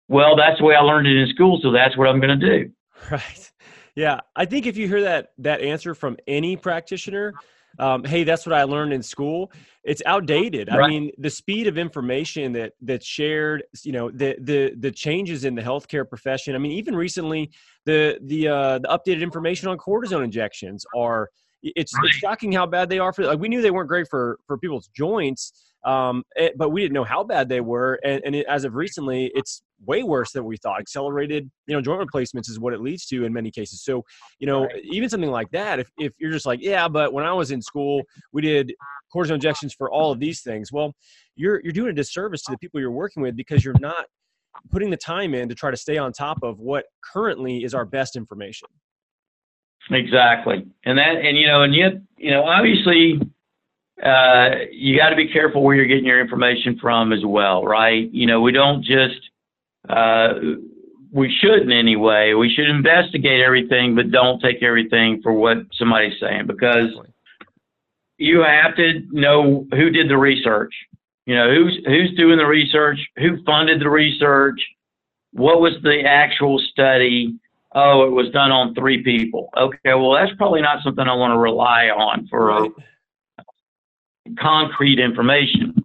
well, 0.08 0.36
that's 0.36 0.60
the 0.60 0.66
way 0.66 0.76
I 0.76 0.82
learned 0.82 1.08
it 1.08 1.18
in 1.18 1.30
school, 1.30 1.60
so 1.64 1.72
that's 1.72 1.98
what 1.98 2.08
I'm 2.08 2.20
going 2.20 2.40
to 2.40 2.60
do. 2.60 2.72
Right. 3.10 3.52
Yeah. 3.96 4.20
I 4.36 4.46
think 4.46 4.68
if 4.68 4.78
you 4.78 4.88
hear 4.88 5.02
that 5.02 5.30
that 5.40 5.62
answer 5.62 5.96
from 5.96 6.18
any 6.28 6.56
practitioner, 6.56 7.34
um, 7.80 8.04
hey, 8.04 8.24
that's 8.24 8.46
what 8.46 8.54
I 8.54 8.64
learned 8.64 8.94
in 8.94 9.02
school. 9.02 9.52
It's 9.84 10.02
outdated. 10.06 10.68
Right. 10.68 10.80
I 10.80 10.88
mean, 10.88 11.12
the 11.18 11.30
speed 11.30 11.68
of 11.68 11.78
information 11.78 12.52
that 12.54 12.74
that's 12.82 13.06
shared, 13.06 13.64
you 13.84 13.92
know, 13.92 14.12
the 14.12 14.36
the 14.40 14.74
the 14.78 14.92
changes 14.92 15.46
in 15.46 15.56
the 15.56 15.62
healthcare 15.62 16.08
profession. 16.08 16.56
I 16.56 16.58
mean, 16.58 16.74
even 16.74 16.96
recently, 16.96 17.52
the 17.86 18.20
the 18.22 18.48
uh, 18.48 18.80
the 18.80 18.88
updated 18.88 19.22
information 19.22 19.68
on 19.68 19.78
cortisone 19.78 20.24
injections 20.24 20.86
are. 20.96 21.30
It's 21.64 21.94
right. 21.96 22.06
it's 22.06 22.16
shocking 22.16 22.52
how 22.52 22.66
bad 22.66 22.90
they 22.90 23.00
are 23.00 23.14
for. 23.14 23.24
Like 23.26 23.40
we 23.40 23.50
knew 23.50 23.62
they 23.62 23.72
weren't 23.72 23.90
great 23.90 24.08
for 24.10 24.40
for 24.48 24.58
people's 24.58 24.88
joints, 24.96 25.72
um, 25.84 26.24
it, 26.36 26.44
eh, 26.44 26.50
but 26.58 26.70
we 26.70 26.82
didn't 26.82 26.94
know 26.94 27.04
how 27.04 27.24
bad 27.24 27.50
they 27.50 27.62
were. 27.62 28.00
And, 28.04 28.22
and 28.26 28.36
it, 28.36 28.46
as 28.48 28.66
of 28.66 28.76
recently, 28.76 29.32
it's 29.34 29.64
way 29.86 30.04
worse 30.04 30.32
than 30.32 30.46
we 30.46 30.58
thought. 30.58 30.80
Accelerated, 30.80 31.50
you 31.68 31.76
know, 31.76 31.82
joint 31.82 32.00
replacements 32.00 32.50
is 32.50 32.60
what 32.60 32.74
it 32.74 32.82
leads 32.82 33.06
to 33.08 33.26
in 33.26 33.34
many 33.34 33.50
cases. 33.50 33.84
So, 33.84 34.04
you 34.40 34.48
know, 34.48 34.66
right. 34.66 34.84
even 34.84 35.10
something 35.10 35.32
like 35.32 35.50
that, 35.52 35.80
if, 35.80 35.90
if 35.98 36.14
you're 36.20 36.32
just 36.32 36.46
like, 36.46 36.60
yeah, 36.62 36.88
but 36.88 37.14
when 37.14 37.26
I 37.26 37.34
was 37.34 37.52
in 37.52 37.62
school, 37.62 38.04
we 38.32 38.42
did 38.42 38.74
cortisone 39.14 39.36
injections 39.36 39.74
for 39.74 39.90
all 39.90 40.12
of 40.12 40.20
these 40.20 40.42
things. 40.42 40.72
Well, 40.72 40.94
you're, 41.36 41.62
you're 41.64 41.74
doing 41.74 41.90
a 41.90 41.94
disservice 41.94 42.44
to 42.44 42.52
the 42.52 42.58
people 42.58 42.80
you're 42.80 42.92
working 42.92 43.24
with 43.24 43.36
because 43.36 43.66
you're 43.66 43.80
not 43.80 44.06
putting 44.70 44.90
the 44.90 44.98
time 44.98 45.34
in 45.34 45.50
to 45.50 45.56
try 45.56 45.72
to 45.72 45.78
stay 45.78 45.98
on 45.98 46.12
top 46.12 46.44
of 46.44 46.60
what 46.60 46.86
currently 47.14 47.64
is 47.64 47.74
our 47.74 47.86
best 47.86 48.16
information. 48.16 48.68
Exactly. 49.90 50.66
And 50.86 50.98
that, 50.98 51.16
and, 51.18 51.38
you 51.38 51.48
know, 51.48 51.64
and 51.64 51.74
yet, 51.74 51.94
you 52.18 52.32
know, 52.32 52.44
obviously, 52.44 53.20
uh, 54.04 54.50
you 54.72 54.98
got 54.98 55.10
to 55.10 55.16
be 55.16 55.28
careful 55.28 55.64
where 55.64 55.76
you're 55.76 55.86
getting 55.86 56.06
your 56.06 56.22
information 56.22 56.78
from 56.80 57.12
as 57.12 57.26
well, 57.26 57.64
right? 57.64 58.12
You 58.12 58.28
know, 58.28 58.42
we 58.42 58.52
don't 58.52 58.84
just, 58.84 59.20
uh, 59.90 60.34
we 61.12 61.36
shouldn't 61.42 61.72
anyway. 61.72 62.34
We 62.34 62.54
should 62.54 62.70
investigate 62.70 63.42
everything, 63.42 63.96
but 63.96 64.12
don't 64.12 64.40
take 64.40 64.64
everything 64.64 65.22
for 65.22 65.34
what 65.34 65.58
somebody's 65.78 66.20
saying 66.20 66.48
because 66.48 66.90
you 68.18 68.42
have 68.42 68.76
to 68.78 69.02
know 69.12 69.68
who 69.72 69.90
did 69.90 70.10
the 70.10 70.18
research. 70.18 70.74
You 71.26 71.36
know, 71.36 71.54
who's 71.54 71.80
who's 71.86 72.14
doing 72.16 72.38
the 72.38 72.46
research, 72.46 72.98
who 73.18 73.44
funded 73.44 73.82
the 73.82 73.90
research, 73.90 74.60
what 75.34 75.62
was 75.62 75.74
the 75.84 76.02
actual 76.06 76.60
study. 76.72 77.36
Oh, 77.74 78.06
it 78.06 78.12
was 78.12 78.30
done 78.32 78.52
on 78.52 78.76
three 78.76 79.02
people. 79.04 79.50
Okay, 79.58 79.94
well, 79.94 80.12
that's 80.12 80.36
probably 80.36 80.62
not 80.62 80.84
something 80.84 81.08
I 81.08 81.14
want 81.14 81.34
to 81.34 81.38
rely 81.38 81.86
on 81.86 82.28
for 82.28 82.48
right 82.48 82.72
concrete 84.40 85.00
information. 85.00 85.84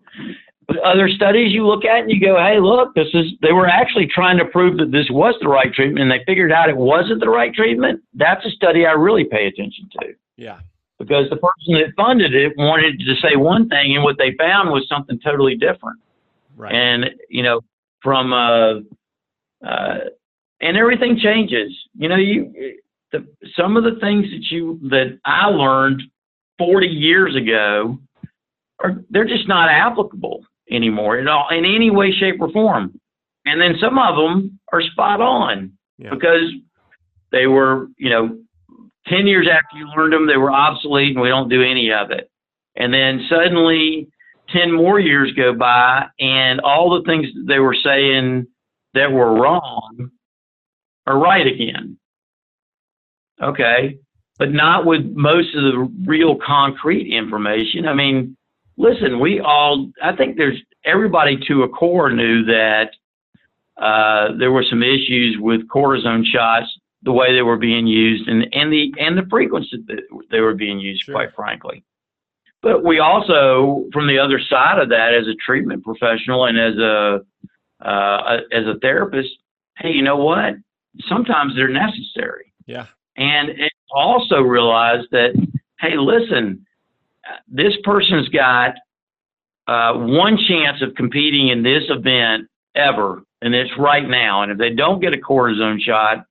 But 0.67 0.79
other 0.79 1.09
studies 1.09 1.53
you 1.53 1.65
look 1.65 1.85
at 1.85 2.01
and 2.01 2.11
you 2.11 2.21
go, 2.21 2.37
hey, 2.37 2.59
look, 2.59 2.95
this 2.95 3.09
is, 3.15 3.33
they 3.41 3.53
were 3.53 3.69
actually 3.69 4.07
trying 4.07 4.37
to 4.39 4.45
prove 4.45 4.79
that 4.79 4.91
this 4.91 5.07
was 5.11 5.35
the 5.41 5.49
right 5.49 5.73
treatment 5.73 6.03
and 6.03 6.11
they 6.11 6.25
figured 6.27 6.51
out 6.51 6.69
it 6.69 6.77
wasn't 6.77 7.21
the 7.21 7.29
right 7.29 7.55
treatment. 7.55 8.03
That's 8.15 8.45
a 8.45 8.51
study 8.51 8.85
I 8.85 8.93
really 8.93 9.25
pay 9.25 9.47
attention 9.47 9.89
to. 10.01 10.15
Yeah. 10.37 10.59
Because 10.99 11.31
the 11.31 11.37
person 11.37 11.75
that 11.75 11.93
funded 11.97 12.35
it 12.35 12.55
wanted 12.57 12.99
to 12.99 13.15
say 13.17 13.37
one 13.37 13.69
thing 13.69 13.95
and 13.95 14.03
what 14.03 14.19
they 14.19 14.35
found 14.39 14.71
was 14.71 14.87
something 14.89 15.21
totally 15.21 15.55
different. 15.55 16.01
Right. 16.57 16.75
And, 16.75 17.11
you 17.29 17.43
know, 17.45 17.61
from, 18.03 18.33
uh, 18.33 18.81
uh, 19.65 19.99
and 20.61 20.77
everything 20.77 21.19
changes. 21.23 21.73
You 21.95 22.09
know, 22.09 22.17
you, 22.17 22.79
the, 23.13 23.27
some 23.57 23.77
of 23.77 23.85
the 23.85 23.99
things 24.01 24.27
that 24.31 24.45
you, 24.51 24.79
that 24.91 25.19
I 25.25 25.47
learned 25.47 26.03
40 26.59 26.87
years 26.87 27.37
ago 27.37 27.99
are 28.81 29.03
they're 29.11 29.27
just 29.27 29.49
not 29.49 29.69
applicable 29.71 30.45
anymore 30.71 31.19
at 31.19 31.29
all 31.29 31.49
in 31.51 31.65
any 31.65 31.91
way, 31.91 32.13
shape, 32.13 32.37
or 32.41 32.51
form. 32.51 32.99
And 33.45 33.61
then 33.61 33.77
some 33.81 33.99
of 33.99 34.17
them 34.17 34.59
are 34.73 34.83
spot 34.83 35.21
on 35.21 35.73
yeah. 35.99 36.11
because 36.11 36.51
they 37.31 37.47
were, 37.47 37.89
you 37.97 38.11
know, 38.11 38.39
10 39.09 39.27
years 39.27 39.47
after 39.51 39.79
you 39.79 39.87
learned 39.97 40.13
them, 40.13 40.27
they 40.27 40.37
were 40.37 40.51
obsolete 40.51 41.13
and 41.13 41.21
we 41.21 41.29
don't 41.29 41.49
do 41.49 41.63
any 41.63 41.93
of 41.93 42.11
it. 42.11 42.29
And 42.75 42.93
then 42.93 43.25
suddenly 43.31 44.09
10 44.51 44.73
more 44.73 44.99
years 44.99 45.33
go 45.37 45.55
by 45.55 46.07
and 46.19 46.61
all 46.61 46.91
the 46.91 47.05
things 47.09 47.27
they 47.47 47.61
were 47.61 47.77
saying 47.83 48.47
that 48.95 49.13
were 49.13 49.35
wrong 49.35 50.11
are 51.07 51.19
right 51.19 51.47
again. 51.47 51.99
Okay. 53.43 53.99
But 54.39 54.53
not 54.53 54.85
with 54.85 55.05
most 55.05 55.55
of 55.55 55.63
the 55.63 55.93
real 56.05 56.37
concrete 56.37 57.11
information. 57.11 57.87
I 57.87 57.95
mean, 57.95 58.37
listen, 58.77 59.19
we 59.19 59.41
all, 59.41 59.91
I 60.03 60.15
think 60.15 60.37
there's 60.37 60.61
everybody 60.85 61.39
to 61.49 61.63
a 61.63 61.69
core 61.69 62.11
knew 62.11 62.45
that 62.45 62.91
uh, 63.81 64.37
there 64.39 64.53
were 64.53 64.65
some 64.69 64.83
issues 64.83 65.37
with 65.39 65.69
cortisone 65.69 66.25
shots, 66.25 66.67
the 67.03 67.13
way 67.13 67.35
they 67.35 67.43
were 67.43 67.59
being 67.59 67.87
used, 67.87 68.29
and, 68.29 68.47
and 68.53 68.73
the 68.73 68.93
and 68.99 69.17
the 69.17 69.27
frequency 69.31 69.77
that 69.87 70.01
they 70.31 70.41
were 70.41 70.55
being 70.55 70.81
used, 70.81 71.05
sure. 71.05 71.15
quite 71.15 71.35
frankly. 71.35 71.85
But 72.63 72.85
we 72.85 72.99
also, 73.01 73.85
from 73.93 74.09
the 74.09 74.19
other 74.19 74.41
side 74.41 74.79
of 74.79 74.89
that, 74.89 75.15
as 75.15 75.29
a 75.29 75.35
treatment 75.35 75.85
professional 75.85 76.47
and 76.47 76.59
as 76.59 76.77
a 76.79 77.21
uh, 77.87 78.39
as 78.51 78.65
a 78.67 78.79
therapist, 78.81 79.29
hey, 79.79 79.91
you 79.93 80.03
know 80.03 80.17
what? 80.17 80.55
Sometimes 81.09 81.55
they're 81.55 81.69
necessary. 81.69 82.53
Yeah. 82.67 82.87
And, 83.17 83.51
also 83.93 84.41
realize 84.41 85.05
that, 85.13 85.33
hey, 85.81 85.97
listen, 85.97 86.67
this 87.49 87.73
person's 87.85 88.29
got 88.29 88.75
uh, 89.69 89.95
one 89.95 90.37
chance 90.37 90.83
of 90.83 90.95
competing 90.95 91.49
in 91.49 91.63
this 91.63 91.85
event 91.89 92.49
ever, 92.75 93.23
and 93.43 93.55
it's 93.55 93.71
right 93.79 94.09
now. 94.09 94.43
And 94.43 94.53
if 94.53 94.59
they 94.59 94.71
don't 94.71 95.01
get 95.01 95.15
a 95.15 95.19
cortisone 95.19 95.81
shot, 95.81 96.27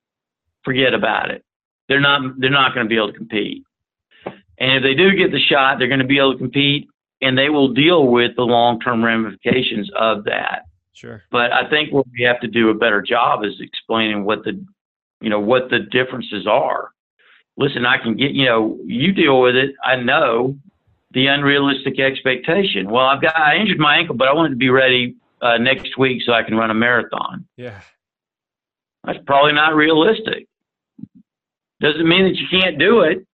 forget 0.64 0.94
about 0.94 1.32
it. 1.32 1.44
They're 1.88 2.02
not 2.02 2.40
they're 2.40 2.50
not 2.50 2.74
going 2.74 2.86
to 2.86 2.90
be 2.90 2.98
able 2.98 3.12
to 3.12 3.18
compete. 3.18 3.64
And 4.58 4.78
if 4.78 4.84
they 4.84 4.94
do 4.94 5.16
get 5.16 5.32
the 5.32 5.40
shot, 5.40 5.80
they're 5.80 5.88
going 5.88 6.00
to 6.00 6.06
be 6.06 6.18
able 6.18 6.34
to 6.34 6.40
compete, 6.40 6.88
and 7.22 7.38
they 7.38 7.50
will 7.50 7.74
deal 7.74 8.08
with 8.08 8.36
the 8.36 8.44
long 8.44 8.80
term 8.80 9.04
ramifications 9.04 9.90
of 9.98 10.24
that. 10.26 10.65
Sure. 10.96 11.24
But 11.30 11.52
I 11.52 11.70
think 11.70 11.92
what 11.92 12.06
we 12.18 12.24
have 12.24 12.40
to 12.40 12.48
do 12.48 12.70
a 12.70 12.74
better 12.74 13.02
job 13.02 13.44
is 13.44 13.54
explaining 13.60 14.24
what 14.26 14.44
the 14.46 14.66
you 15.22 15.30
know 15.30 15.40
what 15.42 15.70
the 15.70 15.80
differences 15.80 16.48
are. 16.48 16.92
Listen, 17.58 17.86
I 17.86 17.98
can 17.98 18.16
get 18.16 18.32
you 18.32 18.46
know 18.46 18.80
you 18.86 19.12
deal 19.12 19.42
with 19.42 19.56
it. 19.56 19.76
I 19.84 19.98
know 19.98 20.58
the 21.12 21.28
unrealistic 21.28 22.00
expectation. 22.00 22.90
Well, 22.90 23.06
I've 23.06 23.22
got 23.22 23.38
I 23.38 23.58
injured 23.58 23.78
my 23.78 23.98
ankle, 23.98 24.16
but 24.16 24.30
I 24.30 24.34
want 24.34 24.52
to 24.52 24.56
be 24.58 24.70
ready 24.70 25.16
uh, 25.42 25.58
next 25.58 25.98
week 25.98 26.22
so 26.26 26.32
I 26.32 26.44
can 26.44 26.56
run 26.56 26.72
a 26.72 26.74
marathon. 26.74 27.46
Yeah, 27.58 27.82
that's 29.04 29.20
probably 29.28 29.52
not 29.54 29.76
realistic. 29.76 30.48
Doesn't 31.82 32.08
mean 32.08 32.24
that 32.24 32.36
you 32.38 32.48
can't 32.50 32.80
do 32.80 33.02
it. 33.02 33.28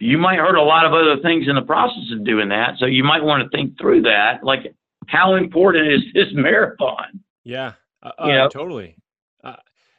you 0.00 0.18
might 0.18 0.38
hurt 0.38 0.56
a 0.56 0.62
lot 0.62 0.86
of 0.86 0.92
other 0.92 1.20
things 1.22 1.46
in 1.48 1.54
the 1.54 1.62
process 1.62 2.10
of 2.12 2.24
doing 2.24 2.48
that. 2.48 2.78
So 2.78 2.86
you 2.86 3.04
might 3.04 3.22
want 3.22 3.42
to 3.42 3.54
think 3.56 3.78
through 3.78 4.02
that. 4.02 4.42
Like, 4.42 4.74
how 5.08 5.34
important 5.34 5.92
is 5.92 6.02
this 6.14 6.28
marathon? 6.32 7.20
Yeah, 7.44 7.72
uh, 8.02 8.12
you 8.24 8.32
know? 8.32 8.48
totally. 8.48 8.96
Uh, 9.42 9.56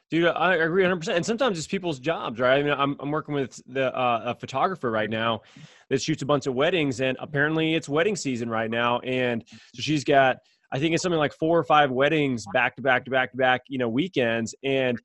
dude, 0.10 0.28
I 0.28 0.56
agree 0.56 0.84
100%. 0.84 1.16
And 1.16 1.26
sometimes 1.26 1.58
it's 1.58 1.68
people's 1.68 2.00
jobs, 2.00 2.40
right? 2.40 2.60
I 2.60 2.64
mean, 2.64 2.74
I'm, 2.74 2.96
I'm 3.00 3.12
working 3.12 3.36
with 3.36 3.62
the 3.68 3.96
uh, 3.96 4.24
a 4.26 4.36
photographer 4.36 4.92
right 4.92 5.10
now 5.10 5.42
that 5.90 6.02
shoots 6.02 6.22
a 6.22 6.26
bunch 6.26 6.48
of 6.48 6.56
weddings, 6.56 7.02
and 7.02 7.18
apparently 7.20 7.76
it's 7.76 7.88
wedding 7.90 8.16
season 8.16 8.50
right 8.50 8.70
now. 8.70 9.00
And 9.00 9.44
so 9.48 9.82
she's 9.82 10.04
got, 10.04 10.38
I 10.72 10.80
think 10.80 10.94
it's 10.94 11.04
something 11.04 11.20
like 11.20 11.34
four 11.34 11.58
or 11.58 11.64
five 11.64 11.92
weddings 11.92 12.46
back 12.54 12.76
to 12.78 12.82
back 12.82 13.06
to 13.06 13.12
back 13.12 13.32
to 13.32 13.38
back, 13.38 13.62
you 13.68 13.78
know, 13.78 13.90
weekends. 13.90 14.56
And 14.64 15.00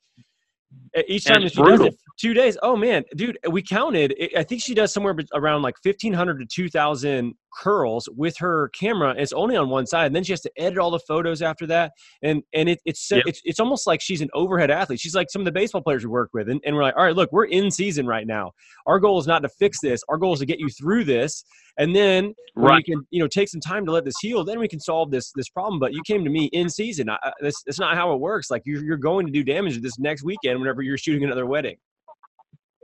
each 1.06 1.24
time 1.24 1.46
she 1.46 1.54
brutal. 1.54 1.86
does 1.86 1.94
it 1.94 2.00
two 2.20 2.34
days. 2.34 2.58
Oh 2.62 2.76
man, 2.76 3.04
dude, 3.16 3.38
we 3.50 3.62
counted. 3.62 4.14
I 4.36 4.42
think 4.42 4.62
she 4.62 4.74
does 4.74 4.92
somewhere 4.92 5.16
around 5.34 5.62
like 5.62 5.76
fifteen 5.82 6.12
hundred 6.12 6.38
to 6.40 6.46
two 6.46 6.68
thousand 6.68 7.34
curls 7.52 8.08
with 8.16 8.36
her 8.38 8.68
camera. 8.68 9.14
It's 9.16 9.32
only 9.32 9.56
on 9.56 9.68
one 9.68 9.86
side, 9.86 10.06
and 10.06 10.14
then 10.14 10.22
she 10.22 10.32
has 10.32 10.40
to 10.42 10.50
edit 10.56 10.78
all 10.78 10.90
the 10.90 11.00
photos 11.00 11.42
after 11.42 11.66
that. 11.68 11.92
And 12.22 12.42
and 12.52 12.68
it, 12.68 12.80
it's 12.84 13.10
yep. 13.10 13.24
it's 13.26 13.40
it's 13.44 13.60
almost 13.60 13.86
like 13.86 14.00
she's 14.00 14.20
an 14.20 14.28
overhead 14.34 14.70
athlete. 14.70 15.00
She's 15.00 15.14
like 15.14 15.30
some 15.30 15.40
of 15.40 15.46
the 15.46 15.52
baseball 15.52 15.80
players 15.82 16.04
we 16.04 16.10
work 16.10 16.30
with, 16.34 16.48
and, 16.48 16.60
and 16.64 16.76
we're 16.76 16.82
like, 16.82 16.96
all 16.96 17.04
right, 17.04 17.16
look, 17.16 17.32
we're 17.32 17.46
in 17.46 17.70
season 17.70 18.06
right 18.06 18.26
now. 18.26 18.52
Our 18.86 19.00
goal 19.00 19.18
is 19.18 19.26
not 19.26 19.42
to 19.42 19.48
fix 19.48 19.80
this. 19.80 20.02
Our 20.08 20.18
goal 20.18 20.34
is 20.34 20.40
to 20.40 20.46
get 20.46 20.60
you 20.60 20.68
through 20.68 21.04
this, 21.04 21.44
and 21.78 21.96
then 21.96 22.34
right. 22.54 22.76
we 22.76 22.82
can 22.82 23.06
you 23.10 23.20
know 23.20 23.28
take 23.28 23.48
some 23.48 23.60
time 23.60 23.86
to 23.86 23.92
let 23.92 24.04
this 24.04 24.18
heal. 24.20 24.44
Then 24.44 24.58
we 24.58 24.68
can 24.68 24.80
solve 24.80 25.10
this 25.10 25.32
this 25.32 25.48
problem. 25.48 25.80
But 25.80 25.94
you 25.94 26.02
came 26.06 26.24
to 26.24 26.30
me 26.30 26.50
in 26.52 26.68
season. 26.68 27.08
I, 27.08 27.18
that's 27.40 27.62
that's 27.64 27.80
not 27.80 27.96
how 27.96 28.12
it 28.12 28.20
works. 28.20 28.50
Like 28.50 28.62
you're 28.66 28.84
you're 28.84 28.96
going 28.96 29.26
to 29.26 29.32
do 29.32 29.42
damage 29.42 29.80
this 29.80 29.98
next 29.98 30.22
weekend 30.22 30.60
whenever 30.60 30.82
you're 30.82 30.98
shooting 30.98 31.24
another 31.24 31.46
wedding. 31.46 31.76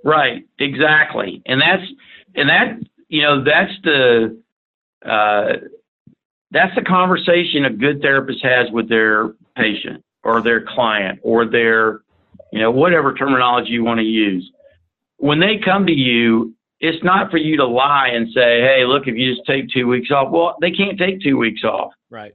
Right. 0.06 0.46
Exactly. 0.60 1.42
And 1.46 1.60
that's 1.60 1.82
and 2.36 2.48
that 2.48 2.78
you 3.08 3.22
know 3.22 3.42
that's 3.42 3.72
the 3.82 4.40
uh, 5.04 5.52
that's 6.52 6.74
the 6.76 6.82
conversation 6.82 7.64
a 7.64 7.70
good 7.70 8.00
therapist 8.00 8.44
has 8.44 8.70
with 8.70 8.88
their 8.88 9.34
patient 9.56 10.04
or 10.22 10.40
their 10.42 10.64
client 10.64 11.18
or 11.22 11.44
their, 11.44 12.02
you 12.52 12.60
know, 12.60 12.70
whatever 12.70 13.14
terminology 13.14 13.70
you 13.70 13.82
want 13.82 13.98
to 13.98 14.06
use. 14.06 14.48
When 15.16 15.40
they 15.40 15.58
come 15.58 15.86
to 15.86 15.92
you, 15.92 16.54
it's 16.78 17.02
not 17.02 17.32
for 17.32 17.38
you 17.38 17.56
to 17.56 17.66
lie 17.66 18.10
and 18.12 18.28
say, 18.28 18.60
hey, 18.60 18.84
look, 18.86 19.08
if 19.08 19.16
you 19.16 19.34
just 19.34 19.44
take 19.44 19.68
two 19.70 19.88
weeks 19.88 20.12
off, 20.12 20.30
well, 20.30 20.54
they 20.60 20.70
can't 20.70 20.98
take 20.98 21.20
two 21.20 21.36
weeks 21.36 21.64
off. 21.64 21.92
Right. 22.10 22.34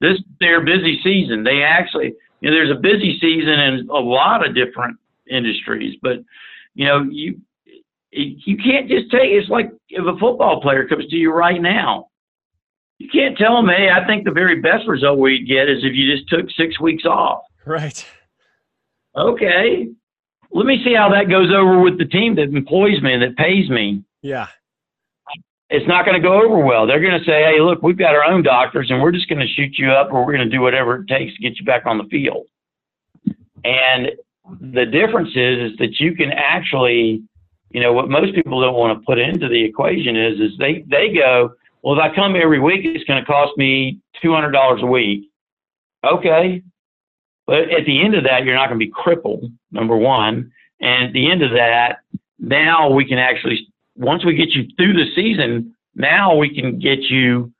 This 0.00 0.18
their 0.40 0.64
busy 0.64 1.00
season. 1.04 1.44
They 1.44 1.62
actually, 1.62 2.14
you 2.40 2.50
know, 2.50 2.56
there's 2.56 2.76
a 2.76 2.80
busy 2.80 3.18
season 3.20 3.60
in 3.60 3.88
a 3.88 4.00
lot 4.00 4.44
of 4.44 4.54
different 4.54 4.98
industries, 5.30 5.96
but 6.02 6.18
you 6.74 6.86
know, 6.86 7.02
you 7.10 7.40
you 8.10 8.56
can't 8.56 8.88
just 8.88 9.10
take 9.10 9.30
it's 9.30 9.48
like 9.48 9.70
if 9.88 10.04
a 10.04 10.18
football 10.18 10.60
player 10.60 10.86
comes 10.86 11.06
to 11.08 11.16
you 11.16 11.32
right 11.32 11.60
now. 11.60 12.08
You 12.98 13.08
can't 13.10 13.36
tell 13.36 13.56
them 13.56 13.68
hey 13.68 13.88
i 13.90 14.06
think 14.06 14.24
the 14.24 14.30
very 14.30 14.60
best 14.60 14.86
result 14.86 15.18
we'd 15.18 15.48
get 15.48 15.68
is 15.68 15.82
if 15.82 15.94
you 15.94 16.14
just 16.14 16.28
took 16.28 16.48
six 16.56 16.78
weeks 16.80 17.04
off. 17.04 17.42
Right. 17.66 18.06
Okay. 19.16 19.88
Let 20.52 20.66
me 20.66 20.80
see 20.84 20.94
how 20.94 21.10
that 21.10 21.28
goes 21.28 21.50
over 21.52 21.80
with 21.80 21.98
the 21.98 22.04
team 22.04 22.36
that 22.36 22.54
employs 22.54 23.02
me 23.02 23.12
and 23.12 23.22
that 23.22 23.36
pays 23.36 23.68
me. 23.68 24.04
Yeah. 24.22 24.46
It's 25.70 25.88
not 25.88 26.04
going 26.04 26.20
to 26.20 26.26
go 26.26 26.40
over 26.40 26.58
well. 26.64 26.86
They're 26.86 27.00
going 27.00 27.18
to 27.18 27.24
say 27.24 27.42
hey 27.42 27.60
look 27.60 27.82
we've 27.82 27.98
got 27.98 28.14
our 28.14 28.24
own 28.24 28.42
doctors 28.44 28.90
and 28.90 29.02
we're 29.02 29.12
just 29.12 29.28
going 29.28 29.40
to 29.40 29.52
shoot 29.54 29.76
you 29.76 29.90
up 29.90 30.12
or 30.12 30.24
we're 30.24 30.36
going 30.36 30.48
to 30.48 30.56
do 30.56 30.62
whatever 30.62 30.96
it 30.96 31.08
takes 31.08 31.34
to 31.34 31.42
get 31.42 31.58
you 31.58 31.64
back 31.64 31.86
on 31.86 31.98
the 31.98 32.04
field. 32.04 32.46
And 33.64 34.10
the 34.44 34.50
mm-hmm. 34.50 34.90
difference 34.90 35.30
is 35.34 35.72
is 35.72 35.78
that 35.78 35.98
you 36.00 36.14
can 36.14 36.30
actually 36.32 37.22
you 37.70 37.80
know 37.80 37.92
what 37.92 38.08
most 38.08 38.34
people 38.34 38.60
don't 38.60 38.74
want 38.74 38.98
to 38.98 39.04
put 39.04 39.18
into 39.18 39.48
the 39.48 39.64
equation 39.64 40.16
is 40.16 40.40
is 40.40 40.52
they 40.58 40.84
they 40.88 41.12
go 41.12 41.50
well 41.82 41.98
if 41.98 42.00
i 42.00 42.14
come 42.14 42.36
every 42.36 42.60
week 42.60 42.80
it's 42.84 43.04
going 43.04 43.20
to 43.20 43.26
cost 43.26 43.52
me 43.56 44.00
$200 44.22 44.82
a 44.82 44.86
week. 44.86 45.30
Okay. 46.04 46.62
But 47.46 47.70
at 47.70 47.84
the 47.86 48.02
end 48.02 48.14
of 48.14 48.24
that 48.24 48.44
you're 48.44 48.54
not 48.54 48.68
going 48.68 48.80
to 48.80 48.86
be 48.86 48.92
crippled 48.92 49.50
number 49.70 49.96
one. 49.96 50.50
And 50.80 51.06
at 51.06 51.12
the 51.12 51.30
end 51.30 51.42
of 51.42 51.50
that 51.52 51.98
now 52.38 52.90
we 52.90 53.04
can 53.04 53.18
actually 53.18 53.66
once 53.96 54.24
we 54.24 54.34
get 54.34 54.50
you 54.50 54.64
through 54.76 54.92
the 54.94 55.06
season 55.14 55.74
now 55.94 56.34
we 56.34 56.54
can 56.54 56.78
get 56.78 57.00
you 57.00 57.52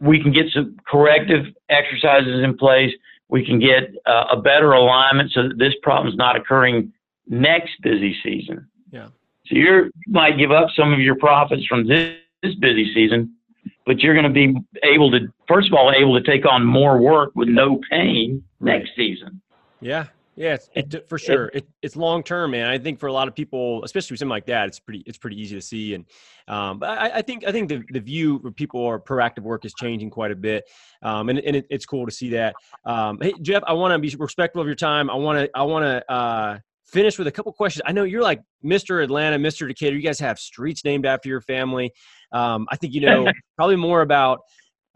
we 0.00 0.22
can 0.22 0.32
get 0.32 0.46
some 0.52 0.76
corrective 0.86 1.46
exercises 1.70 2.44
in 2.44 2.56
place 2.56 2.92
we 3.28 3.44
can 3.44 3.58
get 3.58 3.90
uh, 4.06 4.26
a 4.32 4.40
better 4.40 4.72
alignment 4.72 5.30
so 5.32 5.48
that 5.48 5.58
this 5.58 5.74
problem 5.82 6.08
is 6.08 6.16
not 6.16 6.36
occurring 6.36 6.92
next 7.28 7.72
busy 7.82 8.16
season 8.22 8.66
yeah 8.90 9.08
so 9.48 9.54
you 9.54 9.92
might 10.08 10.36
give 10.36 10.50
up 10.50 10.68
some 10.76 10.92
of 10.92 11.00
your 11.00 11.14
profits 11.14 11.64
from 11.66 11.86
this, 11.86 12.16
this 12.42 12.54
busy 12.56 12.92
season, 12.92 13.34
but 13.84 14.00
you're 14.00 14.14
going 14.14 14.24
to 14.24 14.30
be 14.30 14.56
able 14.82 15.10
to, 15.12 15.32
first 15.46 15.68
of 15.68 15.74
all, 15.74 15.92
able 15.92 16.20
to 16.20 16.26
take 16.28 16.44
on 16.46 16.64
more 16.64 16.98
work 17.00 17.30
with 17.34 17.48
no 17.48 17.80
pain 17.90 18.42
next 18.60 18.90
season. 18.96 19.40
Yeah. 19.80 20.06
Yeah, 20.36 20.58
it's, 20.74 20.94
it, 20.94 21.08
for 21.08 21.16
sure. 21.18 21.50
It, 21.54 21.66
it's 21.80 21.96
long 21.96 22.22
term, 22.22 22.50
man. 22.50 22.66
I 22.66 22.76
think 22.76 23.00
for 23.00 23.06
a 23.06 23.12
lot 23.12 23.26
of 23.26 23.34
people, 23.34 23.82
especially 23.84 24.14
with 24.14 24.18
something 24.18 24.30
like 24.30 24.44
that, 24.46 24.68
it's 24.68 24.78
pretty 24.78 25.02
it's 25.06 25.16
pretty 25.16 25.40
easy 25.40 25.54
to 25.54 25.62
see. 25.62 25.94
And 25.94 26.04
um, 26.46 26.78
but 26.78 26.90
I, 26.90 27.16
I, 27.16 27.22
think 27.22 27.46
I 27.46 27.52
think 27.52 27.70
the, 27.70 27.82
the 27.90 28.00
view 28.00 28.38
for 28.40 28.50
people 28.50 28.80
or 28.80 29.00
proactive 29.00 29.42
work 29.44 29.64
is 29.64 29.72
changing 29.72 30.10
quite 30.10 30.30
a 30.30 30.36
bit, 30.36 30.64
um, 31.02 31.30
and, 31.30 31.38
and 31.38 31.56
it, 31.56 31.66
it's 31.70 31.86
cool 31.86 32.04
to 32.04 32.12
see 32.12 32.28
that. 32.30 32.54
Um, 32.84 33.18
hey 33.20 33.32
Jeff, 33.40 33.62
I 33.66 33.72
want 33.72 33.92
to 33.92 33.98
be 33.98 34.14
respectful 34.18 34.60
of 34.60 34.66
your 34.66 34.76
time. 34.76 35.08
I 35.08 35.14
want 35.14 35.38
to 35.38 35.50
I 35.54 35.62
want 35.62 35.84
to 35.84 36.12
uh, 36.12 36.58
finish 36.84 37.16
with 37.16 37.28
a 37.28 37.32
couple 37.32 37.50
questions. 37.54 37.82
I 37.86 37.92
know 37.92 38.04
you're 38.04 38.22
like 38.22 38.42
Mr. 38.62 39.02
Atlanta, 39.02 39.38
Mr. 39.38 39.66
Decatur. 39.66 39.96
You 39.96 40.02
guys 40.02 40.20
have 40.20 40.38
streets 40.38 40.84
named 40.84 41.06
after 41.06 41.30
your 41.30 41.40
family. 41.40 41.92
Um, 42.32 42.66
I 42.70 42.76
think 42.76 42.92
you 42.92 43.00
know 43.00 43.32
probably 43.56 43.76
more 43.76 44.02
about 44.02 44.40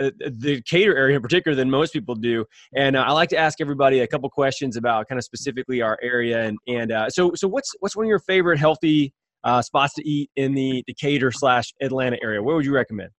uh, 0.00 0.10
Decatur 0.38 0.96
area 0.96 1.16
in 1.16 1.22
particular 1.22 1.54
than 1.54 1.70
most 1.70 1.92
people 1.92 2.14
do. 2.14 2.44
And 2.74 2.96
uh, 2.96 3.04
I 3.06 3.12
like 3.12 3.28
to 3.30 3.36
ask 3.36 3.60
everybody 3.60 4.00
a 4.00 4.06
couple 4.06 4.28
questions 4.30 4.76
about 4.76 5.08
kind 5.08 5.18
of 5.18 5.24
specifically 5.24 5.82
our 5.82 5.98
area. 6.02 6.44
And 6.44 6.58
and 6.66 6.92
uh, 6.92 7.10
so 7.10 7.32
so 7.34 7.48
what's 7.48 7.72
what's 7.80 7.96
one 7.96 8.06
of 8.06 8.08
your 8.08 8.20
favorite 8.20 8.58
healthy 8.58 9.12
uh, 9.44 9.62
spots 9.62 9.94
to 9.94 10.08
eat 10.08 10.30
in 10.36 10.54
the 10.54 10.82
Decatur 10.86 11.30
slash 11.32 11.72
Atlanta 11.80 12.18
area? 12.22 12.42
What 12.42 12.56
would 12.56 12.64
you 12.64 12.74
recommend? 12.74 13.10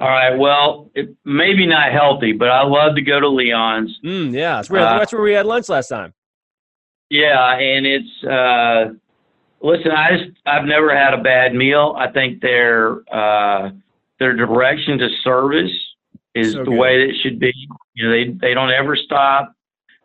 All 0.00 0.08
right. 0.08 0.36
Well, 0.36 0.90
it, 0.94 1.14
maybe 1.26 1.66
not 1.66 1.92
healthy, 1.92 2.32
but 2.32 2.48
I 2.48 2.64
love 2.64 2.94
to 2.94 3.02
go 3.02 3.20
to 3.20 3.28
Leon's. 3.28 3.98
Mm, 4.04 4.32
yeah, 4.32 4.56
that's 4.56 4.70
where, 4.70 4.80
that's 4.80 5.12
where 5.12 5.20
we 5.20 5.32
had 5.32 5.44
lunch 5.44 5.68
last 5.68 5.88
time. 5.88 6.14
Yeah, 7.10 7.58
and 7.58 7.86
it's 7.86 8.24
uh, 8.24 8.94
listen. 9.60 9.90
I 9.90 10.16
just 10.16 10.38
I've 10.46 10.64
never 10.64 10.96
had 10.96 11.12
a 11.12 11.22
bad 11.22 11.54
meal. 11.54 11.94
I 11.98 12.10
think 12.10 12.40
their 12.40 13.02
uh, 13.12 13.70
their 14.20 14.36
direction 14.36 14.98
to 14.98 15.08
service 15.24 15.72
is 16.34 16.52
so 16.52 16.64
the 16.64 16.70
way 16.70 16.98
that 16.98 17.10
it 17.10 17.16
should 17.20 17.40
be. 17.40 17.52
You 17.94 18.06
know, 18.06 18.12
they 18.12 18.32
they 18.40 18.54
don't 18.54 18.70
ever 18.70 18.94
stop 18.94 19.52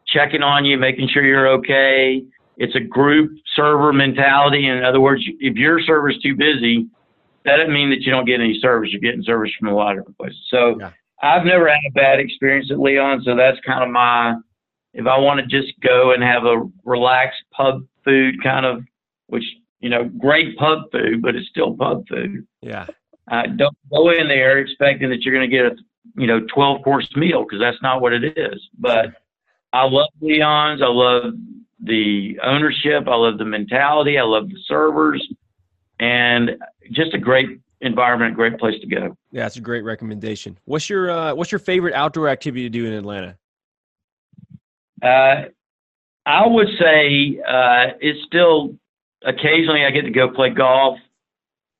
checking 0.08 0.42
on 0.42 0.66
you, 0.66 0.78
making 0.78 1.10
sure 1.10 1.24
you're 1.24 1.48
okay. 1.60 2.24
It's 2.58 2.76
a 2.76 2.80
group 2.80 3.32
server 3.56 3.94
mentality. 3.94 4.68
In 4.68 4.84
other 4.84 5.02
words, 5.02 5.22
if 5.40 5.56
your 5.56 5.80
server's 5.82 6.18
too 6.20 6.36
busy, 6.36 6.88
that 7.44 7.58
doesn't 7.58 7.74
mean 7.74 7.90
that 7.92 8.02
you 8.02 8.12
don't 8.12 8.26
get 8.26 8.40
any 8.40 8.58
service. 8.60 8.90
You're 8.92 9.02
getting 9.02 9.24
service 9.24 9.52
from 9.60 9.68
a 9.70 9.76
lot 9.76 9.92
of 9.92 10.00
different 10.00 10.18
places. 10.18 10.40
So 10.50 10.78
yeah. 10.80 10.92
I've 11.22 11.46
never 11.46 11.68
had 11.68 11.80
a 11.88 11.92
bad 11.92 12.20
experience 12.20 12.72
at 12.72 12.80
Leon. 12.80 13.22
So 13.26 13.36
that's 13.36 13.60
kind 13.66 13.84
of 13.84 13.90
my 13.90 14.36
if 14.94 15.06
I 15.06 15.20
want 15.20 15.42
to 15.42 15.46
just 15.46 15.74
go 15.82 16.14
and 16.14 16.24
have 16.24 16.46
a 16.46 16.64
relaxed 16.86 17.44
pub 17.52 17.86
food 18.06 18.42
kind 18.42 18.66
of, 18.66 18.82
which 19.28 19.44
you 19.82 19.90
know, 19.90 20.10
great 20.18 20.58
pub 20.58 20.92
food, 20.92 21.22
but 21.22 21.36
it's 21.36 21.50
still 21.50 21.76
pub 21.76 22.08
food. 22.08 22.48
Yeah. 22.62 22.88
Uh, 23.32 23.44
don't 23.56 23.78
go 23.90 24.10
in 24.10 24.28
there 24.28 24.60
expecting 24.60 25.10
that 25.10 25.22
you're 25.24 25.34
going 25.34 25.50
to 25.50 25.56
get 25.56 25.66
a 25.66 25.76
you 26.16 26.28
know 26.28 26.42
12 26.54 26.84
course 26.84 27.10
meal 27.16 27.44
because 27.44 27.60
that's 27.60 27.82
not 27.82 28.02
what 28.02 28.14
it 28.14 28.38
is. 28.38 28.62
But 28.78 29.08
I 29.74 29.84
love 29.84 30.10
Leon's. 30.22 30.82
I 30.82 30.88
love 30.88 31.34
the 31.82 32.40
ownership. 32.44 33.08
I 33.08 33.16
love 33.16 33.38
the 33.38 33.46
mentality. 33.46 34.18
I 34.18 34.24
love 34.24 34.48
the 34.50 34.58
servers, 34.68 35.28
and 36.00 36.52
just 36.92 37.14
a 37.14 37.18
great 37.18 37.60
environment, 37.82 38.36
great 38.36 38.58
place 38.58 38.80
to 38.82 38.88
go. 38.88 39.18
Yeah, 39.32 39.44
that's 39.44 39.58
a 39.58 39.62
great 39.62 39.84
recommendation. 39.84 40.58
What's 40.66 40.90
your 40.90 41.10
uh, 41.12 41.36
what's 41.36 41.52
your 41.52 41.60
favorite 41.60 41.94
outdoor 41.94 42.30
activity 42.30 42.64
to 42.64 42.70
do 42.70 42.86
in 42.86 42.94
Atlanta? 42.94 43.38
Uh, 45.02 45.46
I 46.26 46.48
would 46.48 46.68
say 46.80 47.40
uh, 47.48 47.94
it's 48.00 48.26
still 48.26 48.76
occasionally 49.24 49.86
I 49.86 49.92
get 49.92 50.04
to 50.04 50.12
go 50.12 50.30
play 50.30 50.50
golf. 50.50 50.98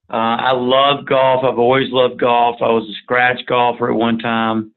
Uh, 0.10 0.38
I 0.40 0.52
love 0.54 1.06
golf. 1.06 1.44
I've 1.44 1.58
always 1.58 1.92
loved 1.92 2.20
golf. 2.20 2.58
I 2.62 2.68
was 2.68 2.88
a 2.90 2.94
scratch 3.04 3.46
golfer 3.48 3.90
at 3.92 3.96
one 3.96 4.20
time. 4.20 4.72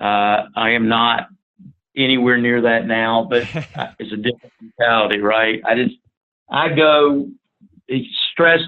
Uh, 0.00 0.48
I 0.54 0.70
am 0.70 0.88
not 0.88 1.28
anywhere 1.96 2.38
near 2.38 2.62
that 2.62 2.86
now, 2.86 3.26
but 3.28 3.42
it's 3.98 4.12
a 4.12 4.16
different 4.16 4.52
mentality, 4.60 5.18
right? 5.20 5.60
I 5.64 5.74
just 5.74 5.96
I 6.50 6.68
go 6.68 7.28
stress 8.32 8.60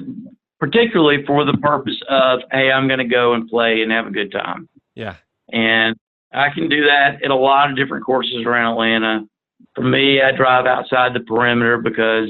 particularly 0.59 1.25
for 1.27 1.45
the 1.45 1.55
purpose 1.55 2.01
of 2.09 2.41
hey, 2.51 2.71
I'm 2.71 2.87
going 2.87 3.01
to 3.01 3.05
go 3.05 3.35
and 3.35 3.49
play 3.49 3.83
and 3.83 3.91
have 3.91 4.07
a 4.07 4.11
good 4.11 4.33
time. 4.33 4.69
Yeah. 4.95 5.17
And 5.53 5.97
I 6.33 6.49
can 6.51 6.69
do 6.69 6.85
that 6.85 7.23
at 7.23 7.31
a 7.31 7.37
lot 7.37 7.71
of 7.71 7.77
different 7.77 8.07
courses 8.07 8.45
around 8.47 8.73
Atlanta. 8.73 9.27
For 9.75 9.83
me, 9.83 10.23
I 10.23 10.33
drive 10.33 10.67
outside 10.67 11.15
the 11.15 11.21
perimeter 11.21 11.79
because 11.79 12.29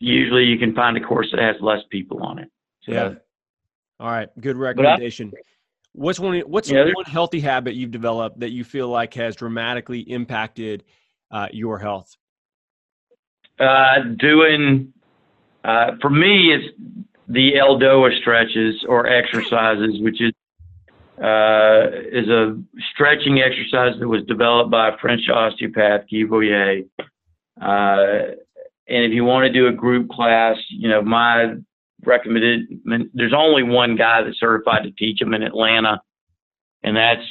usually 0.00 0.44
you 0.44 0.58
can 0.58 0.74
find 0.74 0.96
a 0.96 1.00
course 1.00 1.28
that 1.30 1.40
has 1.40 1.56
less 1.60 1.80
people 1.90 2.22
on 2.22 2.38
it. 2.40 2.50
So, 2.82 2.92
yeah. 2.92 3.14
All 4.00 4.10
right. 4.10 4.28
Good 4.40 4.56
recommendation. 4.56 5.32
I, 5.36 5.40
what's 5.92 6.18
one 6.18 6.40
what's 6.40 6.70
yeah, 6.70 6.84
one 6.94 7.04
healthy 7.04 7.40
habit 7.40 7.74
you've 7.74 7.90
developed 7.90 8.40
that 8.40 8.50
you 8.50 8.64
feel 8.64 8.88
like 8.88 9.14
has 9.14 9.36
dramatically 9.36 10.00
impacted 10.00 10.84
uh, 11.30 11.48
your 11.52 11.78
health? 11.78 12.16
Uh, 13.58 14.00
doing 14.18 14.92
uh, 15.64 15.92
for 16.00 16.10
me, 16.10 16.54
it's 16.54 16.74
the 17.28 17.52
Eldoa 17.54 18.18
stretches 18.20 18.84
or 18.88 19.06
exercises, 19.06 20.00
which 20.00 20.20
is 20.20 20.32
uh, 21.22 21.86
is 22.10 22.28
a 22.28 22.58
stretching 22.94 23.40
exercise 23.40 23.92
that 24.00 24.08
was 24.08 24.22
developed 24.26 24.70
by 24.70 24.88
a 24.88 24.96
French 24.98 25.28
osteopath, 25.28 26.02
Guy 26.10 26.24
Voyer. 26.24 26.88
Uh, 27.60 28.34
and 28.90 29.04
if 29.04 29.12
you 29.12 29.24
want 29.24 29.46
to 29.46 29.52
do 29.52 29.68
a 29.68 29.72
group 29.72 30.08
class, 30.08 30.56
you 30.68 30.88
know, 30.88 31.00
my 31.00 31.54
recommended, 32.04 32.66
there's 33.14 33.34
only 33.34 33.62
one 33.62 33.96
guy 33.96 34.22
that's 34.22 34.40
certified 34.40 34.82
to 34.82 34.90
teach 34.90 35.20
them 35.20 35.32
in 35.32 35.42
Atlanta, 35.42 36.00
and 36.82 36.96
that's 36.96 37.22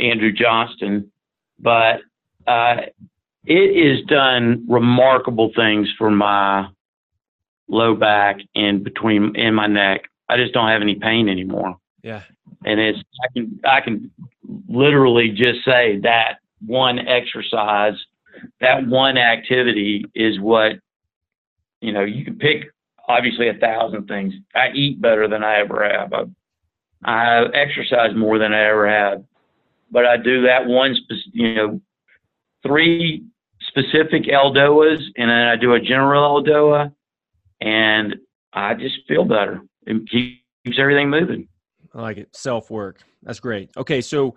Andrew 0.00 0.32
Johnston. 0.32 1.10
But 1.58 2.00
uh, 2.46 2.76
it 3.44 3.96
has 3.96 4.06
done 4.06 4.64
remarkable 4.68 5.50
things 5.54 5.88
for 5.98 6.10
my 6.10 6.68
low 7.68 7.94
back 7.94 8.38
and 8.54 8.84
between 8.84 9.34
in 9.36 9.54
my 9.54 9.66
neck. 9.66 10.02
I 10.28 10.36
just 10.36 10.54
don't 10.54 10.68
have 10.68 10.82
any 10.82 10.94
pain 10.94 11.28
anymore. 11.28 11.76
Yeah. 12.02 12.22
And 12.64 12.78
it's 12.78 12.98
I 12.98 13.32
can 13.32 13.60
I 13.64 13.80
can 13.80 14.10
literally 14.68 15.30
just 15.30 15.64
say 15.64 15.98
that 16.02 16.38
one 16.64 16.98
exercise, 16.98 17.94
that 18.60 18.86
one 18.86 19.18
activity 19.18 20.04
is 20.14 20.40
what 20.40 20.74
you 21.84 21.92
know, 21.92 22.02
you 22.02 22.24
can 22.24 22.36
pick 22.36 22.64
obviously 23.08 23.50
a 23.50 23.54
thousand 23.54 24.06
things. 24.06 24.32
I 24.54 24.70
eat 24.74 25.02
better 25.02 25.28
than 25.28 25.44
I 25.44 25.60
ever 25.60 25.86
have. 25.86 26.12
I, 26.14 26.24
I 27.04 27.44
exercise 27.54 28.16
more 28.16 28.38
than 28.38 28.54
I 28.54 28.64
ever 28.70 28.88
have. 28.88 29.22
But 29.90 30.06
I 30.06 30.16
do 30.16 30.42
that 30.42 30.66
one, 30.66 30.96
you 31.32 31.54
know, 31.54 31.80
three 32.66 33.24
specific 33.68 34.24
Eldoas, 34.24 35.02
and 35.16 35.30
then 35.30 35.46
I 35.46 35.56
do 35.56 35.74
a 35.74 35.80
general 35.80 36.42
Eldoa, 36.42 36.92
and 37.60 38.16
I 38.54 38.72
just 38.72 38.96
feel 39.06 39.24
better. 39.24 39.60
It 39.86 40.08
keeps 40.10 40.78
everything 40.78 41.10
moving. 41.10 41.48
I 41.94 42.00
like 42.00 42.16
it. 42.16 42.34
Self 42.34 42.70
work. 42.70 43.02
That's 43.22 43.40
great. 43.40 43.70
Okay, 43.76 44.00
so 44.00 44.34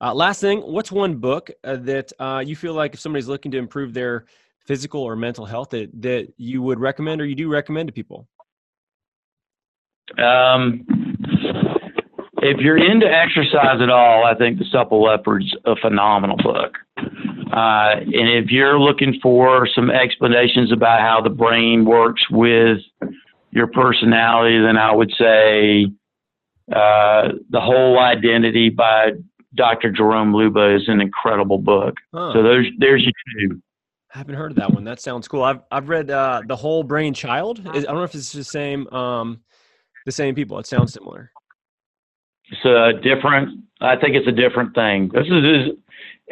uh, 0.00 0.14
last 0.14 0.40
thing, 0.40 0.60
what's 0.60 0.90
one 0.90 1.16
book 1.16 1.50
uh, 1.64 1.76
that 1.76 2.12
uh, 2.18 2.42
you 2.44 2.56
feel 2.56 2.74
like 2.74 2.94
if 2.94 3.00
somebody's 3.00 3.28
looking 3.28 3.50
to 3.52 3.58
improve 3.58 3.92
their 3.92 4.24
physical 4.66 5.02
or 5.02 5.16
mental 5.16 5.44
health 5.44 5.70
that, 5.70 5.90
that 6.00 6.32
you 6.36 6.62
would 6.62 6.80
recommend 6.80 7.20
or 7.20 7.26
you 7.26 7.34
do 7.34 7.48
recommend 7.48 7.88
to 7.88 7.92
people? 7.92 8.26
Um, 10.18 10.84
if 12.42 12.58
you're 12.60 12.78
into 12.78 13.06
exercise 13.06 13.80
at 13.82 13.90
all, 13.90 14.24
I 14.24 14.34
think 14.34 14.58
The 14.58 14.64
Supple 14.72 15.02
Leopard's 15.02 15.54
a 15.66 15.76
phenomenal 15.76 16.36
book. 16.38 16.74
Uh, 16.96 17.96
and 17.96 18.28
if 18.30 18.50
you're 18.50 18.78
looking 18.78 19.18
for 19.22 19.68
some 19.74 19.90
explanations 19.90 20.72
about 20.72 21.00
how 21.00 21.20
the 21.20 21.30
brain 21.30 21.84
works 21.84 22.22
with 22.30 22.78
your 23.50 23.66
personality, 23.66 24.60
then 24.60 24.76
I 24.76 24.94
would 24.94 25.12
say 25.18 25.86
uh, 26.72 27.28
The 27.50 27.60
Whole 27.60 27.98
Identity 27.98 28.70
by 28.70 29.12
Dr. 29.54 29.90
Jerome 29.90 30.32
Lubbe 30.32 30.76
is 30.76 30.88
an 30.88 31.00
incredible 31.00 31.58
book. 31.58 31.94
Huh. 32.14 32.32
So 32.34 32.42
there's 32.42 32.66
there's 32.78 33.02
your 33.02 33.48
two. 33.48 33.62
I 34.14 34.18
haven't 34.18 34.34
heard 34.34 34.52
of 34.52 34.56
that 34.56 34.72
one. 34.72 34.84
That 34.84 35.00
sounds 35.00 35.28
cool. 35.28 35.42
I've 35.42 35.60
I've 35.70 35.88
read 35.88 36.10
uh, 36.10 36.42
the 36.46 36.56
whole 36.56 36.82
brain 36.82 37.14
child. 37.14 37.60
I 37.66 37.80
don't 37.80 37.94
know 37.94 38.02
if 38.02 38.14
it's 38.14 38.32
the 38.32 38.44
same 38.44 38.86
um, 38.88 39.40
the 40.06 40.12
same 40.12 40.34
people. 40.34 40.58
It 40.58 40.66
sounds 40.66 40.92
similar. 40.92 41.30
It's 42.50 42.64
a 42.64 43.00
different. 43.02 43.64
I 43.80 43.96
think 43.96 44.14
it's 44.14 44.26
a 44.26 44.32
different 44.32 44.74
thing. 44.74 45.10
This 45.14 45.26
is, 45.26 45.44
is 45.44 45.78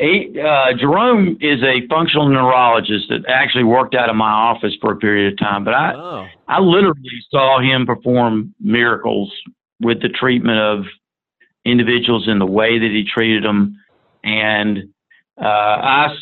a, 0.01 0.41
uh, 0.41 0.77
Jerome 0.79 1.39
is 1.41 1.63
a 1.63 1.87
functional 1.89 2.29
neurologist 2.29 3.09
that 3.09 3.25
actually 3.29 3.65
worked 3.65 3.95
out 3.95 4.11
of 4.11 4.17
my 4.17 4.31
office 4.31 4.75
for 4.81 4.93
a 4.93 4.97
period 4.97 5.33
of 5.33 5.39
time. 5.39 5.65
But 5.65 5.75
I 5.75 5.95
oh. 5.95 6.27
I 6.47 6.61
literally 6.61 7.01
saw 7.31 7.61
him 7.61 7.87
perform 7.87 8.55
miracles 8.61 9.33
with 9.81 10.01
the 10.03 10.09
treatment 10.09 10.59
of 10.59 10.85
individuals 11.65 12.29
in 12.29 12.39
the 12.39 12.47
way 12.47 12.79
that 12.79 12.91
he 12.91 13.05
treated 13.05 13.45
them, 13.45 13.77
and 14.25 14.79
uh, 15.41 15.45
I 15.45 16.15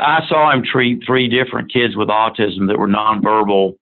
I 0.00 0.20
saw 0.28 0.52
him 0.52 0.62
treat 0.64 1.02
three 1.06 1.28
different 1.28 1.72
kids 1.72 1.96
with 1.96 2.08
autism 2.08 2.68
that 2.68 2.78
were 2.78 2.88
nonverbal 2.88 3.74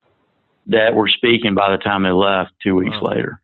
that 0.66 0.94
were 0.94 1.08
speaking 1.08 1.54
by 1.54 1.70
the 1.70 1.78
time 1.78 2.02
they 2.02 2.10
left 2.10 2.52
two 2.62 2.74
weeks 2.74 2.96
wow. 3.00 3.10
later. 3.10 3.42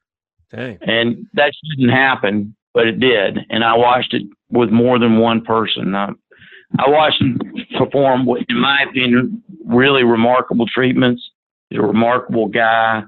Dang. 0.50 0.78
And 0.82 1.26
that 1.34 1.52
shouldn't 1.64 1.90
happen, 1.90 2.54
but 2.72 2.86
it 2.86 3.00
did. 3.00 3.38
And 3.50 3.64
I 3.64 3.76
watched 3.76 4.14
it 4.14 4.22
with 4.50 4.70
more 4.70 4.98
than 4.98 5.18
one 5.18 5.42
person. 5.42 5.94
I, 5.94 6.10
I 6.78 6.88
watched 6.88 7.20
him 7.20 7.38
perform, 7.76 8.28
in 8.48 8.58
my 8.58 8.84
opinion, 8.88 9.42
really 9.64 10.04
remarkable 10.04 10.66
treatments. 10.66 11.22
He's 11.70 11.78
a 11.78 11.82
remarkable 11.82 12.48
guy, 12.48 13.02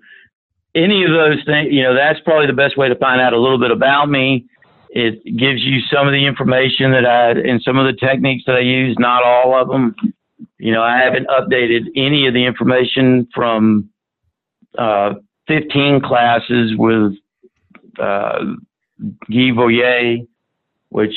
any 0.75 1.05
of 1.05 1.11
those 1.11 1.45
things, 1.45 1.73
you 1.73 1.83
know, 1.83 1.95
that's 1.95 2.21
probably 2.21 2.47
the 2.47 2.53
best 2.53 2.77
way 2.77 2.89
to 2.89 2.97
find 2.97 3.21
out 3.21 3.33
a 3.33 3.39
little 3.39 3.59
bit 3.59 3.71
about 3.71 4.09
me. 4.09 4.47
It 4.95 5.25
gives 5.25 5.61
you 5.61 5.81
some 5.93 6.07
of 6.07 6.13
the 6.13 6.25
information 6.25 6.93
that 6.93 7.05
I 7.05 7.31
and 7.31 7.61
some 7.63 7.79
of 7.79 7.85
the 7.85 7.99
techniques 7.99 8.45
that 8.47 8.55
I 8.55 8.61
use, 8.61 8.95
not 8.97 9.25
all 9.25 9.61
of 9.61 9.67
them. 9.67 9.97
You 10.59 10.71
know, 10.71 10.83
I 10.83 10.99
haven't 10.99 11.27
updated 11.27 11.87
any 11.97 12.29
of 12.29 12.35
the 12.35 12.47
information 12.47 13.27
from 13.35 13.91
uh, 14.79 15.15
15 15.49 16.01
classes 16.01 16.75
with 16.77 17.15
uh, 17.99 18.39
Guy 19.29 19.51
Voyer, 19.51 20.29
which 20.91 21.15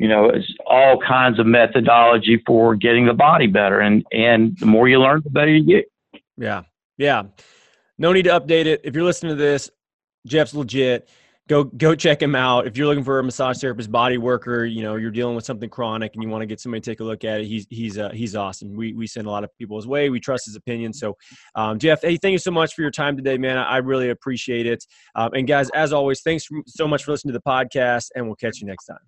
you 0.00 0.08
know 0.08 0.28
is 0.28 0.44
all 0.66 0.98
kinds 1.00 1.38
of 1.38 1.46
methodology 1.46 2.42
for 2.44 2.74
getting 2.74 3.06
the 3.06 3.14
body 3.14 3.46
better, 3.46 3.78
and 3.78 4.04
and 4.10 4.58
the 4.58 4.66
more 4.66 4.88
you 4.88 5.00
learn, 5.00 5.20
the 5.22 5.30
better 5.30 5.52
you 5.52 5.64
get. 5.64 6.20
Yeah, 6.36 6.62
yeah. 6.96 7.22
No 7.98 8.12
need 8.12 8.24
to 8.24 8.30
update 8.30 8.66
it. 8.66 8.80
If 8.82 8.96
you're 8.96 9.04
listening 9.04 9.36
to 9.36 9.40
this, 9.40 9.70
Jeff's 10.26 10.54
legit 10.54 11.08
go 11.48 11.64
go 11.64 11.94
check 11.94 12.22
him 12.22 12.34
out. 12.34 12.66
If 12.66 12.76
you're 12.76 12.86
looking 12.86 13.04
for 13.04 13.18
a 13.18 13.24
massage 13.24 13.58
therapist, 13.58 13.90
body 13.90 14.18
worker, 14.18 14.64
you 14.64 14.82
know, 14.82 14.96
you're 14.96 15.10
dealing 15.10 15.34
with 15.34 15.44
something 15.44 15.68
chronic 15.68 16.14
and 16.14 16.22
you 16.22 16.28
want 16.28 16.42
to 16.42 16.46
get 16.46 16.60
somebody 16.60 16.80
to 16.80 16.90
take 16.90 17.00
a 17.00 17.04
look 17.04 17.24
at 17.24 17.40
it, 17.40 17.46
he's 17.46 17.66
he's 17.70 17.98
uh, 17.98 18.10
he's 18.10 18.36
awesome. 18.36 18.74
We 18.74 18.92
we 18.92 19.06
send 19.06 19.26
a 19.26 19.30
lot 19.30 19.44
of 19.44 19.50
people 19.58 19.76
his 19.76 19.86
way. 19.86 20.10
We 20.10 20.20
trust 20.20 20.46
his 20.46 20.56
opinion. 20.56 20.92
So, 20.92 21.16
um, 21.54 21.78
Jeff, 21.78 22.02
hey, 22.02 22.16
thank 22.16 22.32
you 22.32 22.38
so 22.38 22.50
much 22.50 22.74
for 22.74 22.82
your 22.82 22.90
time 22.90 23.16
today, 23.16 23.38
man. 23.38 23.58
I, 23.58 23.64
I 23.64 23.76
really 23.78 24.10
appreciate 24.10 24.66
it. 24.66 24.84
Um, 25.14 25.30
and 25.34 25.46
guys, 25.46 25.70
as 25.70 25.92
always, 25.92 26.22
thanks 26.22 26.48
so 26.66 26.86
much 26.86 27.04
for 27.04 27.12
listening 27.12 27.32
to 27.34 27.38
the 27.38 27.50
podcast, 27.50 28.10
and 28.14 28.26
we'll 28.26 28.36
catch 28.36 28.60
you 28.60 28.66
next 28.66 28.86
time. 28.86 28.98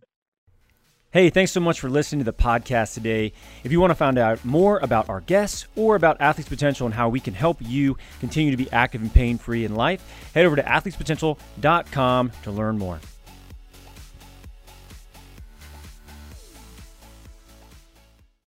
Hey, 1.14 1.30
thanks 1.30 1.52
so 1.52 1.60
much 1.60 1.78
for 1.78 1.88
listening 1.88 2.24
to 2.24 2.24
the 2.24 2.36
podcast 2.36 2.94
today. 2.94 3.32
If 3.62 3.70
you 3.70 3.78
want 3.78 3.92
to 3.92 3.94
find 3.94 4.18
out 4.18 4.44
more 4.44 4.80
about 4.80 5.08
our 5.08 5.20
guests 5.20 5.68
or 5.76 5.94
about 5.94 6.20
Athletes 6.20 6.48
Potential 6.48 6.86
and 6.86 6.94
how 6.94 7.08
we 7.08 7.20
can 7.20 7.34
help 7.34 7.58
you 7.60 7.96
continue 8.18 8.50
to 8.50 8.56
be 8.56 8.68
active 8.72 9.00
and 9.00 9.14
pain 9.14 9.38
free 9.38 9.64
in 9.64 9.76
life, 9.76 10.02
head 10.34 10.44
over 10.44 10.56
to 10.56 10.62
athletespotential.com 10.64 12.32
to 12.42 12.50
learn 12.50 12.78
more. 12.78 12.98